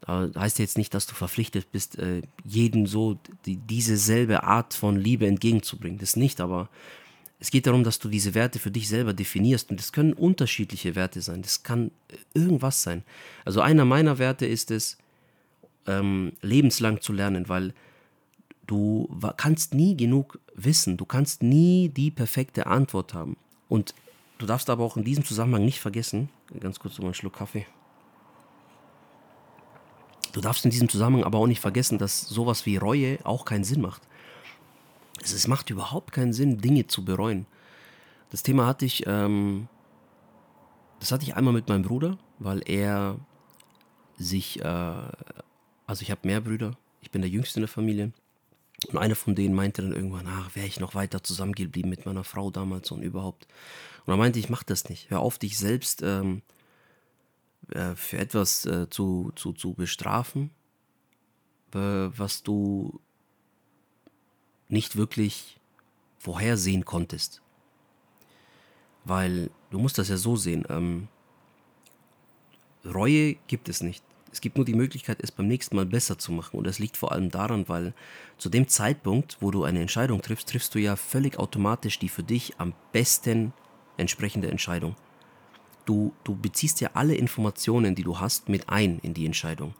Das 0.00 0.34
heißt 0.34 0.58
jetzt 0.58 0.78
nicht, 0.78 0.94
dass 0.94 1.06
du 1.06 1.14
verpflichtet 1.14 1.70
bist, 1.70 1.96
äh, 1.98 2.22
jedem 2.44 2.86
so 2.86 3.18
die, 3.46 3.56
diese 3.56 3.96
selbe 3.96 4.42
Art 4.42 4.74
von 4.74 4.96
Liebe 4.96 5.26
entgegenzubringen. 5.26 5.98
Das 5.98 6.16
nicht, 6.16 6.40
aber 6.40 6.68
es 7.38 7.50
geht 7.50 7.66
darum, 7.66 7.84
dass 7.84 8.00
du 8.00 8.08
diese 8.08 8.34
Werte 8.34 8.58
für 8.58 8.72
dich 8.72 8.88
selber 8.88 9.14
definierst. 9.14 9.70
Und 9.70 9.78
das 9.78 9.92
können 9.92 10.12
unterschiedliche 10.12 10.96
Werte 10.96 11.20
sein. 11.20 11.42
Das 11.42 11.62
kann 11.62 11.92
irgendwas 12.34 12.82
sein. 12.82 13.04
Also 13.44 13.60
einer 13.60 13.84
meiner 13.84 14.18
Werte 14.18 14.46
ist 14.46 14.70
es, 14.72 14.98
ähm, 15.86 16.32
lebenslang 16.40 17.00
zu 17.00 17.12
lernen, 17.12 17.48
weil 17.48 17.74
du 18.66 19.08
kannst 19.36 19.74
nie 19.74 19.96
genug 19.96 20.38
wissen. 20.54 20.96
Du 20.96 21.04
kannst 21.04 21.42
nie 21.42 21.88
die 21.88 22.10
perfekte 22.10 22.66
Antwort 22.66 23.14
haben. 23.14 23.36
Und 23.68 23.94
Du 24.42 24.46
darfst 24.48 24.68
aber 24.70 24.82
auch 24.82 24.96
in 24.96 25.04
diesem 25.04 25.24
Zusammenhang 25.24 25.64
nicht 25.64 25.78
vergessen, 25.78 26.28
ganz 26.58 26.80
kurz 26.80 26.96
so 26.96 27.04
einen 27.04 27.14
Schluck 27.14 27.34
Kaffee. 27.34 27.64
Du 30.32 30.40
darfst 30.40 30.64
in 30.64 30.72
diesem 30.72 30.88
Zusammenhang 30.88 31.22
aber 31.22 31.38
auch 31.38 31.46
nicht 31.46 31.60
vergessen, 31.60 31.96
dass 31.96 32.22
sowas 32.22 32.66
wie 32.66 32.76
Reue 32.76 33.20
auch 33.22 33.44
keinen 33.44 33.62
Sinn 33.62 33.80
macht. 33.80 34.02
Es 35.22 35.46
macht 35.46 35.70
überhaupt 35.70 36.10
keinen 36.10 36.32
Sinn, 36.32 36.58
Dinge 36.58 36.88
zu 36.88 37.04
bereuen. 37.04 37.46
Das 38.30 38.42
Thema 38.42 38.66
hatte 38.66 38.84
ich, 38.84 39.06
ähm, 39.06 39.68
das 40.98 41.12
hatte 41.12 41.22
ich 41.22 41.36
einmal 41.36 41.54
mit 41.54 41.68
meinem 41.68 41.84
Bruder, 41.84 42.18
weil 42.40 42.68
er 42.68 43.20
sich, 44.18 44.58
äh, 44.58 44.64
also 45.86 46.02
ich 46.02 46.10
habe 46.10 46.26
mehr 46.26 46.40
Brüder, 46.40 46.76
ich 47.00 47.12
bin 47.12 47.22
der 47.22 47.30
Jüngste 47.30 47.60
in 47.60 47.62
der 47.62 47.68
Familie. 47.68 48.10
Und 48.84 48.98
einer 48.98 49.14
von 49.14 49.34
denen 49.34 49.54
meinte 49.54 49.82
dann 49.82 49.92
irgendwann, 49.92 50.26
ach, 50.26 50.54
wäre 50.54 50.66
ich 50.66 50.80
noch 50.80 50.94
weiter 50.94 51.22
zusammengeblieben 51.22 51.90
mit 51.90 52.06
meiner 52.06 52.24
Frau 52.24 52.50
damals 52.50 52.90
und 52.90 53.02
überhaupt. 53.02 53.46
Und 54.04 54.12
er 54.12 54.16
meinte, 54.16 54.38
ich 54.38 54.48
mach 54.48 54.62
das 54.62 54.88
nicht. 54.88 55.10
Hör 55.10 55.20
auf, 55.20 55.38
dich 55.38 55.58
selbst 55.58 56.02
ähm, 56.02 56.42
äh, 57.70 57.94
für 57.94 58.18
etwas 58.18 58.66
äh, 58.66 58.88
zu, 58.90 59.32
zu, 59.36 59.52
zu 59.52 59.74
bestrafen, 59.74 60.50
äh, 61.74 61.78
was 61.78 62.42
du 62.42 63.00
nicht 64.68 64.96
wirklich 64.96 65.60
vorhersehen 66.18 66.84
konntest. 66.84 67.42
Weil 69.04 69.50
du 69.70 69.78
musst 69.78 69.98
das 69.98 70.08
ja 70.08 70.16
so 70.16 70.36
sehen. 70.36 70.64
Ähm, 70.68 71.08
Reue 72.84 73.34
gibt 73.46 73.68
es 73.68 73.82
nicht. 73.82 74.04
Es 74.32 74.40
gibt 74.40 74.56
nur 74.56 74.64
die 74.64 74.74
Möglichkeit, 74.74 75.18
es 75.20 75.30
beim 75.30 75.46
nächsten 75.46 75.76
Mal 75.76 75.84
besser 75.84 76.18
zu 76.18 76.32
machen. 76.32 76.56
Und 76.56 76.66
das 76.66 76.78
liegt 76.78 76.96
vor 76.96 77.12
allem 77.12 77.30
daran, 77.30 77.68
weil 77.68 77.92
zu 78.38 78.48
dem 78.48 78.66
Zeitpunkt, 78.66 79.36
wo 79.40 79.50
du 79.50 79.64
eine 79.64 79.80
Entscheidung 79.80 80.22
triffst, 80.22 80.48
triffst 80.48 80.74
du 80.74 80.78
ja 80.78 80.96
völlig 80.96 81.38
automatisch 81.38 81.98
die 81.98 82.08
für 82.08 82.22
dich 82.22 82.54
am 82.58 82.72
besten 82.92 83.52
entsprechende 83.98 84.50
Entscheidung. 84.50 84.96
Du, 85.84 86.14
du 86.24 86.34
beziehst 86.34 86.80
ja 86.80 86.90
alle 86.94 87.14
Informationen, 87.14 87.94
die 87.94 88.04
du 88.04 88.20
hast, 88.20 88.48
mit 88.48 88.68
ein 88.70 88.98
in 89.00 89.12
die 89.12 89.26
Entscheidung. 89.26 89.74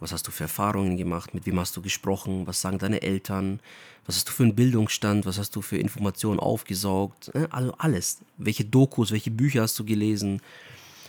Was 0.00 0.12
hast 0.12 0.26
du 0.26 0.30
für 0.30 0.44
Erfahrungen 0.44 0.96
gemacht? 0.96 1.32
Mit 1.32 1.46
wem 1.46 1.58
hast 1.58 1.76
du 1.76 1.80
gesprochen? 1.80 2.46
Was 2.46 2.60
sagen 2.60 2.78
deine 2.78 3.02
Eltern? 3.02 3.60
Was 4.04 4.16
hast 4.16 4.28
du 4.28 4.32
für 4.32 4.42
einen 4.42 4.54
Bildungsstand? 4.54 5.24
Was 5.24 5.38
hast 5.38 5.56
du 5.56 5.62
für 5.62 5.78
Informationen 5.78 6.38
aufgesaugt? 6.38 7.32
Also 7.50 7.72
alles. 7.78 8.20
Welche 8.36 8.64
Dokus, 8.64 9.10
welche 9.10 9.30
Bücher 9.30 9.62
hast 9.62 9.78
du 9.78 9.84
gelesen? 9.84 10.42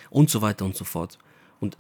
Und 0.10 0.30
so 0.30 0.42
weiter 0.42 0.64
und 0.64 0.76
so 0.76 0.86
fort. 0.86 1.18
Und 1.60 1.76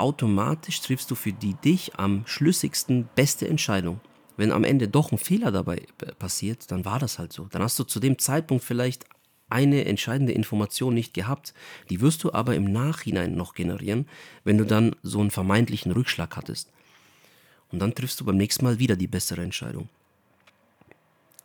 automatisch 0.00 0.80
triffst 0.80 1.10
du 1.10 1.14
für 1.14 1.32
die 1.32 1.54
dich 1.54 1.94
am 1.96 2.22
schlüssigsten 2.26 3.08
beste 3.14 3.46
Entscheidung. 3.46 4.00
Wenn 4.36 4.52
am 4.52 4.64
Ende 4.64 4.88
doch 4.88 5.12
ein 5.12 5.18
Fehler 5.18 5.52
dabei 5.52 5.82
passiert, 6.18 6.70
dann 6.70 6.84
war 6.84 6.98
das 6.98 7.18
halt 7.18 7.32
so. 7.32 7.44
Dann 7.50 7.62
hast 7.62 7.78
du 7.78 7.84
zu 7.84 8.00
dem 8.00 8.18
Zeitpunkt 8.18 8.64
vielleicht 8.64 9.04
eine 9.50 9.84
entscheidende 9.84 10.32
Information 10.32 10.94
nicht 10.94 11.12
gehabt. 11.12 11.52
Die 11.90 12.00
wirst 12.00 12.24
du 12.24 12.32
aber 12.32 12.54
im 12.54 12.72
Nachhinein 12.72 13.34
noch 13.34 13.54
generieren, 13.54 14.08
wenn 14.44 14.56
du 14.56 14.64
dann 14.64 14.96
so 15.02 15.20
einen 15.20 15.30
vermeintlichen 15.30 15.92
Rückschlag 15.92 16.36
hattest. 16.36 16.72
Und 17.70 17.80
dann 17.80 17.94
triffst 17.94 18.20
du 18.20 18.24
beim 18.24 18.36
nächsten 18.36 18.64
Mal 18.64 18.78
wieder 18.78 18.96
die 18.96 19.08
bessere 19.08 19.42
Entscheidung. 19.42 19.88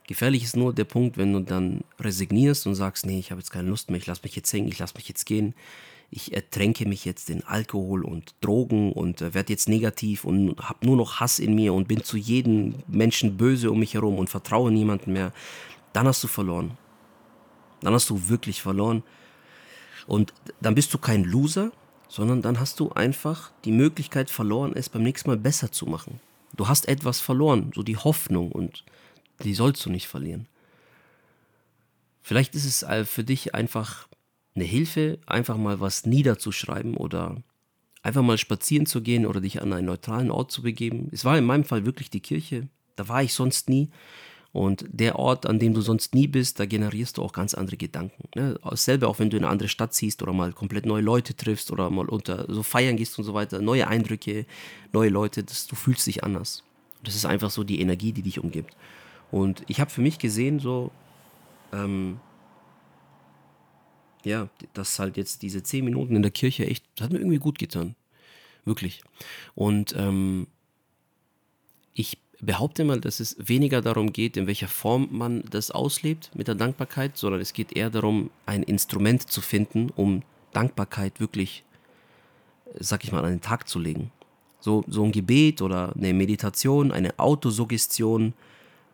Gefährlich 0.07 0.43
ist 0.43 0.55
nur 0.55 0.73
der 0.73 0.83
Punkt, 0.83 1.17
wenn 1.17 1.33
du 1.33 1.39
dann 1.39 1.83
resignierst 1.99 2.67
und 2.67 2.75
sagst, 2.75 3.05
nee, 3.05 3.17
ich 3.17 3.31
habe 3.31 3.41
jetzt 3.41 3.49
keine 3.49 3.69
Lust 3.69 3.89
mehr, 3.89 3.97
ich 3.97 4.05
lasse 4.05 4.21
mich 4.23 4.35
jetzt 4.35 4.53
hängen, 4.53 4.67
ich 4.67 4.77
lasse 4.77 4.93
mich 4.95 5.07
jetzt 5.07 5.25
gehen, 5.25 5.55
ich 6.15 6.33
ertränke 6.33 6.87
mich 6.87 7.03
jetzt 7.03 7.29
in 7.29 7.43
Alkohol 7.43 8.05
und 8.05 8.35
Drogen 8.39 8.93
und 8.93 9.21
äh, 9.21 9.33
werde 9.33 9.51
jetzt 9.51 9.67
negativ 9.67 10.23
und 10.23 10.57
habe 10.61 10.85
nur 10.85 10.95
noch 10.95 11.19
Hass 11.19 11.39
in 11.39 11.53
mir 11.55 11.73
und 11.73 11.89
bin 11.89 12.05
zu 12.05 12.15
jedem 12.15 12.75
Menschen 12.87 13.35
böse 13.35 13.69
um 13.69 13.79
mich 13.79 13.95
herum 13.95 14.17
und 14.17 14.29
vertraue 14.29 14.71
niemandem 14.71 15.11
mehr, 15.11 15.33
dann 15.91 16.07
hast 16.07 16.23
du 16.23 16.29
verloren. 16.29 16.77
Dann 17.81 17.93
hast 17.93 18.09
du 18.09 18.29
wirklich 18.29 18.61
verloren. 18.61 19.03
Und 20.07 20.33
dann 20.61 20.73
bist 20.73 20.93
du 20.93 20.97
kein 20.99 21.25
Loser, 21.25 21.73
sondern 22.07 22.41
dann 22.41 22.61
hast 22.61 22.79
du 22.79 22.91
einfach 22.93 23.51
die 23.65 23.73
Möglichkeit 23.73 24.29
verloren, 24.29 24.71
es 24.73 24.87
beim 24.87 25.03
nächsten 25.03 25.29
Mal 25.29 25.37
besser 25.37 25.73
zu 25.73 25.85
machen. 25.85 26.21
Du 26.55 26.69
hast 26.69 26.87
etwas 26.87 27.19
verloren, 27.19 27.71
so 27.75 27.83
die 27.83 27.97
Hoffnung 27.97 28.53
und 28.53 28.85
die 29.43 29.53
sollst 29.53 29.85
du 29.85 29.89
nicht 29.89 30.07
verlieren. 30.07 30.47
Vielleicht 32.21 32.55
ist 32.55 32.63
es 32.65 32.83
äh, 32.83 33.03
für 33.03 33.25
dich 33.25 33.53
einfach 33.53 34.07
eine 34.55 34.65
Hilfe, 34.65 35.19
einfach 35.25 35.57
mal 35.57 35.79
was 35.79 36.05
niederzuschreiben 36.05 36.95
oder 36.95 37.37
einfach 38.03 38.21
mal 38.21 38.37
spazieren 38.37 38.85
zu 38.85 39.01
gehen 39.01 39.25
oder 39.25 39.41
dich 39.41 39.61
an 39.61 39.73
einen 39.73 39.87
neutralen 39.87 40.31
Ort 40.31 40.51
zu 40.51 40.61
begeben. 40.61 41.09
Es 41.11 41.25
war 41.25 41.37
in 41.37 41.45
meinem 41.45 41.65
Fall 41.65 41.85
wirklich 41.85 42.09
die 42.09 42.19
Kirche. 42.19 42.67
Da 42.95 43.07
war 43.07 43.23
ich 43.23 43.33
sonst 43.33 43.67
nie. 43.67 43.89
Und 44.53 44.85
der 44.87 45.19
Ort, 45.19 45.45
an 45.45 45.59
dem 45.59 45.73
du 45.73 45.81
sonst 45.81 46.15
nie 46.15 46.27
bist, 46.27 46.61
da 46.61 46.65
generierst 46.65 47.17
du 47.17 47.23
auch 47.23 47.33
ganz 47.33 47.53
andere 47.53 47.75
Gedanken. 47.75 48.29
Ne? 48.35 48.57
Selber 48.71 49.09
auch 49.09 49.19
wenn 49.19 49.29
du 49.29 49.35
in 49.35 49.43
eine 49.43 49.51
andere 49.51 49.67
Stadt 49.67 49.93
ziehst 49.93 50.21
oder 50.21 50.31
mal 50.31 50.53
komplett 50.53 50.85
neue 50.85 51.01
Leute 51.01 51.35
triffst 51.35 51.71
oder 51.71 51.89
mal 51.89 52.07
unter 52.07 52.45
so 52.47 52.63
feiern 52.63 52.95
gehst 52.95 53.19
und 53.19 53.25
so 53.25 53.33
weiter, 53.33 53.59
neue 53.59 53.87
Eindrücke, 53.89 54.45
neue 54.93 55.09
Leute, 55.09 55.43
das, 55.43 55.67
du 55.67 55.75
fühlst 55.75 56.07
dich 56.07 56.23
anders. 56.23 56.63
Das 57.03 57.15
ist 57.15 57.25
einfach 57.25 57.49
so 57.49 57.65
die 57.65 57.81
Energie, 57.81 58.13
die 58.13 58.21
dich 58.21 58.39
umgibt. 58.39 58.77
Und 59.29 59.63
ich 59.67 59.81
habe 59.81 59.91
für 59.91 60.01
mich 60.01 60.19
gesehen, 60.19 60.59
so, 60.59 60.91
ähm, 61.73 62.21
ja, 64.25 64.49
dass 64.73 64.99
halt 64.99 65.17
jetzt 65.17 65.41
diese 65.41 65.63
zehn 65.63 65.85
Minuten 65.85 66.15
in 66.15 66.21
der 66.21 66.31
Kirche 66.31 66.65
echt, 66.65 66.83
das 66.95 67.05
hat 67.05 67.13
mir 67.13 67.19
irgendwie 67.19 67.37
gut 67.37 67.59
getan. 67.59 67.95
Wirklich. 68.65 69.01
Und 69.53 69.95
ähm, 69.95 70.47
ich 71.93 72.17
behaupte 72.41 72.83
mal, 72.83 72.99
dass 72.99 73.19
es 73.19 73.35
weniger 73.39 73.81
darum 73.81 74.11
geht, 74.11 74.37
in 74.37 74.47
welcher 74.47 74.67
Form 74.67 75.09
man 75.11 75.43
das 75.49 75.71
auslebt 75.71 76.31
mit 76.35 76.47
der 76.47 76.55
Dankbarkeit, 76.55 77.17
sondern 77.17 77.41
es 77.41 77.53
geht 77.53 77.75
eher 77.75 77.89
darum, 77.89 78.29
ein 78.45 78.63
Instrument 78.63 79.29
zu 79.29 79.41
finden, 79.41 79.89
um 79.95 80.23
Dankbarkeit 80.53 81.19
wirklich, 81.19 81.63
sag 82.79 83.03
ich 83.03 83.11
mal, 83.11 83.23
an 83.23 83.31
den 83.31 83.41
Tag 83.41 83.67
zu 83.67 83.79
legen. 83.79 84.11
So, 84.59 84.83
so 84.87 85.03
ein 85.03 85.11
Gebet 85.11 85.61
oder 85.61 85.93
eine 85.95 86.13
Meditation, 86.13 86.91
eine 86.91 87.19
Autosuggestion, 87.19 88.33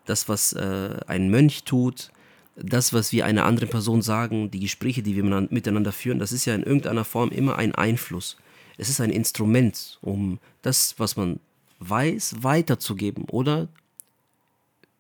das, 0.06 0.28
was 0.28 0.54
äh, 0.54 1.00
ein 1.08 1.30
Mönch 1.30 1.64
tut, 1.64 2.12
das, 2.56 2.94
was 2.94 3.12
wir 3.12 3.26
einer 3.26 3.46
anderen 3.46 3.70
Person 3.70 4.02
sagen, 4.02 4.52
die 4.52 4.60
Gespräche, 4.60 5.04
die 5.04 5.16
wir 5.16 5.24
miteinander 5.24 5.92
führen, 5.92 6.20
das 6.20 6.32
ist 6.32 6.46
ja 6.46 6.54
in 6.54 6.64
irgendeiner 6.64 7.06
Form 7.06 7.30
immer 7.30 7.58
ein 7.58 7.74
Einfluss. 7.74 8.38
Es 8.78 8.90
ist 8.90 9.02
ein 9.02 9.10
Instrument, 9.10 10.00
um 10.02 10.40
das, 10.62 10.96
was 10.98 11.16
man 11.16 11.40
weiß, 11.80 12.38
weiterzugeben 12.44 13.26
oder 13.26 13.68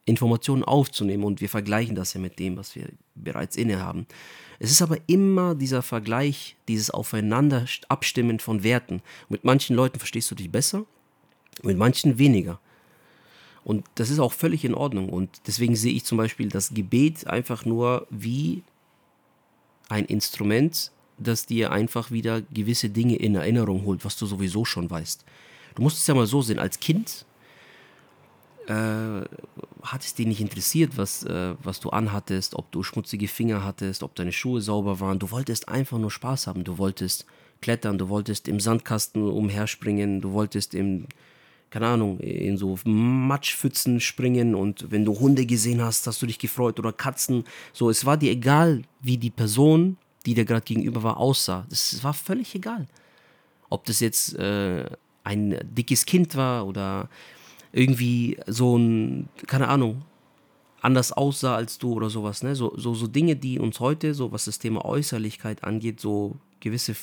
Informationen 0.06 0.64
aufzunehmen. 0.64 1.24
Und 1.24 1.42
wir 1.42 1.50
vergleichen 1.50 1.96
das 1.96 2.14
ja 2.14 2.20
mit 2.20 2.40
dem, 2.40 2.58
was 2.58 2.76
wir 2.76 2.90
bereits 3.16 3.56
innehaben. 3.56 4.08
Es 4.60 4.72
ist 4.72 4.82
aber 4.82 4.98
immer 5.08 5.56
dieser 5.56 5.82
Vergleich, 5.82 6.56
dieses 6.68 6.92
Aufeinander 6.92 7.66
abstimmen 7.88 8.40
von 8.40 8.64
Werten. 8.64 9.02
Mit 9.30 9.44
manchen 9.44 9.76
Leuten 9.76 10.00
verstehst 10.00 10.30
du 10.32 10.36
dich 10.36 10.52
besser, 10.52 10.86
mit 11.64 11.78
manchen 11.78 12.18
weniger. 12.18 12.60
Und 13.64 13.86
das 13.96 14.10
ist 14.10 14.20
auch 14.20 14.34
völlig 14.34 14.66
in 14.66 14.74
Ordnung. 14.74 15.10
Und 15.10 15.30
deswegen 15.48 15.76
sehe 15.76 15.94
ich 15.94 16.04
zum 16.04 16.18
Beispiel 16.18 16.50
das 16.50 16.74
Gebet 16.74 17.28
einfach 17.28 17.66
nur 17.66 18.08
wie 18.10 18.64
ein 19.90 20.06
Instrument, 20.06 20.92
das 21.18 21.46
dir 21.46 21.72
einfach 21.72 22.12
wieder 22.12 22.42
gewisse 22.42 22.90
Dinge 22.90 23.16
in 23.18 23.36
Erinnerung 23.36 23.86
holt, 23.86 24.04
was 24.04 24.18
du 24.18 24.26
sowieso 24.26 24.66
schon 24.66 24.90
weißt. 24.90 25.24
Du 25.76 25.82
musst 25.84 25.98
es 25.98 26.08
ja 26.08 26.16
mal 26.16 26.26
so 26.26 26.42
sehen, 26.42 26.60
als 26.60 26.80
Kind 26.80 27.26
äh, 28.68 28.74
hat 29.84 30.04
es 30.04 30.14
dich 30.16 30.28
nicht 30.28 30.42
interessiert, 30.42 30.98
was, 30.98 31.24
äh, 31.24 31.56
was 31.64 31.80
du 31.80 31.90
anhattest, 31.90 32.56
ob 32.56 32.72
du 32.72 32.84
schmutzige 32.84 33.28
Finger 33.28 33.64
hattest, 33.64 34.04
ob 34.04 34.16
deine 34.16 34.32
Schuhe 34.32 34.62
sauber 34.62 35.00
waren. 35.00 35.20
Du 35.20 35.32
wolltest 35.32 35.70
einfach 35.70 35.98
nur 35.98 36.12
Spaß 36.12 36.48
haben. 36.48 36.64
Du 36.64 36.78
wolltest 36.78 37.26
klettern, 37.62 37.98
du 37.98 38.10
wolltest 38.10 38.48
im 38.48 38.60
Sandkasten 38.60 39.24
umherspringen, 39.24 40.22
du 40.22 40.32
wolltest 40.32 40.74
im, 40.74 41.08
keine 41.72 41.88
Ahnung, 41.88 42.20
in 42.20 42.58
so 42.58 42.78
Matschpfützen 42.84 44.02
springen 44.02 44.56
und 44.56 44.92
wenn 44.92 45.06
du 45.06 45.18
Hunde 45.18 45.46
gesehen 45.46 45.82
hast, 45.82 46.06
hast 46.06 46.22
du 46.22 46.26
dich 46.26 46.38
gefreut 46.38 46.78
oder 46.78 46.92
Katzen. 46.92 47.46
So, 47.72 47.90
es 47.90 48.06
war 48.06 48.18
dir 48.18 48.32
egal, 48.32 48.82
wie 49.02 49.18
die 49.18 49.30
Person, 49.30 49.98
die 50.26 50.34
dir 50.34 50.44
gerade 50.44 50.66
gegenüber 50.66 51.02
war, 51.02 51.18
aussah. 51.18 51.66
Das 51.70 52.04
war 52.04 52.14
völlig 52.14 52.54
egal. 52.56 52.88
Ob 53.70 53.86
das 53.86 54.02
jetzt 54.02 54.36
äh, 54.36 54.86
ein 55.24 55.58
dickes 55.64 56.06
Kind 56.06 56.36
war 56.36 56.68
oder 56.68 57.10
irgendwie 57.72 58.38
so 58.48 58.78
ein, 58.78 59.30
keine 59.48 59.70
Ahnung, 59.70 60.02
anders 60.82 61.14
aussah 61.14 61.56
als 61.56 61.78
du 61.78 61.94
oder 61.94 62.10
sowas. 62.10 62.44
Ne? 62.44 62.54
So, 62.54 62.74
so, 62.76 62.94
so 62.94 63.08
Dinge, 63.08 63.38
die 63.38 63.60
uns 63.60 63.80
heute, 63.80 64.14
so 64.14 64.34
was 64.34 64.44
das 64.44 64.60
Thema 64.60 64.84
Äußerlichkeit 64.84 65.64
angeht, 65.64 66.02
so 66.02 66.36
gewisse 66.60 66.96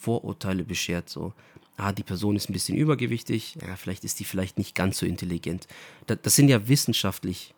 Vorurteile 0.00 0.62
beschert. 0.62 1.08
So, 1.08 1.32
ah, 1.78 1.92
die 1.92 2.02
Person 2.02 2.36
ist 2.36 2.50
ein 2.50 2.52
bisschen 2.52 2.76
übergewichtig, 2.76 3.56
ja, 3.66 3.76
vielleicht 3.76 4.04
ist 4.04 4.20
die 4.20 4.24
vielleicht 4.24 4.58
nicht 4.58 4.74
ganz 4.74 4.98
so 4.98 5.06
intelligent. 5.06 5.66
Das, 6.06 6.18
das 6.22 6.36
sind 6.36 6.48
ja 6.48 6.68
wissenschaftlich 6.68 7.54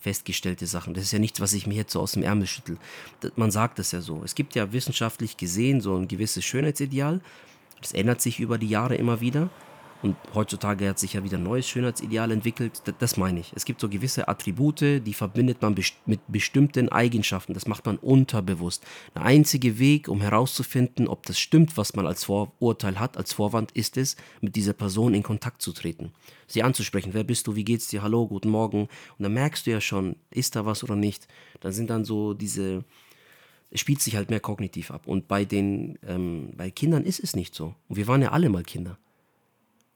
festgestellte 0.00 0.66
Sachen. 0.66 0.94
Das 0.94 1.04
ist 1.04 1.12
ja 1.12 1.18
nichts, 1.18 1.40
was 1.40 1.52
ich 1.52 1.66
mir 1.66 1.74
jetzt 1.74 1.92
so 1.92 2.00
aus 2.00 2.12
dem 2.12 2.22
Ärmel 2.22 2.46
schüttel. 2.46 2.78
Man 3.36 3.50
sagt 3.50 3.78
das 3.78 3.92
ja 3.92 4.00
so. 4.00 4.22
Es 4.24 4.34
gibt 4.34 4.54
ja 4.54 4.72
wissenschaftlich 4.72 5.36
gesehen 5.36 5.80
so 5.80 5.96
ein 5.96 6.08
gewisses 6.08 6.44
Schönheitsideal 6.44 7.20
das 7.84 7.92
ändert 7.92 8.22
sich 8.22 8.40
über 8.40 8.56
die 8.56 8.68
Jahre 8.68 8.96
immer 8.96 9.20
wieder. 9.20 9.50
Und 10.04 10.16
heutzutage 10.34 10.86
hat 10.86 10.98
sich 10.98 11.14
ja 11.14 11.24
wieder 11.24 11.38
ein 11.38 11.42
neues 11.44 11.66
Schönheitsideal 11.66 12.30
entwickelt. 12.30 12.82
Das, 12.98 13.16
meine 13.16 13.40
ich. 13.40 13.54
Es 13.56 13.64
gibt 13.64 13.80
so 13.80 13.88
gewisse 13.88 14.28
Attribute, 14.28 15.02
die 15.02 15.14
verbindet 15.14 15.62
man 15.62 15.74
mit 16.04 16.20
bestimmten 16.28 16.90
Eigenschaften. 16.90 17.54
Das 17.54 17.66
macht 17.66 17.86
man 17.86 17.96
unterbewusst. 17.96 18.84
Der 19.14 19.22
einzige 19.22 19.78
Weg, 19.78 20.08
um 20.08 20.20
herauszufinden, 20.20 21.08
ob 21.08 21.24
das 21.24 21.38
stimmt, 21.38 21.78
was 21.78 21.94
man 21.94 22.06
als 22.06 22.24
Vorurteil 22.24 23.00
hat, 23.00 23.16
als 23.16 23.32
Vorwand, 23.32 23.72
ist 23.72 23.96
es, 23.96 24.16
mit 24.42 24.56
dieser 24.56 24.74
Person 24.74 25.14
in 25.14 25.22
Kontakt 25.22 25.62
zu 25.62 25.72
treten. 25.72 26.12
Sie 26.46 26.62
anzusprechen. 26.62 27.14
Wer 27.14 27.24
bist 27.24 27.46
du? 27.46 27.56
Wie 27.56 27.64
geht's 27.64 27.88
dir? 27.88 28.02
Hallo, 28.02 28.28
guten 28.28 28.50
Morgen. 28.50 28.82
Und 28.82 29.22
dann 29.22 29.32
merkst 29.32 29.66
du 29.66 29.70
ja 29.70 29.80
schon, 29.80 30.16
ist 30.28 30.54
da 30.54 30.66
was 30.66 30.84
oder 30.84 30.96
nicht. 30.96 31.28
Dann 31.60 31.72
sind 31.72 31.88
dann 31.88 32.04
so 32.04 32.34
diese 32.34 32.84
es 33.70 33.80
spielt 33.80 34.02
sich 34.02 34.16
halt 34.16 34.28
mehr 34.28 34.40
kognitiv 34.40 34.90
ab. 34.90 35.06
Und 35.06 35.28
bei 35.28 35.46
den 35.46 35.98
ähm, 36.06 36.50
bei 36.54 36.70
Kindern 36.70 37.04
ist 37.04 37.24
es 37.24 37.34
nicht 37.34 37.54
so. 37.54 37.74
Und 37.88 37.96
wir 37.96 38.06
waren 38.06 38.20
ja 38.20 38.32
alle 38.32 38.50
mal 38.50 38.64
Kinder. 38.64 38.98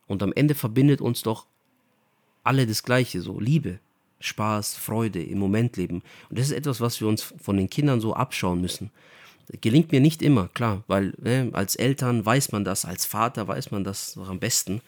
Und 0.09 0.23
am 0.23 0.33
Ende 0.33 0.55
verbindet 0.55 1.01
uns 1.01 1.23
doch 1.23 1.47
alle 2.43 2.67
das 2.67 2.83
Gleiche, 2.83 3.21
so 3.21 3.39
Liebe, 3.39 3.79
Spaß, 4.21 4.77
Freude, 4.77 5.23
im 5.23 5.39
Moment 5.39 5.77
leben. 5.77 6.03
Und 6.29 6.39
das 6.39 6.47
ist 6.47 6.53
etwas, 6.53 6.81
was 6.81 7.01
wir 7.01 7.09
uns 7.09 7.23
von 7.23 7.57
den 7.57 7.71
Kindern 7.71 8.01
so 8.01 8.15
abschauen 8.15 8.61
müssen. 8.61 8.91
Das 9.49 9.61
gelingt 9.61 9.93
mir 9.93 10.01
nicht 10.01 10.23
immer, 10.23 10.49
klar, 10.49 10.83
weil 10.89 11.15
ne, 11.19 11.51
als 11.53 11.77
Eltern 11.77 12.25
weiß 12.25 12.53
man 12.53 12.65
das, 12.65 12.85
als 12.85 13.07
Vater 13.07 13.47
weiß 13.47 13.71
man 13.71 13.85
das 13.85 14.17
noch 14.17 14.29
am 14.29 14.39
besten. 14.39 14.81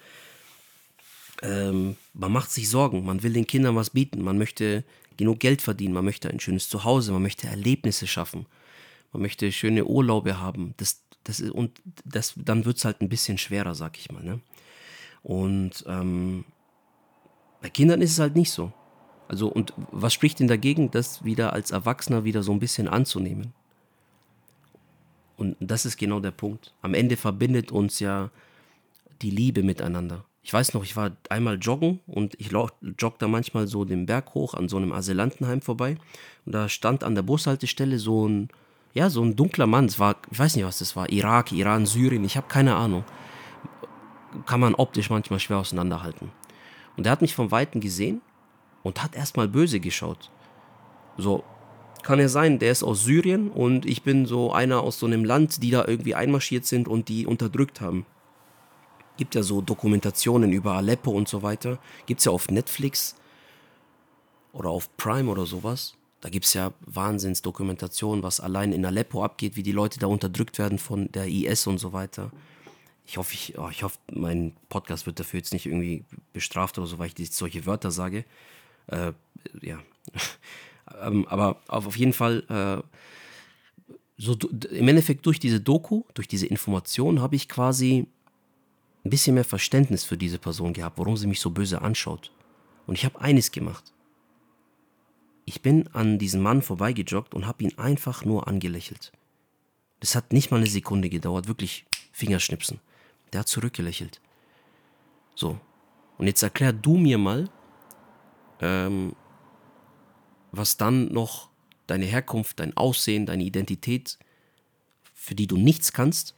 Ähm, 1.42 1.96
man 2.12 2.32
macht 2.32 2.50
sich 2.50 2.68
Sorgen, 2.68 3.04
man 3.04 3.22
will 3.22 3.32
den 3.32 3.46
Kindern 3.46 3.76
was 3.76 3.90
bieten, 3.90 4.22
man 4.22 4.36
möchte 4.36 4.84
genug 5.16 5.40
Geld 5.40 5.62
verdienen, 5.62 5.94
man 5.94 6.04
möchte 6.04 6.30
ein 6.30 6.40
schönes 6.40 6.68
Zuhause, 6.68 7.12
man 7.12 7.22
möchte 7.22 7.46
Erlebnisse 7.46 8.06
schaffen, 8.06 8.46
man 9.12 9.22
möchte 9.22 9.50
schöne 9.52 9.84
Urlaube 9.84 10.38
haben. 10.40 10.74
Das, 10.76 11.02
das 11.24 11.40
ist, 11.40 11.52
und 11.52 11.80
das, 12.04 12.34
dann 12.36 12.64
wird 12.64 12.76
es 12.76 12.84
halt 12.84 13.00
ein 13.00 13.08
bisschen 13.08 13.38
schwerer, 13.38 13.74
sag 13.74 13.98
ich 13.98 14.10
mal. 14.10 14.22
Ne? 14.22 14.40
Und 15.22 15.84
ähm, 15.86 16.44
bei 17.60 17.68
Kindern 17.68 18.00
ist 18.00 18.12
es 18.12 18.18
halt 18.18 18.36
nicht 18.36 18.50
so. 18.50 18.72
Also, 19.28 19.48
und 19.48 19.72
was 19.92 20.12
spricht 20.12 20.40
denn 20.40 20.48
dagegen, 20.48 20.90
das 20.90 21.24
wieder 21.24 21.52
als 21.52 21.70
Erwachsener 21.70 22.24
wieder 22.24 22.42
so 22.42 22.52
ein 22.52 22.58
bisschen 22.58 22.88
anzunehmen? 22.88 23.52
Und 25.36 25.56
das 25.60 25.86
ist 25.86 25.96
genau 25.96 26.20
der 26.20 26.32
Punkt. 26.32 26.74
Am 26.82 26.94
Ende 26.94 27.16
verbindet 27.16 27.70
uns 27.70 28.00
ja 28.00 28.30
die 29.22 29.30
Liebe 29.30 29.62
miteinander. 29.62 30.24
Ich 30.42 30.52
weiß 30.52 30.74
noch, 30.74 30.82
ich 30.82 30.96
war 30.96 31.12
einmal 31.28 31.58
joggen 31.58 32.00
und 32.06 32.34
ich 32.40 32.50
jogge 32.50 33.16
da 33.18 33.28
manchmal 33.28 33.66
so 33.66 33.84
den 33.84 34.06
Berg 34.06 34.34
hoch 34.34 34.54
an 34.54 34.68
so 34.68 34.78
einem 34.78 34.92
Asylantenheim 34.92 35.60
vorbei. 35.60 35.96
Und 36.44 36.52
da 36.52 36.68
stand 36.68 37.04
an 37.04 37.14
der 37.14 37.22
Bushaltestelle 37.22 37.98
so 37.98 38.26
ein, 38.26 38.48
ja, 38.94 39.10
so 39.10 39.22
ein 39.22 39.36
dunkler 39.36 39.66
Mann. 39.66 39.84
Es 39.84 39.98
war, 39.98 40.16
ich 40.30 40.38
weiß 40.38 40.56
nicht, 40.56 40.64
was 40.64 40.78
das 40.78 40.96
war. 40.96 41.10
Irak, 41.10 41.52
Iran, 41.52 41.86
Syrien, 41.86 42.24
ich 42.24 42.36
habe 42.36 42.48
keine 42.48 42.74
Ahnung 42.74 43.04
kann 44.46 44.60
man 44.60 44.74
optisch 44.74 45.10
manchmal 45.10 45.40
schwer 45.40 45.58
auseinanderhalten. 45.58 46.30
Und 46.96 47.06
er 47.06 47.12
hat 47.12 47.22
mich 47.22 47.34
vom 47.34 47.50
Weiten 47.50 47.80
gesehen 47.80 48.20
und 48.82 49.02
hat 49.02 49.14
erstmal 49.14 49.48
böse 49.48 49.80
geschaut. 49.80 50.30
So, 51.16 51.44
kann 52.02 52.18
ja 52.18 52.28
sein, 52.28 52.58
der 52.58 52.72
ist 52.72 52.82
aus 52.82 53.04
Syrien 53.04 53.50
und 53.50 53.84
ich 53.86 54.02
bin 54.02 54.26
so 54.26 54.52
einer 54.52 54.82
aus 54.82 54.98
so 54.98 55.06
einem 55.06 55.24
Land, 55.24 55.62
die 55.62 55.70
da 55.70 55.84
irgendwie 55.86 56.14
einmarschiert 56.14 56.64
sind 56.64 56.88
und 56.88 57.08
die 57.08 57.26
unterdrückt 57.26 57.80
haben. 57.80 58.06
Gibt 59.16 59.34
ja 59.34 59.42
so 59.42 59.60
Dokumentationen 59.60 60.52
über 60.52 60.74
Aleppo 60.74 61.10
und 61.10 61.28
so 61.28 61.42
weiter. 61.42 61.78
Gibt 62.06 62.20
es 62.20 62.24
ja 62.24 62.32
auf 62.32 62.48
Netflix 62.48 63.16
oder 64.52 64.70
auf 64.70 64.96
Prime 64.96 65.30
oder 65.30 65.44
sowas. 65.44 65.94
Da 66.22 66.28
gibt 66.28 66.46
es 66.46 66.54
ja 66.54 66.72
Wahnsinnsdokumentationen, 66.86 68.22
was 68.22 68.40
allein 68.40 68.72
in 68.72 68.84
Aleppo 68.84 69.22
abgeht, 69.24 69.56
wie 69.56 69.62
die 69.62 69.72
Leute 69.72 69.98
da 69.98 70.06
unterdrückt 70.06 70.58
werden 70.58 70.78
von 70.78 71.10
der 71.12 71.26
IS 71.26 71.66
und 71.66 71.78
so 71.78 71.92
weiter 71.92 72.30
ich 73.06 73.16
hoffe, 73.16 73.34
ich, 73.34 73.58
oh, 73.58 73.68
ich 73.70 73.82
hoffe, 73.82 73.98
mein 74.12 74.54
Podcast 74.68 75.06
wird 75.06 75.18
dafür 75.18 75.38
jetzt 75.38 75.52
nicht 75.52 75.66
irgendwie 75.66 76.04
bestraft 76.32 76.78
oder 76.78 76.86
so, 76.86 76.98
weil 76.98 77.10
ich 77.16 77.32
solche 77.32 77.66
Wörter 77.66 77.90
sage. 77.90 78.24
Äh, 78.86 79.12
ja. 79.62 79.78
ähm, 81.02 81.26
aber 81.28 81.60
auf 81.68 81.96
jeden 81.96 82.12
Fall, 82.12 82.44
äh, 82.48 82.82
so 84.16 84.36
im 84.70 84.86
Endeffekt 84.86 85.24
durch 85.24 85.40
diese 85.40 85.60
Doku, 85.60 86.04
durch 86.14 86.28
diese 86.28 86.46
Information 86.46 87.20
habe 87.22 87.36
ich 87.36 87.48
quasi 87.48 88.06
ein 89.04 89.10
bisschen 89.10 89.34
mehr 89.34 89.44
Verständnis 89.44 90.04
für 90.04 90.18
diese 90.18 90.38
Person 90.38 90.72
gehabt, 90.72 90.98
warum 90.98 91.16
sie 91.16 91.26
mich 91.26 91.40
so 91.40 91.50
böse 91.50 91.80
anschaut. 91.80 92.30
Und 92.86 92.96
ich 92.96 93.04
habe 93.04 93.20
eines 93.20 93.50
gemacht. 93.50 93.92
Ich 95.46 95.62
bin 95.62 95.88
an 95.94 96.18
diesem 96.18 96.42
Mann 96.42 96.60
vorbeigejoggt 96.60 97.34
und 97.34 97.46
habe 97.46 97.64
ihn 97.64 97.76
einfach 97.78 98.24
nur 98.24 98.46
angelächelt. 98.46 99.10
Das 100.00 100.14
hat 100.14 100.32
nicht 100.32 100.50
mal 100.50 100.58
eine 100.58 100.66
Sekunde 100.66 101.08
gedauert, 101.08 101.48
wirklich 101.48 101.86
Fingerschnipsen. 102.12 102.78
Der 103.32 103.40
hat 103.40 103.48
zurückgelächelt. 103.48 104.20
So. 105.34 105.58
Und 106.18 106.26
jetzt 106.26 106.42
erklär 106.42 106.72
du 106.72 106.96
mir 106.96 107.18
mal, 107.18 107.48
ähm, 108.60 109.14
was 110.52 110.76
dann 110.76 111.12
noch 111.12 111.48
deine 111.86 112.04
Herkunft, 112.04 112.60
dein 112.60 112.76
Aussehen, 112.76 113.26
deine 113.26 113.44
Identität, 113.44 114.18
für 115.14 115.34
die 115.34 115.46
du 115.46 115.56
nichts 115.56 115.92
kannst, 115.92 116.34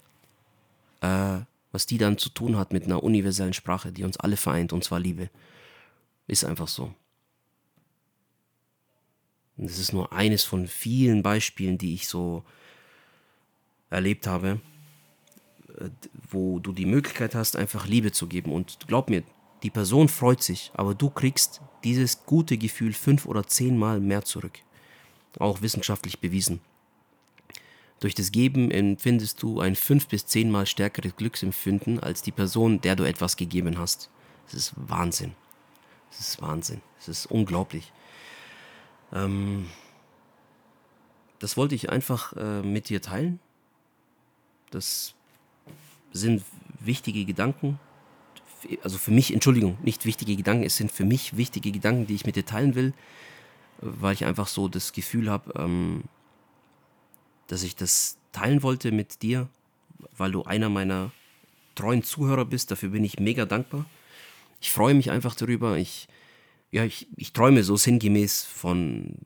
äh, 1.00 1.40
was 1.72 1.86
die 1.86 1.98
dann 1.98 2.18
zu 2.18 2.28
tun 2.28 2.56
hat 2.56 2.72
mit 2.72 2.84
einer 2.84 3.02
universellen 3.02 3.54
Sprache, 3.54 3.92
die 3.92 4.04
uns 4.04 4.18
alle 4.18 4.36
vereint, 4.36 4.72
und 4.72 4.84
zwar 4.84 5.00
Liebe. 5.00 5.30
Ist 6.26 6.44
einfach 6.44 6.68
so. 6.68 6.94
Und 9.56 9.68
das 9.68 9.78
ist 9.78 9.92
nur 9.92 10.12
eines 10.12 10.44
von 10.44 10.66
vielen 10.66 11.22
Beispielen, 11.22 11.78
die 11.78 11.94
ich 11.94 12.08
so 12.08 12.44
erlebt 13.90 14.26
habe 14.26 14.60
wo 16.30 16.58
du 16.58 16.72
die 16.72 16.86
Möglichkeit 16.86 17.34
hast, 17.34 17.56
einfach 17.56 17.86
Liebe 17.86 18.12
zu 18.12 18.26
geben. 18.26 18.52
Und 18.52 18.78
glaub 18.86 19.10
mir, 19.10 19.22
die 19.62 19.70
Person 19.70 20.08
freut 20.08 20.42
sich, 20.42 20.70
aber 20.74 20.94
du 20.94 21.10
kriegst 21.10 21.60
dieses 21.84 22.24
gute 22.24 22.58
Gefühl 22.58 22.92
fünf 22.92 23.26
oder 23.26 23.46
zehnmal 23.46 24.00
mehr 24.00 24.24
zurück. 24.24 24.58
Auch 25.38 25.62
wissenschaftlich 25.62 26.18
bewiesen. 26.18 26.60
Durch 28.00 28.14
das 28.14 28.32
Geben 28.32 28.70
empfindest 28.70 29.42
du 29.42 29.60
ein 29.60 29.76
fünf 29.76 30.08
bis 30.08 30.26
zehnmal 30.26 30.66
stärkeres 30.66 31.14
Glücksempfinden 31.16 32.00
als 32.00 32.22
die 32.22 32.32
Person, 32.32 32.80
der 32.80 32.96
du 32.96 33.04
etwas 33.04 33.36
gegeben 33.36 33.78
hast. 33.78 34.10
Das 34.46 34.54
ist 34.54 34.72
Wahnsinn. 34.76 35.34
Das 36.10 36.20
ist 36.20 36.42
Wahnsinn. 36.42 36.82
Das 36.98 37.08
ist 37.08 37.26
unglaublich. 37.26 37.92
Ähm, 39.12 39.68
das 41.38 41.56
wollte 41.56 41.76
ich 41.76 41.90
einfach 41.90 42.32
äh, 42.36 42.62
mit 42.62 42.88
dir 42.88 43.00
teilen. 43.00 43.38
Das 44.70 45.14
sind 46.12 46.42
wichtige 46.80 47.24
Gedanken. 47.24 47.78
Also 48.82 48.98
für 48.98 49.10
mich, 49.10 49.32
Entschuldigung, 49.32 49.76
nicht 49.82 50.04
wichtige 50.04 50.36
Gedanken, 50.36 50.64
es 50.64 50.76
sind 50.76 50.92
für 50.92 51.04
mich 51.04 51.36
wichtige 51.36 51.72
Gedanken, 51.72 52.06
die 52.06 52.14
ich 52.14 52.26
mit 52.26 52.36
dir 52.36 52.46
teilen 52.46 52.74
will, 52.74 52.92
weil 53.78 54.14
ich 54.14 54.24
einfach 54.24 54.46
so 54.46 54.68
das 54.68 54.92
Gefühl 54.92 55.28
habe, 55.28 55.52
ähm, 55.56 56.04
dass 57.48 57.62
ich 57.62 57.74
das 57.74 58.18
teilen 58.30 58.62
wollte 58.62 58.92
mit 58.92 59.22
dir, 59.22 59.48
weil 60.16 60.32
du 60.32 60.44
einer 60.44 60.68
meiner 60.68 61.10
treuen 61.74 62.02
Zuhörer 62.02 62.44
bist. 62.44 62.70
Dafür 62.70 62.90
bin 62.90 63.04
ich 63.04 63.18
mega 63.18 63.44
dankbar. 63.44 63.84
Ich 64.60 64.70
freue 64.70 64.94
mich 64.94 65.10
einfach 65.10 65.34
darüber. 65.34 65.76
Ich, 65.76 66.08
ja, 66.70 66.84
ich, 66.84 67.08
ich 67.16 67.32
träume 67.32 67.62
so 67.64 67.76
sinngemäß 67.76 68.44
von, 68.44 69.16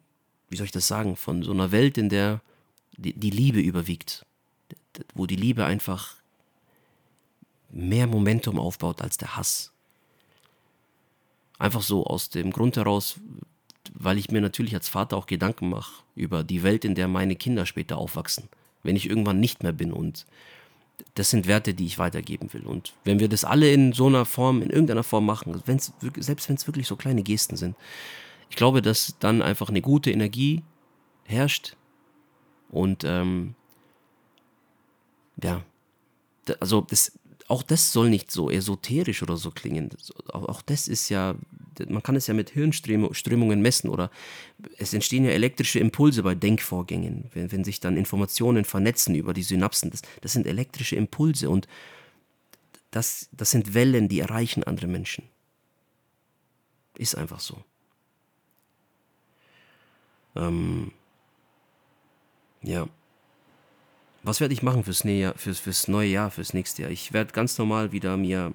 wie 0.49 0.57
soll 0.57 0.66
ich 0.66 0.72
das 0.72 0.89
sagen, 0.89 1.16
von 1.16 1.43
so 1.43 1.53
einer 1.53 1.72
Welt, 1.72 1.99
in 1.99 2.09
der 2.09 2.41
die, 2.97 3.12
die 3.12 3.30
Liebe 3.30 3.61
überwiegt. 3.61 4.24
Wo 5.14 5.26
die 5.26 5.37
Liebe 5.37 5.64
einfach 5.64 6.16
mehr 7.70 8.06
Momentum 8.06 8.58
aufbaut 8.58 9.02
als 9.02 9.16
der 9.16 9.36
Hass. 9.36 9.72
Einfach 11.58 11.82
so 11.82 12.04
aus 12.04 12.28
dem 12.28 12.50
Grund 12.50 12.76
heraus, 12.76 13.18
weil 13.94 14.18
ich 14.18 14.30
mir 14.30 14.40
natürlich 14.40 14.74
als 14.74 14.88
Vater 14.88 15.16
auch 15.16 15.26
Gedanken 15.26 15.70
mache 15.70 16.02
über 16.14 16.44
die 16.44 16.62
Welt, 16.62 16.84
in 16.84 16.94
der 16.94 17.08
meine 17.08 17.36
Kinder 17.36 17.66
später 17.66 17.98
aufwachsen, 17.98 18.48
wenn 18.82 18.96
ich 18.96 19.08
irgendwann 19.08 19.40
nicht 19.40 19.62
mehr 19.62 19.72
bin. 19.72 19.92
Und 19.92 20.26
das 21.14 21.30
sind 21.30 21.46
Werte, 21.46 21.74
die 21.74 21.86
ich 21.86 21.98
weitergeben 21.98 22.52
will. 22.52 22.66
Und 22.66 22.94
wenn 23.04 23.20
wir 23.20 23.28
das 23.28 23.44
alle 23.44 23.72
in 23.72 23.92
so 23.92 24.06
einer 24.06 24.24
Form, 24.24 24.62
in 24.62 24.70
irgendeiner 24.70 25.02
Form 25.02 25.26
machen, 25.26 25.62
wenn's, 25.66 25.92
selbst 26.16 26.48
wenn 26.48 26.56
es 26.56 26.66
wirklich 26.66 26.86
so 26.86 26.96
kleine 26.96 27.22
Gesten 27.22 27.56
sind, 27.56 27.76
ich 28.50 28.56
glaube, 28.56 28.82
dass 28.82 29.16
dann 29.18 29.42
einfach 29.42 29.68
eine 29.68 29.80
gute 29.80 30.10
Energie 30.10 30.62
herrscht 31.24 31.76
und 32.70 33.04
ähm, 33.04 33.54
ja, 35.42 35.62
also 36.60 36.80
das, 36.82 37.12
auch 37.49 37.62
das 37.62 37.92
soll 37.92 38.11
nicht 38.11 38.30
so 38.30 38.51
esoterisch 38.51 39.22
oder 39.22 39.36
so 39.36 39.51
klingen. 39.51 39.90
Auch 40.28 40.62
das 40.62 40.88
ist 40.88 41.09
ja, 41.09 41.36
man 41.88 42.03
kann 42.03 42.16
es 42.16 42.26
ja 42.26 42.34
mit 42.34 42.51
Hirnströmungen 42.51 43.62
messen 43.62 43.88
oder 43.88 44.11
es 44.78 44.92
entstehen 44.92 45.24
ja 45.24 45.30
elektrische 45.30 45.78
Impulse 45.78 46.22
bei 46.22 46.34
Denkvorgängen, 46.34 47.30
wenn, 47.34 47.53
wenn 47.53 47.64
sich 47.64 47.78
dann 47.80 47.97
Informationen 47.97 48.64
vernetzen 48.64 49.14
über 49.14 49.32
die 49.32 49.44
Synapsen. 49.44 49.90
Das, 49.90 50.03
das 50.20 50.32
sind 50.32 50.47
elektrische 50.47 50.97
Impulse 50.97 51.49
und 51.49 51.68
das, 52.90 53.28
das 53.32 53.51
sind 53.51 53.74
Wellen, 53.74 54.09
die 54.09 54.20
erreichen 54.20 54.64
andere 54.64 54.86
Menschen. 54.88 55.24
Ist 56.99 57.14
einfach 57.14 57.40
so. 57.40 57.62
Ähm, 60.34 60.92
ja. 62.62 62.88
Was 64.26 64.40
werde 64.40 64.54
ich 64.54 64.64
machen 64.64 64.82
fürs, 64.82 65.04
Jahr, 65.04 65.34
fürs, 65.36 65.60
fürs 65.60 65.86
neue 65.86 66.08
Jahr, 66.08 66.32
fürs 66.32 66.52
nächste 66.52 66.82
Jahr? 66.82 66.90
Ich 66.90 67.12
werde 67.12 67.32
ganz 67.32 67.58
normal 67.58 67.92
wieder 67.92 68.16
mir 68.16 68.52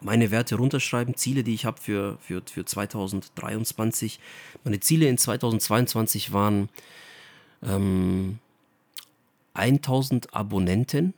meine 0.00 0.30
Werte 0.30 0.54
runterschreiben, 0.54 1.16
Ziele, 1.16 1.42
die 1.42 1.52
ich 1.52 1.64
habe 1.64 1.80
für, 1.80 2.16
für, 2.20 2.40
für 2.48 2.64
2023. 2.64 4.20
Meine 4.62 4.78
Ziele 4.78 5.08
in 5.08 5.18
2022 5.18 6.32
waren 6.32 6.68
ähm, 7.64 8.38
1000 9.54 10.32
Abonnenten 10.32 11.12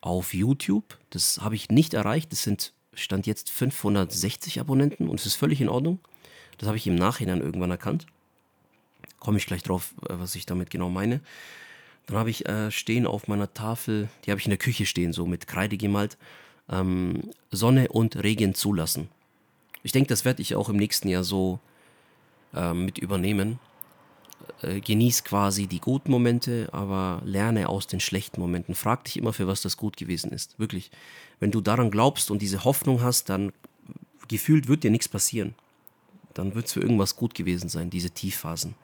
auf 0.00 0.32
YouTube. 0.32 0.96
Das 1.10 1.42
habe 1.42 1.54
ich 1.54 1.68
nicht 1.68 1.92
erreicht. 1.92 2.32
Das 2.32 2.44
sind 2.44 2.72
Stand 2.94 3.26
jetzt 3.26 3.50
560 3.50 4.58
Abonnenten 4.58 5.06
und 5.06 5.20
es 5.20 5.26
ist 5.26 5.34
völlig 5.34 5.60
in 5.60 5.68
Ordnung. 5.68 5.98
Das 6.56 6.66
habe 6.66 6.78
ich 6.78 6.86
im 6.86 6.94
Nachhinein 6.94 7.42
irgendwann 7.42 7.70
erkannt. 7.70 8.06
Komme 9.26 9.38
ich 9.38 9.46
gleich 9.46 9.64
drauf, 9.64 9.92
äh, 10.08 10.14
was 10.20 10.36
ich 10.36 10.46
damit 10.46 10.70
genau 10.70 10.88
meine. 10.88 11.18
Dann 12.06 12.16
habe 12.16 12.30
ich 12.30 12.46
äh, 12.46 12.70
stehen 12.70 13.08
auf 13.08 13.26
meiner 13.26 13.52
Tafel, 13.52 14.08
die 14.24 14.30
habe 14.30 14.38
ich 14.38 14.46
in 14.46 14.50
der 14.50 14.56
Küche 14.56 14.86
stehen, 14.86 15.12
so 15.12 15.26
mit 15.26 15.48
Kreide 15.48 15.76
gemalt, 15.76 16.16
ähm, 16.70 17.32
Sonne 17.50 17.88
und 17.88 18.22
Regen 18.22 18.54
zulassen. 18.54 19.08
Ich 19.82 19.90
denke, 19.90 20.06
das 20.06 20.24
werde 20.24 20.42
ich 20.42 20.54
auch 20.54 20.68
im 20.68 20.76
nächsten 20.76 21.08
Jahr 21.08 21.24
so 21.24 21.58
äh, 22.54 22.72
mit 22.72 22.98
übernehmen. 22.98 23.58
Äh, 24.62 24.78
genieß 24.78 25.24
quasi 25.24 25.66
die 25.66 25.80
guten 25.80 26.12
Momente, 26.12 26.68
aber 26.70 27.20
lerne 27.24 27.68
aus 27.68 27.88
den 27.88 27.98
schlechten 27.98 28.40
Momenten. 28.40 28.76
Frag 28.76 29.06
dich 29.06 29.16
immer, 29.16 29.32
für 29.32 29.48
was 29.48 29.60
das 29.60 29.76
gut 29.76 29.96
gewesen 29.96 30.30
ist. 30.30 30.56
Wirklich. 30.56 30.92
Wenn 31.40 31.50
du 31.50 31.60
daran 31.60 31.90
glaubst 31.90 32.30
und 32.30 32.42
diese 32.42 32.62
Hoffnung 32.62 33.02
hast, 33.02 33.28
dann 33.28 33.52
gefühlt 34.28 34.68
wird 34.68 34.84
dir 34.84 34.92
nichts 34.92 35.08
passieren. 35.08 35.56
Dann 36.32 36.54
wird 36.54 36.66
es 36.66 36.74
für 36.74 36.80
irgendwas 36.80 37.16
gut 37.16 37.34
gewesen 37.34 37.68
sein, 37.68 37.90
diese 37.90 38.10
Tiefphasen. 38.10 38.76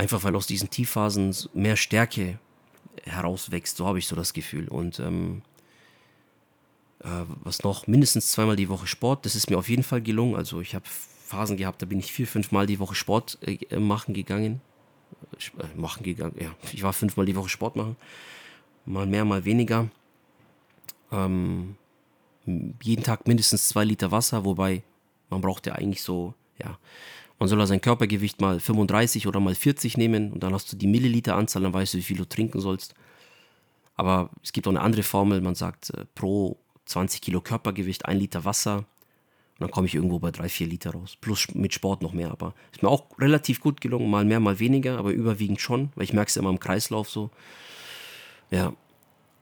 Einfach 0.00 0.24
weil 0.24 0.34
aus 0.34 0.46
diesen 0.46 0.70
Tiefphasen 0.70 1.36
mehr 1.52 1.76
Stärke 1.76 2.38
herauswächst, 3.04 3.76
so 3.76 3.86
habe 3.86 3.98
ich 3.98 4.06
so 4.06 4.16
das 4.16 4.32
Gefühl. 4.32 4.66
Und 4.66 4.98
ähm, 4.98 5.42
äh, 7.00 7.08
was 7.44 7.62
noch? 7.64 7.86
Mindestens 7.86 8.32
zweimal 8.32 8.56
die 8.56 8.70
Woche 8.70 8.86
Sport, 8.86 9.26
das 9.26 9.34
ist 9.34 9.50
mir 9.50 9.58
auf 9.58 9.68
jeden 9.68 9.82
Fall 9.82 10.00
gelungen. 10.00 10.36
Also 10.36 10.62
ich 10.62 10.74
habe 10.74 10.86
Phasen 10.86 11.58
gehabt, 11.58 11.82
da 11.82 11.86
bin 11.86 11.98
ich 11.98 12.14
vier, 12.14 12.26
fünf 12.26 12.50
Mal 12.50 12.66
die 12.66 12.78
Woche 12.78 12.94
Sport 12.94 13.36
äh, 13.42 13.78
machen 13.78 14.14
gegangen. 14.14 14.62
Äh, 15.58 15.78
machen 15.78 16.02
gegangen, 16.02 16.34
ja. 16.40 16.54
Ich 16.72 16.82
war 16.82 16.94
fünfmal 16.94 17.26
die 17.26 17.36
Woche 17.36 17.50
Sport 17.50 17.76
machen. 17.76 17.96
Mal 18.86 19.04
mehr, 19.04 19.26
mal 19.26 19.44
weniger. 19.44 19.90
Ähm, 21.12 21.76
jeden 22.46 23.02
Tag 23.02 23.28
mindestens 23.28 23.68
zwei 23.68 23.84
Liter 23.84 24.10
Wasser, 24.10 24.46
wobei 24.46 24.82
man 25.28 25.42
braucht 25.42 25.66
ja 25.66 25.74
eigentlich 25.74 26.02
so, 26.02 26.32
ja, 26.58 26.78
man 27.40 27.48
soll 27.48 27.66
sein 27.66 27.80
Körpergewicht 27.80 28.40
mal 28.40 28.60
35 28.60 29.26
oder 29.26 29.40
mal 29.40 29.54
40 29.54 29.96
nehmen 29.96 30.32
und 30.32 30.42
dann 30.42 30.54
hast 30.54 30.72
du 30.72 30.76
die 30.76 30.86
Milliliteranzahl, 30.86 31.62
dann 31.62 31.72
weißt 31.72 31.94
du, 31.94 31.98
wie 31.98 32.02
viel 32.02 32.18
du 32.18 32.28
trinken 32.28 32.60
sollst. 32.60 32.94
Aber 33.96 34.30
es 34.44 34.52
gibt 34.52 34.68
auch 34.68 34.72
eine 34.72 34.82
andere 34.82 35.02
Formel, 35.02 35.40
man 35.40 35.54
sagt 35.54 35.90
äh, 35.90 36.04
pro 36.14 36.58
20 36.84 37.20
Kilo 37.22 37.40
Körpergewicht 37.40 38.06
ein 38.06 38.18
Liter 38.18 38.44
Wasser 38.44 38.84
und 39.60 39.64
dann 39.64 39.70
komme 39.70 39.86
ich 39.86 39.94
irgendwo 39.94 40.18
bei 40.18 40.30
drei, 40.30 40.48
vier 40.48 40.66
Liter 40.66 40.92
raus. 40.92 41.16
Plus 41.20 41.48
mit 41.54 41.74
Sport 41.74 42.00
noch 42.00 42.14
mehr. 42.14 42.30
Aber 42.30 42.54
ist 42.72 42.82
mir 42.82 42.88
auch 42.88 43.06
relativ 43.18 43.60
gut 43.60 43.82
gelungen. 43.82 44.10
Mal 44.10 44.24
mehr, 44.24 44.40
mal 44.40 44.58
weniger, 44.58 44.98
aber 44.98 45.10
überwiegend 45.10 45.60
schon, 45.60 45.90
weil 45.94 46.04
ich 46.04 46.14
merke 46.14 46.30
es 46.30 46.36
immer 46.38 46.48
im 46.48 46.60
Kreislauf 46.60 47.10
so. 47.10 47.30
Ja. 48.50 48.72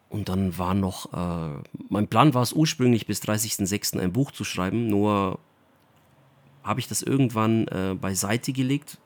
Und 0.08 0.28
dann 0.28 0.56
war 0.56 0.74
noch, 0.74 1.12
äh, 1.12 1.62
mein 1.88 2.08
Plan 2.08 2.34
war 2.34 2.42
es 2.42 2.52
ursprünglich 2.52 3.06
bis 3.06 3.22
30.06. 3.22 4.00
ein 4.00 4.12
Buch 4.12 4.32
zu 4.32 4.42
schreiben, 4.42 4.88
nur 4.88 5.38
habe 6.68 6.80
ich 6.80 6.88
das 6.88 7.02
irgendwann 7.02 7.66
äh, 7.68 7.96
beiseite 7.98 8.52
gelegt. 8.52 8.98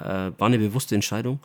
Äh, 0.00 0.32
war 0.36 0.46
eine 0.46 0.58
bewusste 0.58 0.96
Entscheidung, 0.96 1.38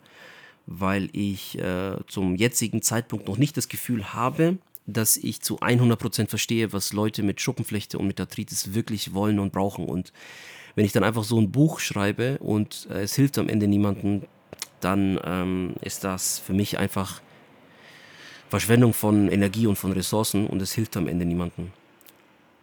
weil 0.66 1.08
ich 1.12 1.56
äh, 1.58 1.96
zum 2.08 2.34
jetzigen 2.34 2.82
Zeitpunkt 2.82 3.28
noch 3.28 3.38
nicht 3.38 3.56
das 3.56 3.68
Gefühl 3.68 4.12
habe, 4.12 4.58
dass 4.86 5.16
ich 5.16 5.40
zu 5.40 5.60
100% 5.60 6.28
verstehe, 6.28 6.72
was 6.72 6.92
Leute 6.92 7.22
mit 7.22 7.40
Schuppenflechte 7.40 7.98
und 7.98 8.06
mit 8.06 8.20
Arthritis 8.20 8.74
wirklich 8.74 9.14
wollen 9.14 9.38
und 9.38 9.52
brauchen. 9.52 9.84
Und 9.84 10.12
wenn 10.74 10.84
ich 10.84 10.92
dann 10.92 11.04
einfach 11.04 11.24
so 11.24 11.40
ein 11.40 11.52
Buch 11.52 11.78
schreibe 11.78 12.38
und 12.38 12.88
äh, 12.90 13.02
es 13.02 13.14
hilft 13.14 13.38
am 13.38 13.48
Ende 13.48 13.68
niemandem, 13.68 14.22
dann 14.80 15.20
ähm, 15.24 15.74
ist 15.82 16.02
das 16.02 16.40
für 16.40 16.52
mich 16.52 16.78
einfach 16.78 17.20
Verschwendung 18.48 18.92
von 18.92 19.28
Energie 19.28 19.66
und 19.66 19.76
von 19.76 19.92
Ressourcen 19.92 20.46
und 20.46 20.60
es 20.62 20.72
hilft 20.72 20.96
am 20.96 21.06
Ende 21.06 21.26
niemandem. 21.26 21.70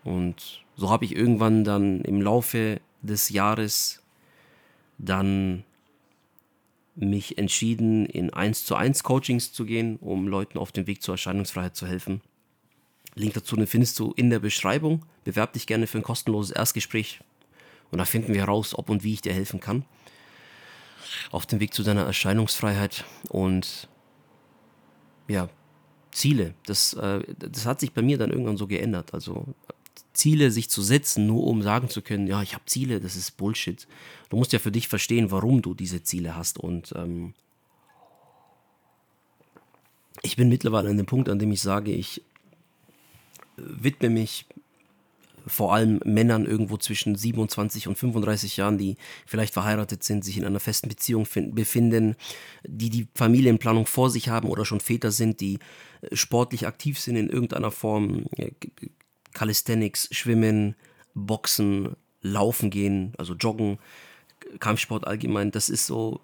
Und 0.03 0.64
so 0.75 0.89
habe 0.89 1.05
ich 1.05 1.15
irgendwann 1.15 1.63
dann 1.63 2.01
im 2.01 2.21
Laufe 2.21 2.81
des 3.01 3.29
Jahres 3.29 4.01
dann 4.97 5.63
mich 6.95 7.37
entschieden, 7.37 8.05
in 8.05 8.33
1 8.33 8.65
zu 8.65 8.75
1 8.75 9.03
Coachings 9.03 9.51
zu 9.51 9.65
gehen, 9.65 9.97
um 9.97 10.27
Leuten 10.27 10.57
auf 10.57 10.71
dem 10.71 10.87
Weg 10.87 11.01
zur 11.01 11.15
Erscheinungsfreiheit 11.15 11.75
zu 11.75 11.85
helfen. 11.85 12.21
Link 13.15 13.33
dazu 13.33 13.55
den 13.55 13.67
findest 13.67 13.99
du 13.99 14.13
in 14.15 14.29
der 14.29 14.39
Beschreibung. 14.39 15.05
Bewerb 15.23 15.53
dich 15.53 15.67
gerne 15.67 15.87
für 15.87 15.97
ein 15.97 16.03
kostenloses 16.03 16.51
Erstgespräch 16.51 17.21
und 17.91 17.99
da 17.99 18.05
finden 18.05 18.33
wir 18.33 18.41
heraus, 18.41 18.77
ob 18.77 18.89
und 18.89 19.03
wie 19.03 19.13
ich 19.13 19.21
dir 19.21 19.33
helfen 19.33 19.59
kann. 19.59 19.85
Auf 21.31 21.45
dem 21.45 21.59
Weg 21.59 21.73
zu 21.73 21.83
deiner 21.83 22.03
Erscheinungsfreiheit 22.03 23.05
und 23.29 23.87
ja, 25.27 25.49
Ziele. 26.11 26.53
Das, 26.65 26.93
äh, 26.93 27.21
das 27.37 27.65
hat 27.65 27.79
sich 27.79 27.93
bei 27.93 28.01
mir 28.01 28.17
dann 28.17 28.31
irgendwann 28.31 28.57
so 28.57 28.67
geändert. 28.67 29.13
Also 29.13 29.45
Ziele 30.15 30.49
sich 30.49 30.69
zu 30.69 30.81
setzen, 30.81 31.27
nur 31.27 31.45
um 31.45 31.61
sagen 31.61 31.89
zu 31.89 32.01
können, 32.01 32.27
ja, 32.27 32.41
ich 32.41 32.53
habe 32.53 32.65
Ziele, 32.65 32.99
das 32.99 33.15
ist 33.15 33.37
Bullshit. 33.37 33.87
Du 34.29 34.37
musst 34.37 34.53
ja 34.53 34.59
für 34.59 34.71
dich 34.71 34.87
verstehen, 34.87 35.29
warum 35.31 35.61
du 35.61 35.73
diese 35.73 36.03
Ziele 36.03 36.35
hast. 36.35 36.57
Und 36.57 36.93
ähm, 36.95 37.33
ich 40.23 40.35
bin 40.35 40.49
mittlerweile 40.49 40.89
an 40.89 40.97
dem 40.97 41.05
Punkt, 41.05 41.29
an 41.29 41.39
dem 41.39 41.51
ich 41.51 41.61
sage, 41.61 41.91
ich 41.91 42.23
widme 43.57 44.09
mich 44.09 44.47
vor 45.47 45.73
allem 45.73 45.99
Männern 46.03 46.45
irgendwo 46.45 46.77
zwischen 46.77 47.15
27 47.15 47.87
und 47.87 47.97
35 47.97 48.57
Jahren, 48.57 48.77
die 48.77 48.97
vielleicht 49.25 49.53
verheiratet 49.53 50.03
sind, 50.03 50.25
sich 50.25 50.37
in 50.37 50.45
einer 50.45 50.59
festen 50.59 50.89
Beziehung 50.89 51.27
befinden, 51.51 52.15
die 52.63 52.89
die 52.89 53.07
Familienplanung 53.13 53.85
vor 53.85 54.09
sich 54.09 54.29
haben 54.29 54.49
oder 54.49 54.65
schon 54.65 54.79
Väter 54.79 55.11
sind, 55.11 55.41
die 55.41 55.59
äh, 56.01 56.15
sportlich 56.15 56.65
aktiv 56.67 56.99
sind 56.99 57.15
in 57.15 57.29
irgendeiner 57.29 57.71
Form, 57.71 58.25
äh, 58.37 58.51
Calisthenics, 59.35 60.07
Schwimmen, 60.11 60.75
Boxen, 61.13 61.95
Laufen 62.21 62.71
gehen, 62.71 63.13
also 63.19 63.35
Joggen, 63.35 63.77
Kampfsport 64.59 65.05
allgemein, 65.05 65.51
das 65.51 65.69
ist 65.69 65.85
so, 65.85 66.21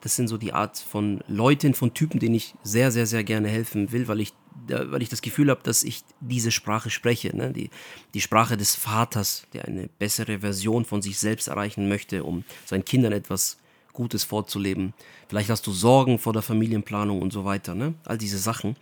das 0.00 0.16
sind 0.16 0.28
so 0.28 0.38
die 0.38 0.54
Art 0.54 0.78
von 0.78 1.20
Leuten, 1.28 1.74
von 1.74 1.92
Typen, 1.92 2.20
denen 2.20 2.34
ich 2.34 2.54
sehr, 2.62 2.90
sehr, 2.90 3.06
sehr 3.06 3.24
gerne 3.24 3.48
helfen 3.48 3.92
will, 3.92 4.08
weil 4.08 4.20
ich, 4.20 4.32
weil 4.68 5.02
ich 5.02 5.08
das 5.10 5.20
Gefühl 5.20 5.50
habe, 5.50 5.60
dass 5.62 5.82
ich 5.82 6.04
diese 6.20 6.50
Sprache 6.50 6.88
spreche, 6.88 7.36
ne? 7.36 7.52
die, 7.52 7.70
die 8.14 8.20
Sprache 8.20 8.56
des 8.56 8.74
Vaters, 8.74 9.46
der 9.52 9.66
eine 9.66 9.88
bessere 9.98 10.38
Version 10.38 10.84
von 10.84 11.02
sich 11.02 11.18
selbst 11.18 11.48
erreichen 11.48 11.88
möchte, 11.88 12.24
um 12.24 12.44
seinen 12.64 12.84
Kindern 12.84 13.12
etwas 13.12 13.58
Gutes 13.92 14.24
vorzuleben. 14.24 14.94
Vielleicht 15.28 15.50
hast 15.50 15.66
du 15.66 15.72
Sorgen 15.72 16.18
vor 16.18 16.32
der 16.32 16.42
Familienplanung 16.42 17.20
und 17.20 17.32
so 17.32 17.44
weiter, 17.44 17.74
ne? 17.74 17.94
all 18.04 18.18
diese 18.18 18.38
Sachen 18.38 18.76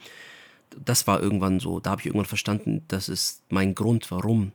das 0.84 1.06
war 1.06 1.20
irgendwann 1.20 1.60
so, 1.60 1.80
da 1.80 1.90
habe 1.90 2.00
ich 2.00 2.06
irgendwann 2.06 2.26
verstanden, 2.26 2.84
das 2.88 3.08
ist 3.08 3.42
mein 3.48 3.74
Grund, 3.74 4.10
warum. 4.10 4.52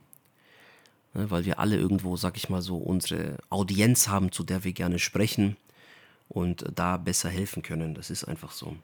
Ne, 1.14 1.30
weil 1.30 1.44
wir 1.44 1.58
alle 1.58 1.76
irgendwo, 1.76 2.16
sag 2.16 2.36
ich 2.36 2.48
mal 2.48 2.62
so, 2.62 2.76
unsere 2.76 3.38
Audienz 3.50 4.08
haben, 4.08 4.30
zu 4.30 4.44
der 4.44 4.64
wir 4.64 4.72
gerne 4.72 4.98
sprechen 4.98 5.56
und 6.28 6.64
da 6.74 6.96
besser 6.96 7.28
helfen 7.28 7.62
können. 7.62 7.94
Das 7.94 8.10
ist 8.10 8.24
einfach 8.24 8.52
so. 8.52 8.76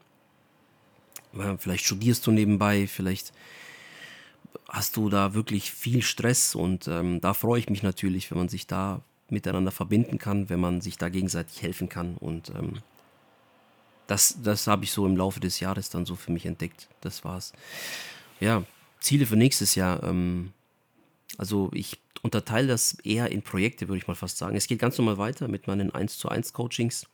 Vielleicht 1.59 1.85
studierst 1.85 2.25
du 2.25 2.31
nebenbei, 2.31 2.87
vielleicht 2.87 3.31
hast 4.69 4.97
du 4.97 5.09
da 5.09 5.33
wirklich 5.33 5.71
viel 5.71 6.01
Stress 6.01 6.55
und 6.55 6.87
ähm, 6.87 7.21
da 7.21 7.33
freue 7.33 7.59
ich 7.59 7.69
mich 7.69 7.83
natürlich, 7.83 8.31
wenn 8.31 8.37
man 8.37 8.49
sich 8.49 8.67
da 8.67 9.01
miteinander 9.29 9.71
verbinden 9.71 10.17
kann, 10.17 10.49
wenn 10.49 10.59
man 10.59 10.81
sich 10.81 10.97
da 10.97 11.09
gegenseitig 11.09 11.61
helfen 11.61 11.89
kann 11.89 12.15
und 12.17 12.49
ähm, 12.49 12.79
das, 14.07 14.37
das 14.41 14.67
habe 14.67 14.85
ich 14.85 14.91
so 14.91 15.05
im 15.05 15.17
Laufe 15.17 15.39
des 15.39 15.59
Jahres 15.59 15.89
dann 15.89 16.05
so 16.05 16.15
für 16.15 16.31
mich 16.31 16.45
entdeckt. 16.45 16.87
Das 17.01 17.23
war's. 17.23 17.53
Ja, 18.39 18.63
Ziele 18.99 19.25
für 19.25 19.35
nächstes 19.35 19.75
Jahr. 19.75 20.03
Ähm, 20.03 20.53
also 21.37 21.69
ich 21.73 21.99
unterteile 22.21 22.67
das 22.67 22.93
eher 23.03 23.31
in 23.31 23.41
Projekte, 23.41 23.87
würde 23.87 23.99
ich 23.99 24.07
mal 24.07 24.15
fast 24.15 24.37
sagen. 24.37 24.55
Es 24.55 24.67
geht 24.67 24.79
ganz 24.79 24.97
normal 24.97 25.17
weiter 25.17 25.47
mit 25.47 25.67
meinen 25.67 25.93
1 25.93 26.17
zu 26.17 26.29
1 26.29 26.53
Coachings. 26.53 27.07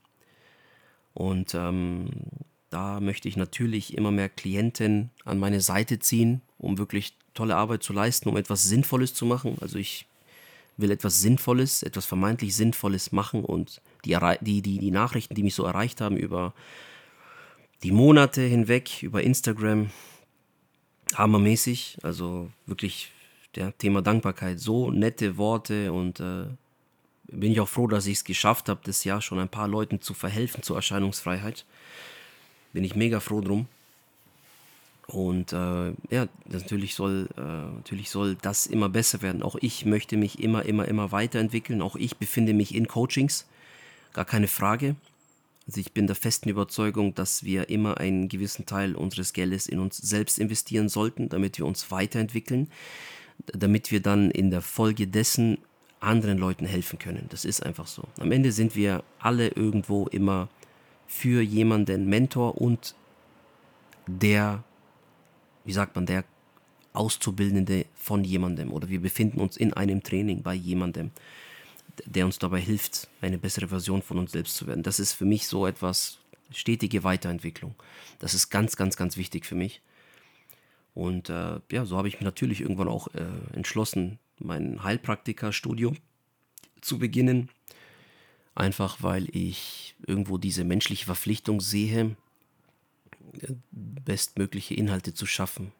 Und 1.13 1.53
ähm, 1.53 2.09
da 2.69 2.99
möchte 2.99 3.27
ich 3.27 3.37
natürlich 3.37 3.97
immer 3.97 4.11
mehr 4.11 4.29
Klienten 4.29 5.11
an 5.25 5.39
meine 5.39 5.61
Seite 5.61 5.99
ziehen, 5.99 6.41
um 6.57 6.77
wirklich 6.77 7.15
tolle 7.33 7.55
Arbeit 7.55 7.83
zu 7.83 7.93
leisten, 7.93 8.29
um 8.29 8.37
etwas 8.37 8.63
Sinnvolles 8.63 9.13
zu 9.13 9.25
machen. 9.25 9.57
Also 9.61 9.77
ich 9.77 10.07
will 10.77 10.91
etwas 10.91 11.21
Sinnvolles, 11.21 11.83
etwas 11.83 12.05
vermeintlich 12.05 12.55
Sinnvolles 12.55 13.11
machen 13.11 13.43
und 13.45 13.81
die, 14.05 14.17
die, 14.41 14.61
die, 14.61 14.79
die 14.79 14.91
Nachrichten, 14.91 15.35
die 15.35 15.43
mich 15.43 15.55
so 15.55 15.65
erreicht 15.65 16.01
haben 16.01 16.17
über 16.17 16.53
die 17.83 17.91
Monate 17.91 18.41
hinweg, 18.41 19.03
über 19.03 19.21
Instagram, 19.21 19.91
hammermäßig. 21.15 21.97
Also 22.01 22.49
wirklich 22.65 23.11
der 23.55 23.77
Thema 23.77 24.01
Dankbarkeit, 24.01 24.59
so 24.59 24.89
nette 24.89 25.37
Worte 25.37 25.91
und 25.91 26.19
äh, 26.19 26.45
bin 27.27 27.51
ich 27.51 27.59
auch 27.59 27.69
froh, 27.69 27.87
dass 27.87 28.05
ich 28.05 28.17
es 28.17 28.23
geschafft 28.23 28.69
habe, 28.69 28.81
das 28.83 29.03
Jahr 29.03 29.21
schon 29.21 29.39
ein 29.39 29.49
paar 29.49 29.67
Leuten 29.67 30.01
zu 30.01 30.13
verhelfen 30.13 30.63
zur 30.63 30.75
Erscheinungsfreiheit. 30.75 31.65
Bin 32.73 32.83
ich 32.83 32.95
mega 32.95 33.19
froh 33.19 33.41
drum. 33.41 33.67
Und 35.07 35.51
äh, 35.51 35.93
ja, 36.09 36.27
natürlich 36.45 36.95
soll, 36.95 37.27
äh, 37.37 37.41
natürlich 37.41 38.09
soll 38.09 38.35
das 38.41 38.67
immer 38.67 38.89
besser 38.89 39.21
werden. 39.21 39.43
Auch 39.43 39.57
ich 39.59 39.85
möchte 39.85 40.15
mich 40.17 40.41
immer, 40.41 40.65
immer, 40.65 40.87
immer 40.87 41.11
weiterentwickeln. 41.11 41.81
Auch 41.81 41.95
ich 41.95 42.17
befinde 42.17 42.53
mich 42.53 42.73
in 42.73 42.87
Coachings, 42.87 43.45
gar 44.13 44.25
keine 44.25 44.47
Frage. 44.47 44.95
Also 45.67 45.79
ich 45.79 45.93
bin 45.93 46.07
der 46.07 46.15
festen 46.15 46.49
Überzeugung, 46.49 47.15
dass 47.15 47.43
wir 47.43 47.69
immer 47.69 47.97
einen 47.97 48.27
gewissen 48.27 48.65
Teil 48.65 48.95
unseres 48.95 49.33
Geldes 49.33 49.67
in 49.67 49.79
uns 49.79 49.97
selbst 49.97 50.39
investieren 50.39 50.89
sollten, 50.89 51.29
damit 51.29 51.57
wir 51.57 51.65
uns 51.65 51.89
weiterentwickeln, 51.89 52.69
damit 53.45 53.91
wir 53.91 54.01
dann 54.01 54.29
in 54.31 54.51
der 54.51 54.61
Folge 54.61 55.07
dessen 55.07 55.57
anderen 55.99 56.37
Leuten 56.37 56.65
helfen 56.65 56.99
können. 56.99 57.27
Das 57.29 57.45
ist 57.45 57.65
einfach 57.65 57.87
so. 57.87 58.03
Am 58.19 58.31
Ende 58.31 58.51
sind 58.51 58.75
wir 58.75 59.03
alle 59.19 59.49
irgendwo 59.49 60.07
immer 60.07 60.49
für 61.07 61.41
jemanden 61.41 62.09
Mentor 62.09 62.59
und 62.59 62.95
der, 64.07 64.63
wie 65.65 65.73
sagt 65.73 65.95
man, 65.95 66.05
der 66.05 66.25
Auszubildende 66.93 67.85
von 67.95 68.23
jemandem 68.23 68.71
oder 68.71 68.89
wir 68.89 69.01
befinden 69.01 69.39
uns 69.39 69.57
in 69.57 69.73
einem 69.73 70.03
Training 70.03 70.43
bei 70.43 70.53
jemandem 70.53 71.11
der 72.05 72.25
uns 72.25 72.39
dabei 72.39 72.59
hilft, 72.59 73.07
eine 73.21 73.37
bessere 73.37 73.67
Version 73.67 74.01
von 74.01 74.17
uns 74.17 74.31
selbst 74.31 74.55
zu 74.55 74.67
werden. 74.67 74.83
Das 74.83 74.99
ist 74.99 75.13
für 75.13 75.25
mich 75.25 75.47
so 75.47 75.67
etwas 75.67 76.19
stetige 76.51 77.03
Weiterentwicklung. 77.03 77.75
Das 78.19 78.33
ist 78.33 78.49
ganz, 78.49 78.75
ganz, 78.75 78.95
ganz 78.95 79.17
wichtig 79.17 79.45
für 79.45 79.55
mich. 79.55 79.81
Und 80.93 81.29
äh, 81.29 81.59
ja, 81.71 81.85
so 81.85 81.97
habe 81.97 82.07
ich 82.07 82.15
mich 82.15 82.23
natürlich 82.23 82.61
irgendwann 82.61 82.87
auch 82.87 83.07
äh, 83.15 83.25
entschlossen, 83.53 84.19
mein 84.39 84.83
Heilpraktikerstudium 84.83 85.97
zu 86.81 86.99
beginnen. 86.99 87.49
Einfach 88.55 89.01
weil 89.01 89.35
ich 89.35 89.95
irgendwo 90.05 90.37
diese 90.37 90.63
menschliche 90.63 91.05
Verpflichtung 91.05 91.59
sehe, 91.59 92.15
bestmögliche 93.71 94.73
Inhalte 94.75 95.13
zu 95.13 95.25
schaffen, 95.25 95.71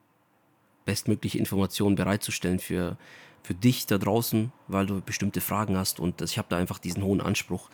bestmögliche 0.86 1.38
Informationen 1.38 1.96
bereitzustellen 1.96 2.60
für 2.60 2.98
für 3.44 3.54
dich 3.54 3.86
da 3.86 3.98
draußen, 3.98 4.52
weil 4.68 4.86
du 4.86 5.02
bestimmte 5.02 5.41
Fragen 5.41 5.78
hast 5.78 6.00
und 6.00 6.22
ich 6.22 6.38
habe 6.38 6.48
da 6.50 6.58
einfach 6.58 6.80
diesen 6.80 7.04
hohen 7.04 7.22
Anspruch. 7.22 7.70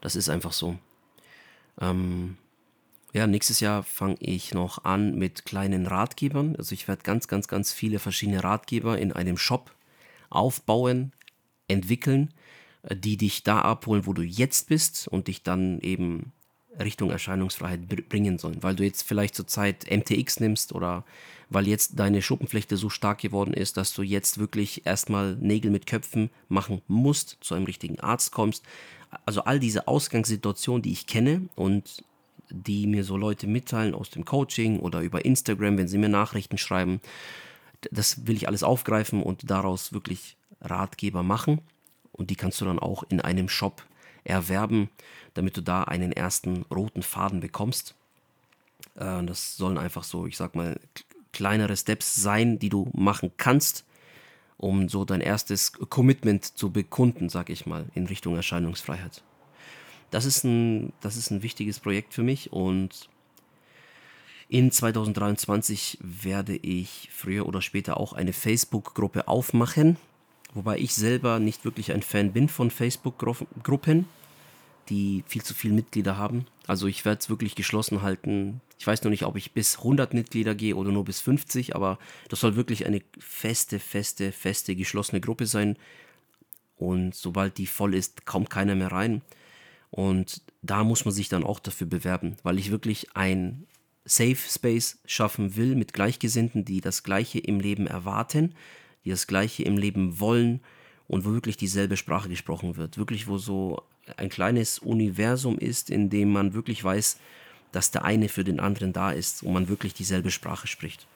Das 0.00 0.16
ist 0.16 0.28
einfach 0.28 0.52
so. 0.52 0.78
Ähm, 1.80 2.38
ja, 3.12 3.26
nächstes 3.26 3.58
Jahr 3.58 3.82
fange 3.82 4.16
ich 4.20 4.54
noch 4.54 4.84
an 4.84 5.16
mit 5.16 5.44
kleinen 5.44 5.86
Ratgebern. 5.86 6.54
Also 6.56 6.74
ich 6.74 6.86
werde 6.86 7.02
ganz, 7.02 7.26
ganz, 7.26 7.48
ganz 7.48 7.72
viele 7.72 7.98
verschiedene 7.98 8.44
Ratgeber 8.44 8.98
in 8.98 9.12
einem 9.12 9.36
Shop 9.36 9.74
aufbauen, 10.30 11.12
entwickeln, 11.66 12.32
äh, 12.82 12.94
die 12.94 13.16
dich 13.16 13.42
da 13.42 13.62
abholen, 13.62 14.06
wo 14.06 14.12
du 14.12 14.22
jetzt 14.22 14.68
bist 14.68 15.08
und 15.08 15.26
dich 15.26 15.42
dann 15.42 15.80
eben 15.80 16.32
Richtung 16.84 17.10
Erscheinungsfreiheit 17.10 17.86
bringen 18.08 18.38
sollen. 18.38 18.62
Weil 18.62 18.76
du 18.76 18.84
jetzt 18.84 19.02
vielleicht 19.02 19.34
zurzeit 19.34 19.86
MTX 19.90 20.40
nimmst 20.40 20.72
oder 20.72 21.04
weil 21.48 21.66
jetzt 21.66 21.98
deine 21.98 22.22
Schuppenflechte 22.22 22.76
so 22.76 22.88
stark 22.88 23.18
geworden 23.18 23.52
ist, 23.52 23.76
dass 23.76 23.92
du 23.92 24.02
jetzt 24.02 24.38
wirklich 24.38 24.86
erstmal 24.86 25.36
Nägel 25.36 25.70
mit 25.70 25.86
Köpfen 25.86 26.30
machen 26.48 26.80
musst, 26.86 27.38
zu 27.40 27.54
einem 27.54 27.66
richtigen 27.66 27.98
Arzt 28.00 28.32
kommst. 28.32 28.64
Also 29.26 29.42
all 29.42 29.58
diese 29.58 29.88
Ausgangssituationen, 29.88 30.82
die 30.82 30.92
ich 30.92 31.06
kenne 31.06 31.48
und 31.56 32.04
die 32.50 32.86
mir 32.86 33.04
so 33.04 33.16
Leute 33.16 33.46
mitteilen 33.46 33.94
aus 33.94 34.10
dem 34.10 34.24
Coaching 34.24 34.78
oder 34.78 35.00
über 35.00 35.24
Instagram, 35.24 35.78
wenn 35.78 35.88
sie 35.88 35.98
mir 35.98 36.08
Nachrichten 36.08 36.58
schreiben, 36.58 37.00
das 37.90 38.26
will 38.26 38.36
ich 38.36 38.46
alles 38.46 38.62
aufgreifen 38.62 39.22
und 39.22 39.50
daraus 39.50 39.92
wirklich 39.92 40.36
Ratgeber 40.60 41.22
machen. 41.22 41.60
Und 42.12 42.30
die 42.30 42.36
kannst 42.36 42.60
du 42.60 42.64
dann 42.64 42.78
auch 42.78 43.02
in 43.08 43.20
einem 43.20 43.48
Shop 43.48 43.82
erwerben, 44.24 44.90
damit 45.34 45.56
du 45.56 45.62
da 45.62 45.84
einen 45.84 46.12
ersten 46.12 46.64
roten 46.70 47.02
Faden 47.02 47.40
bekommst. 47.40 47.94
Äh, 48.96 49.24
das 49.24 49.56
sollen 49.56 49.78
einfach 49.78 50.04
so, 50.04 50.26
ich 50.26 50.36
sag 50.36 50.54
mal, 50.54 50.78
kleinere 51.32 51.76
Steps 51.76 52.16
sein, 52.16 52.58
die 52.58 52.68
du 52.68 52.90
machen 52.92 53.32
kannst, 53.36 53.84
um 54.56 54.88
so 54.88 55.04
dein 55.04 55.20
erstes 55.20 55.72
Commitment 55.72 56.44
zu 56.44 56.70
bekunden, 56.70 57.28
sag 57.28 57.50
ich 57.50 57.66
mal, 57.66 57.86
in 57.94 58.06
Richtung 58.06 58.36
Erscheinungsfreiheit. 58.36 59.22
Das 60.10 60.24
ist 60.24 60.44
ein, 60.44 60.92
das 61.00 61.16
ist 61.16 61.30
ein 61.30 61.42
wichtiges 61.42 61.78
Projekt 61.78 62.14
für 62.14 62.22
mich 62.22 62.52
und 62.52 63.08
in 64.48 64.72
2023 64.72 65.98
werde 66.00 66.56
ich 66.56 67.08
früher 67.12 67.46
oder 67.46 67.62
später 67.62 67.98
auch 67.98 68.12
eine 68.12 68.32
Facebook-Gruppe 68.32 69.28
aufmachen, 69.28 69.96
wobei 70.54 70.78
ich 70.78 70.94
selber 70.94 71.38
nicht 71.38 71.64
wirklich 71.64 71.92
ein 71.92 72.02
Fan 72.02 72.32
bin 72.32 72.48
von 72.48 72.70
Facebook-Gruppen 72.70 74.06
die 74.90 75.24
viel 75.26 75.42
zu 75.42 75.54
viele 75.54 75.72
Mitglieder 75.72 76.16
haben. 76.16 76.46
Also 76.66 76.86
ich 76.86 77.04
werde 77.04 77.20
es 77.20 77.30
wirklich 77.30 77.54
geschlossen 77.54 78.02
halten. 78.02 78.60
Ich 78.78 78.86
weiß 78.86 79.02
noch 79.04 79.10
nicht, 79.10 79.24
ob 79.24 79.36
ich 79.36 79.52
bis 79.52 79.78
100 79.78 80.12
Mitglieder 80.12 80.54
gehe 80.54 80.76
oder 80.76 80.90
nur 80.90 81.04
bis 81.04 81.20
50, 81.20 81.76
aber 81.76 81.98
das 82.28 82.40
soll 82.40 82.56
wirklich 82.56 82.86
eine 82.86 83.00
feste, 83.18 83.78
feste, 83.78 84.32
feste, 84.32 84.74
geschlossene 84.74 85.20
Gruppe 85.20 85.46
sein. 85.46 85.76
Und 86.76 87.14
sobald 87.14 87.58
die 87.58 87.66
voll 87.66 87.94
ist, 87.94 88.26
kommt 88.26 88.50
keiner 88.50 88.74
mehr 88.74 88.90
rein. 88.90 89.22
Und 89.90 90.42
da 90.62 90.82
muss 90.84 91.04
man 91.04 91.14
sich 91.14 91.28
dann 91.28 91.44
auch 91.44 91.60
dafür 91.60 91.86
bewerben, 91.86 92.36
weil 92.42 92.58
ich 92.58 92.70
wirklich 92.70 93.16
ein 93.16 93.66
Safe 94.04 94.36
Space 94.36 94.98
schaffen 95.04 95.56
will 95.56 95.76
mit 95.76 95.92
Gleichgesinnten, 95.92 96.64
die 96.64 96.80
das 96.80 97.02
Gleiche 97.02 97.38
im 97.38 97.60
Leben 97.60 97.86
erwarten, 97.86 98.54
die 99.04 99.10
das 99.10 99.26
Gleiche 99.26 99.62
im 99.62 99.76
Leben 99.76 100.20
wollen 100.20 100.60
und 101.08 101.24
wo 101.24 101.32
wirklich 101.32 101.56
dieselbe 101.56 101.96
Sprache 101.96 102.28
gesprochen 102.28 102.76
wird. 102.76 102.98
Wirklich, 102.98 103.26
wo 103.26 103.38
so 103.38 103.82
ein 104.16 104.28
kleines 104.28 104.78
Universum 104.78 105.58
ist, 105.58 105.90
in 105.90 106.10
dem 106.10 106.32
man 106.32 106.54
wirklich 106.54 106.82
weiß, 106.82 107.18
dass 107.72 107.90
der 107.90 108.04
eine 108.04 108.28
für 108.28 108.44
den 108.44 108.60
anderen 108.60 108.92
da 108.92 109.12
ist 109.12 109.42
und 109.42 109.52
man 109.52 109.68
wirklich 109.68 109.94
dieselbe 109.94 110.30
Sprache 110.30 110.66
spricht. 110.66 111.06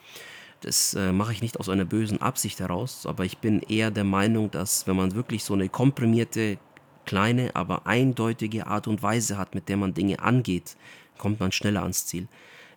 Das 0.61 0.95
äh, 0.95 1.13
mache 1.13 1.33
ich 1.33 1.43
nicht 1.43 1.61
aus 1.61 1.69
einer 1.69 1.85
bösen 1.85 2.23
Absicht 2.23 2.61
heraus, 2.61 3.07
aber 3.07 3.25
ich 3.25 3.39
bin 3.39 3.61
eher 3.61 3.91
der 3.91 4.05
Meinung, 4.05 4.51
dass 4.51 4.87
wenn 4.87 4.97
man 4.97 5.15
wirklich 5.15 5.45
so 5.45 5.55
eine 5.55 5.69
komprimierte, 5.69 6.59
kleine, 7.05 7.55
aber 7.55 7.87
eindeutige 7.87 8.67
Art 8.67 8.89
und 8.89 9.03
Weise 9.03 9.37
hat, 9.37 9.55
mit 9.55 9.69
der 9.69 9.77
man 9.77 9.93
Dinge 9.93 10.21
angeht, 10.21 10.77
kommt 11.19 11.39
man 11.39 11.53
schneller 11.53 11.83
ans 11.83 12.07
Ziel. 12.07 12.29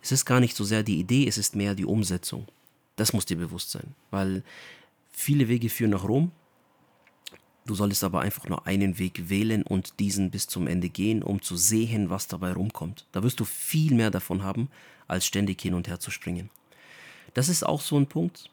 Es 0.01 0.11
ist 0.11 0.25
gar 0.25 0.39
nicht 0.39 0.55
so 0.55 0.63
sehr 0.63 0.83
die 0.83 0.99
Idee, 0.99 1.27
es 1.27 1.37
ist 1.37 1.55
mehr 1.55 1.75
die 1.75 1.85
Umsetzung. 1.85 2.45
Das 2.97 3.13
muss 3.13 3.25
dir 3.25 3.37
bewusst 3.37 3.71
sein, 3.71 3.95
weil 4.11 4.43
viele 5.17 5.47
Wege 5.47 5.69
führen 5.69 5.91
nach 5.91 6.07
Rom, 6.07 6.31
Du 7.67 7.75
solltest 7.75 8.05
aber 8.05 8.21
einfach 8.21 8.47
nur 8.47 8.65
einen 8.65 8.97
Weg 8.97 9.29
wählen 9.29 9.61
und 9.61 9.99
diesen 9.99 10.31
bis 10.31 10.47
zum 10.47 10.67
Ende 10.67 10.87
gehen, 10.87 11.21
um 11.21 11.41
zu 11.41 11.57
sehen, 11.57 12.09
was 12.09 12.29
dabei 12.29 12.53
rumkommt. 12.53 13.05
Da 13.11 13.23
wirst 13.23 13.41
du 13.41 13.45
viel 13.45 13.93
mehr 13.93 14.09
davon 14.09 14.41
haben, 14.41 14.69
als 15.05 15.25
ständig 15.25 15.61
hin 15.61 15.73
und 15.73 15.89
her 15.89 15.99
zu 15.99 16.09
springen. 16.09 16.49
Das 17.33 17.49
ist 17.49 17.65
auch 17.65 17.81
so 17.81 17.97
ein 17.97 18.07
Punkt. 18.07 18.49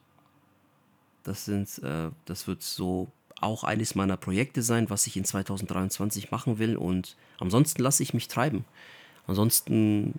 Das, 1.23 1.45
sind, 1.45 1.79
äh, 1.85 2.11
das 2.25 2.49
wird 2.49 2.63
so 2.65 3.07
auch 3.41 3.63
eines 3.63 3.95
meiner 3.95 4.17
Projekte 4.17 4.63
sein, 4.63 4.91
was 4.91 5.07
ich 5.07 5.17
in 5.17 5.25
2023 5.25 6.33
machen 6.33 6.59
will. 6.59 6.77
Und 6.77 7.17
ansonsten 7.39 7.83
lasse 7.83 8.03
ich 8.03 8.15
mich 8.15 8.27
treiben. 8.27 8.65
Ansonsten 9.29 10.15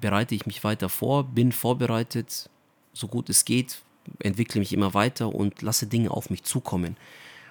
bereite 0.00 0.36
ich 0.36 0.46
mich 0.46 0.62
weiter 0.62 0.88
vor, 0.88 1.24
bin 1.24 1.50
vorbereitet, 1.50 2.50
so 2.92 3.08
gut 3.08 3.28
es 3.30 3.44
geht, 3.44 3.82
entwickle 4.18 4.60
mich 4.60 4.72
immer 4.72 4.94
weiter 4.94 5.34
und 5.34 5.62
lasse 5.62 5.86
Dinge 5.86 6.10
auf 6.10 6.30
mich 6.30 6.44
zukommen 6.44 6.96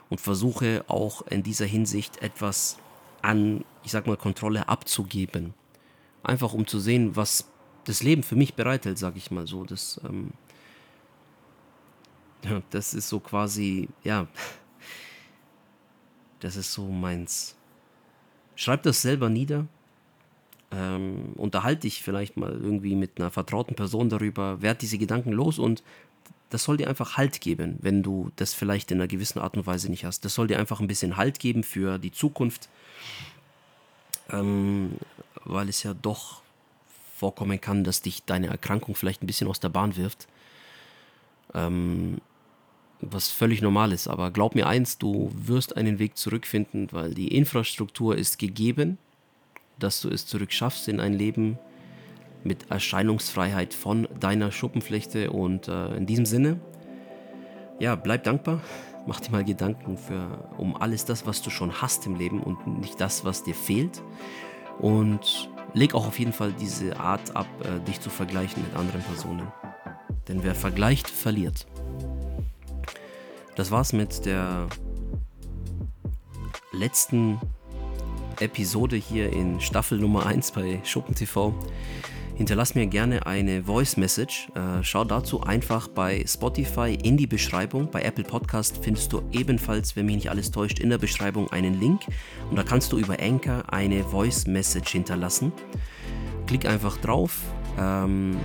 und 0.10 0.22
versuche 0.22 0.86
auch 0.88 1.26
in 1.28 1.43
dieser 1.43 1.66
Hinsicht 1.66 2.22
etwas 2.22 2.78
an, 3.22 3.66
ich 3.84 3.91
sag 3.91 4.08
mal, 4.08 4.18
Kontrolle 4.18 4.70
abzugeben. 4.70 5.53
Einfach 6.24 6.53
um 6.53 6.68
zu 6.68 6.80
sehen, 6.80 7.16
was 7.16 7.47
das 7.86 8.03
Leben 8.03 8.24
für 8.24 8.36
mich 8.36 8.56
bereithält, 8.56 8.97
sag 8.97 9.16
ich 9.16 9.32
mal 9.32 9.47
so. 9.47 9.64
Das, 9.64 9.99
ähm, 10.08 10.32
das 12.70 12.93
ist 12.93 13.10
so 13.10 13.20
quasi, 13.20 13.89
ja, 14.03 14.28
das 16.39 16.56
ist 16.56 16.74
so 16.74 16.88
meins. 16.88 17.56
Schreib 18.56 18.84
das 18.84 19.01
selber 19.01 19.30
nieder. 19.30 19.68
Ähm, 20.72 21.34
unterhalte 21.36 21.82
dich 21.82 22.01
vielleicht 22.01 22.38
mal 22.38 22.51
irgendwie 22.51 22.95
mit 22.95 23.20
einer 23.20 23.32
vertrauten 23.32 23.76
Person 23.76 24.10
darüber, 24.10 24.62
werd 24.62 24.82
diese 24.82 24.97
Gedanken 24.97 25.32
los 25.32 25.60
und 25.60 25.84
das 26.50 26.64
soll 26.64 26.78
dir 26.78 26.88
einfach 26.88 27.18
Halt 27.18 27.41
geben, 27.41 27.78
wenn 27.82 28.04
du 28.04 28.32
das 28.36 28.54
vielleicht 28.54 28.91
in 28.91 29.00
einer 29.00 29.08
gewissen 29.08 29.39
Art 29.39 29.58
und 29.58 29.66
Weise 29.66 29.89
nicht 29.89 30.06
hast. 30.06 30.26
Das 30.26 30.36
soll 30.36 30.48
dir 30.48 30.60
einfach 30.60 30.80
ein 30.80 30.88
bisschen 30.88 31.18
Halt 31.18 31.39
geben 31.39 31.64
für 31.64 31.98
die 31.98 32.12
Zukunft, 32.12 32.70
ähm, 34.30 34.93
weil 35.43 35.70
es 35.70 35.84
ja 35.84 35.93
doch 35.93 36.41
vorkommen 37.16 37.60
kann, 37.62 37.84
dass 37.84 38.02
dich 38.02 38.24
deine 38.26 38.48
Erkrankung 38.48 38.96
vielleicht 38.96 39.24
ein 39.24 39.28
bisschen 39.28 39.48
aus 39.48 39.60
der 39.60 39.70
Bahn 39.70 39.96
wirft. 39.96 40.28
Ähm, 41.54 42.18
was 43.02 43.30
völlig 43.30 43.62
normal 43.62 43.91
ist. 43.91 44.08
Aber 44.08 44.32
glaub 44.32 44.56
mir 44.56 44.68
eins, 44.68 44.98
du 44.98 45.32
wirst 45.36 45.78
einen 45.78 46.00
Weg 46.00 46.18
zurückfinden, 46.18 46.89
weil 46.91 47.14
die 47.14 47.36
Infrastruktur 47.36 48.18
ist 48.18 48.39
gegeben, 48.39 48.98
dass 49.80 50.02
du 50.02 50.10
es 50.10 50.26
zurückschaffst 50.26 50.88
in 50.88 51.00
ein 51.00 51.14
Leben, 51.14 51.60
mit 52.46 52.72
Erscheinungsfreiheit 52.72 53.74
von 53.74 54.08
deiner 54.20 54.52
Schuppenflechte. 54.52 55.32
Und 55.32 55.68
äh, 55.68 55.96
in 55.96 56.06
diesem 56.06 56.26
Sinne, 56.26 56.60
ja, 57.80 57.96
bleib 57.96 58.24
dankbar. 58.24 58.62
Mach 59.08 59.20
dir 59.20 59.32
mal 59.32 59.43
Gedanken 59.43 59.98
für, 59.98 60.50
um 60.58 60.76
alles 60.76 61.06
das, 61.06 61.28
was 61.28 61.41
du 61.41 61.50
schon 61.50 61.82
hast 61.82 62.08
im 62.08 62.16
Leben 62.16 62.41
und 62.41 62.80
nicht 62.80 63.00
das, 63.00 63.24
was 63.24 63.43
dir 63.43 63.54
fehlt. 63.54 64.02
Und 64.80 65.50
leg 65.74 65.93
auch 65.93 66.08
auf 66.08 66.18
jeden 66.18 66.34
Fall 66.34 66.54
diese 66.54 67.00
Art 67.00 67.36
ab, 67.36 67.48
äh, 67.64 67.80
dich 67.86 68.00
zu 68.00 68.10
vergleichen 68.10 68.64
mit 68.64 68.76
anderen 68.76 69.02
Personen. 69.02 69.48
Denn 70.28 70.43
wer 70.43 70.56
vergleicht, 70.56 71.08
verliert. 71.08 71.68
Das 73.56 73.72
war's 73.72 73.93
mit 73.93 74.26
der 74.26 74.68
letzten 76.74 77.39
Episode 78.39 78.96
hier 78.96 79.32
in 79.32 79.62
Staffel 79.62 80.00
Nummer 80.00 80.26
1 80.26 80.52
bei 80.52 80.82
Schuppen 80.84 81.16
TV. 81.16 81.54
Hinterlass 82.36 82.75
mir 82.75 82.86
gerne 82.86 83.25
eine 83.25 83.63
Voice 83.63 83.95
Message. 83.95 84.49
Äh, 84.55 84.83
schau 84.83 85.05
dazu 85.05 85.41
einfach 85.41 85.88
bei 85.88 86.21
Spotify 86.27 86.97
in 87.01 87.15
die 87.15 87.27
Beschreibung. 87.27 87.89
Bei 87.89 88.01
Apple 88.01 88.25
Podcast 88.25 88.79
findest 88.81 89.13
du 89.13 89.21
ebenfalls, 89.31 89.95
wenn 89.95 90.05
mich 90.05 90.15
nicht 90.15 90.29
alles 90.29 90.51
täuscht, 90.51 90.79
in 90.79 90.89
der 90.89 90.97
Beschreibung 90.97 91.49
einen 91.53 91.79
Link. 91.79 92.01
Und 92.49 92.57
da 92.57 92.63
kannst 92.63 92.91
du 92.91 92.97
über 92.97 93.17
Anchor 93.21 93.63
eine 93.71 94.03
Voice 94.03 94.47
Message 94.47 94.91
hinterlassen. 94.91 95.53
Klick 96.45 96.65
einfach 96.65 96.97
drauf. 96.97 97.39
Ähm, 97.79 98.36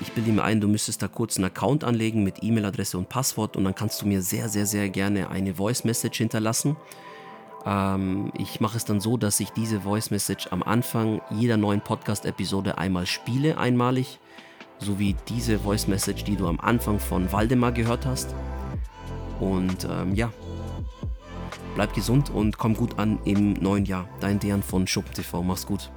ich 0.00 0.12
bilde 0.12 0.32
mir 0.32 0.42
ein, 0.42 0.62
du 0.62 0.68
müsstest 0.68 1.02
da 1.02 1.08
kurz 1.08 1.36
einen 1.36 1.44
Account 1.44 1.84
anlegen 1.84 2.24
mit 2.24 2.42
E-Mail-Adresse 2.42 2.96
und 2.96 3.10
Passwort 3.10 3.56
und 3.58 3.64
dann 3.64 3.74
kannst 3.74 4.00
du 4.00 4.06
mir 4.06 4.22
sehr, 4.22 4.48
sehr, 4.48 4.64
sehr 4.64 4.88
gerne 4.88 5.28
eine 5.28 5.54
Voice 5.54 5.84
Message 5.84 6.18
hinterlassen. 6.18 6.76
Ähm, 7.66 8.30
ich 8.38 8.60
mache 8.60 8.76
es 8.76 8.84
dann 8.84 9.00
so, 9.00 9.16
dass 9.16 9.40
ich 9.40 9.50
diese 9.50 9.80
Voice 9.80 10.10
Message 10.10 10.48
am 10.52 10.62
Anfang 10.62 11.20
jeder 11.30 11.56
neuen 11.56 11.80
Podcast-Episode 11.80 12.78
einmal 12.78 13.06
spiele, 13.06 13.58
einmalig. 13.58 14.20
So 14.78 14.98
wie 14.98 15.16
diese 15.28 15.58
Voice 15.58 15.88
Message, 15.88 16.24
die 16.24 16.36
du 16.36 16.46
am 16.46 16.60
Anfang 16.60 17.00
von 17.00 17.32
Waldemar 17.32 17.72
gehört 17.72 18.06
hast. 18.06 18.34
Und 19.40 19.86
ähm, 19.90 20.14
ja, 20.14 20.32
bleib 21.74 21.92
gesund 21.94 22.30
und 22.30 22.56
komm 22.56 22.74
gut 22.74 22.98
an 22.98 23.18
im 23.24 23.54
neuen 23.54 23.84
Jahr. 23.84 24.08
Dein 24.20 24.38
Dejan 24.38 24.62
von 24.62 24.86
Schuppen 24.86 25.12
TV. 25.12 25.42
Mach's 25.42 25.66
gut. 25.66 25.90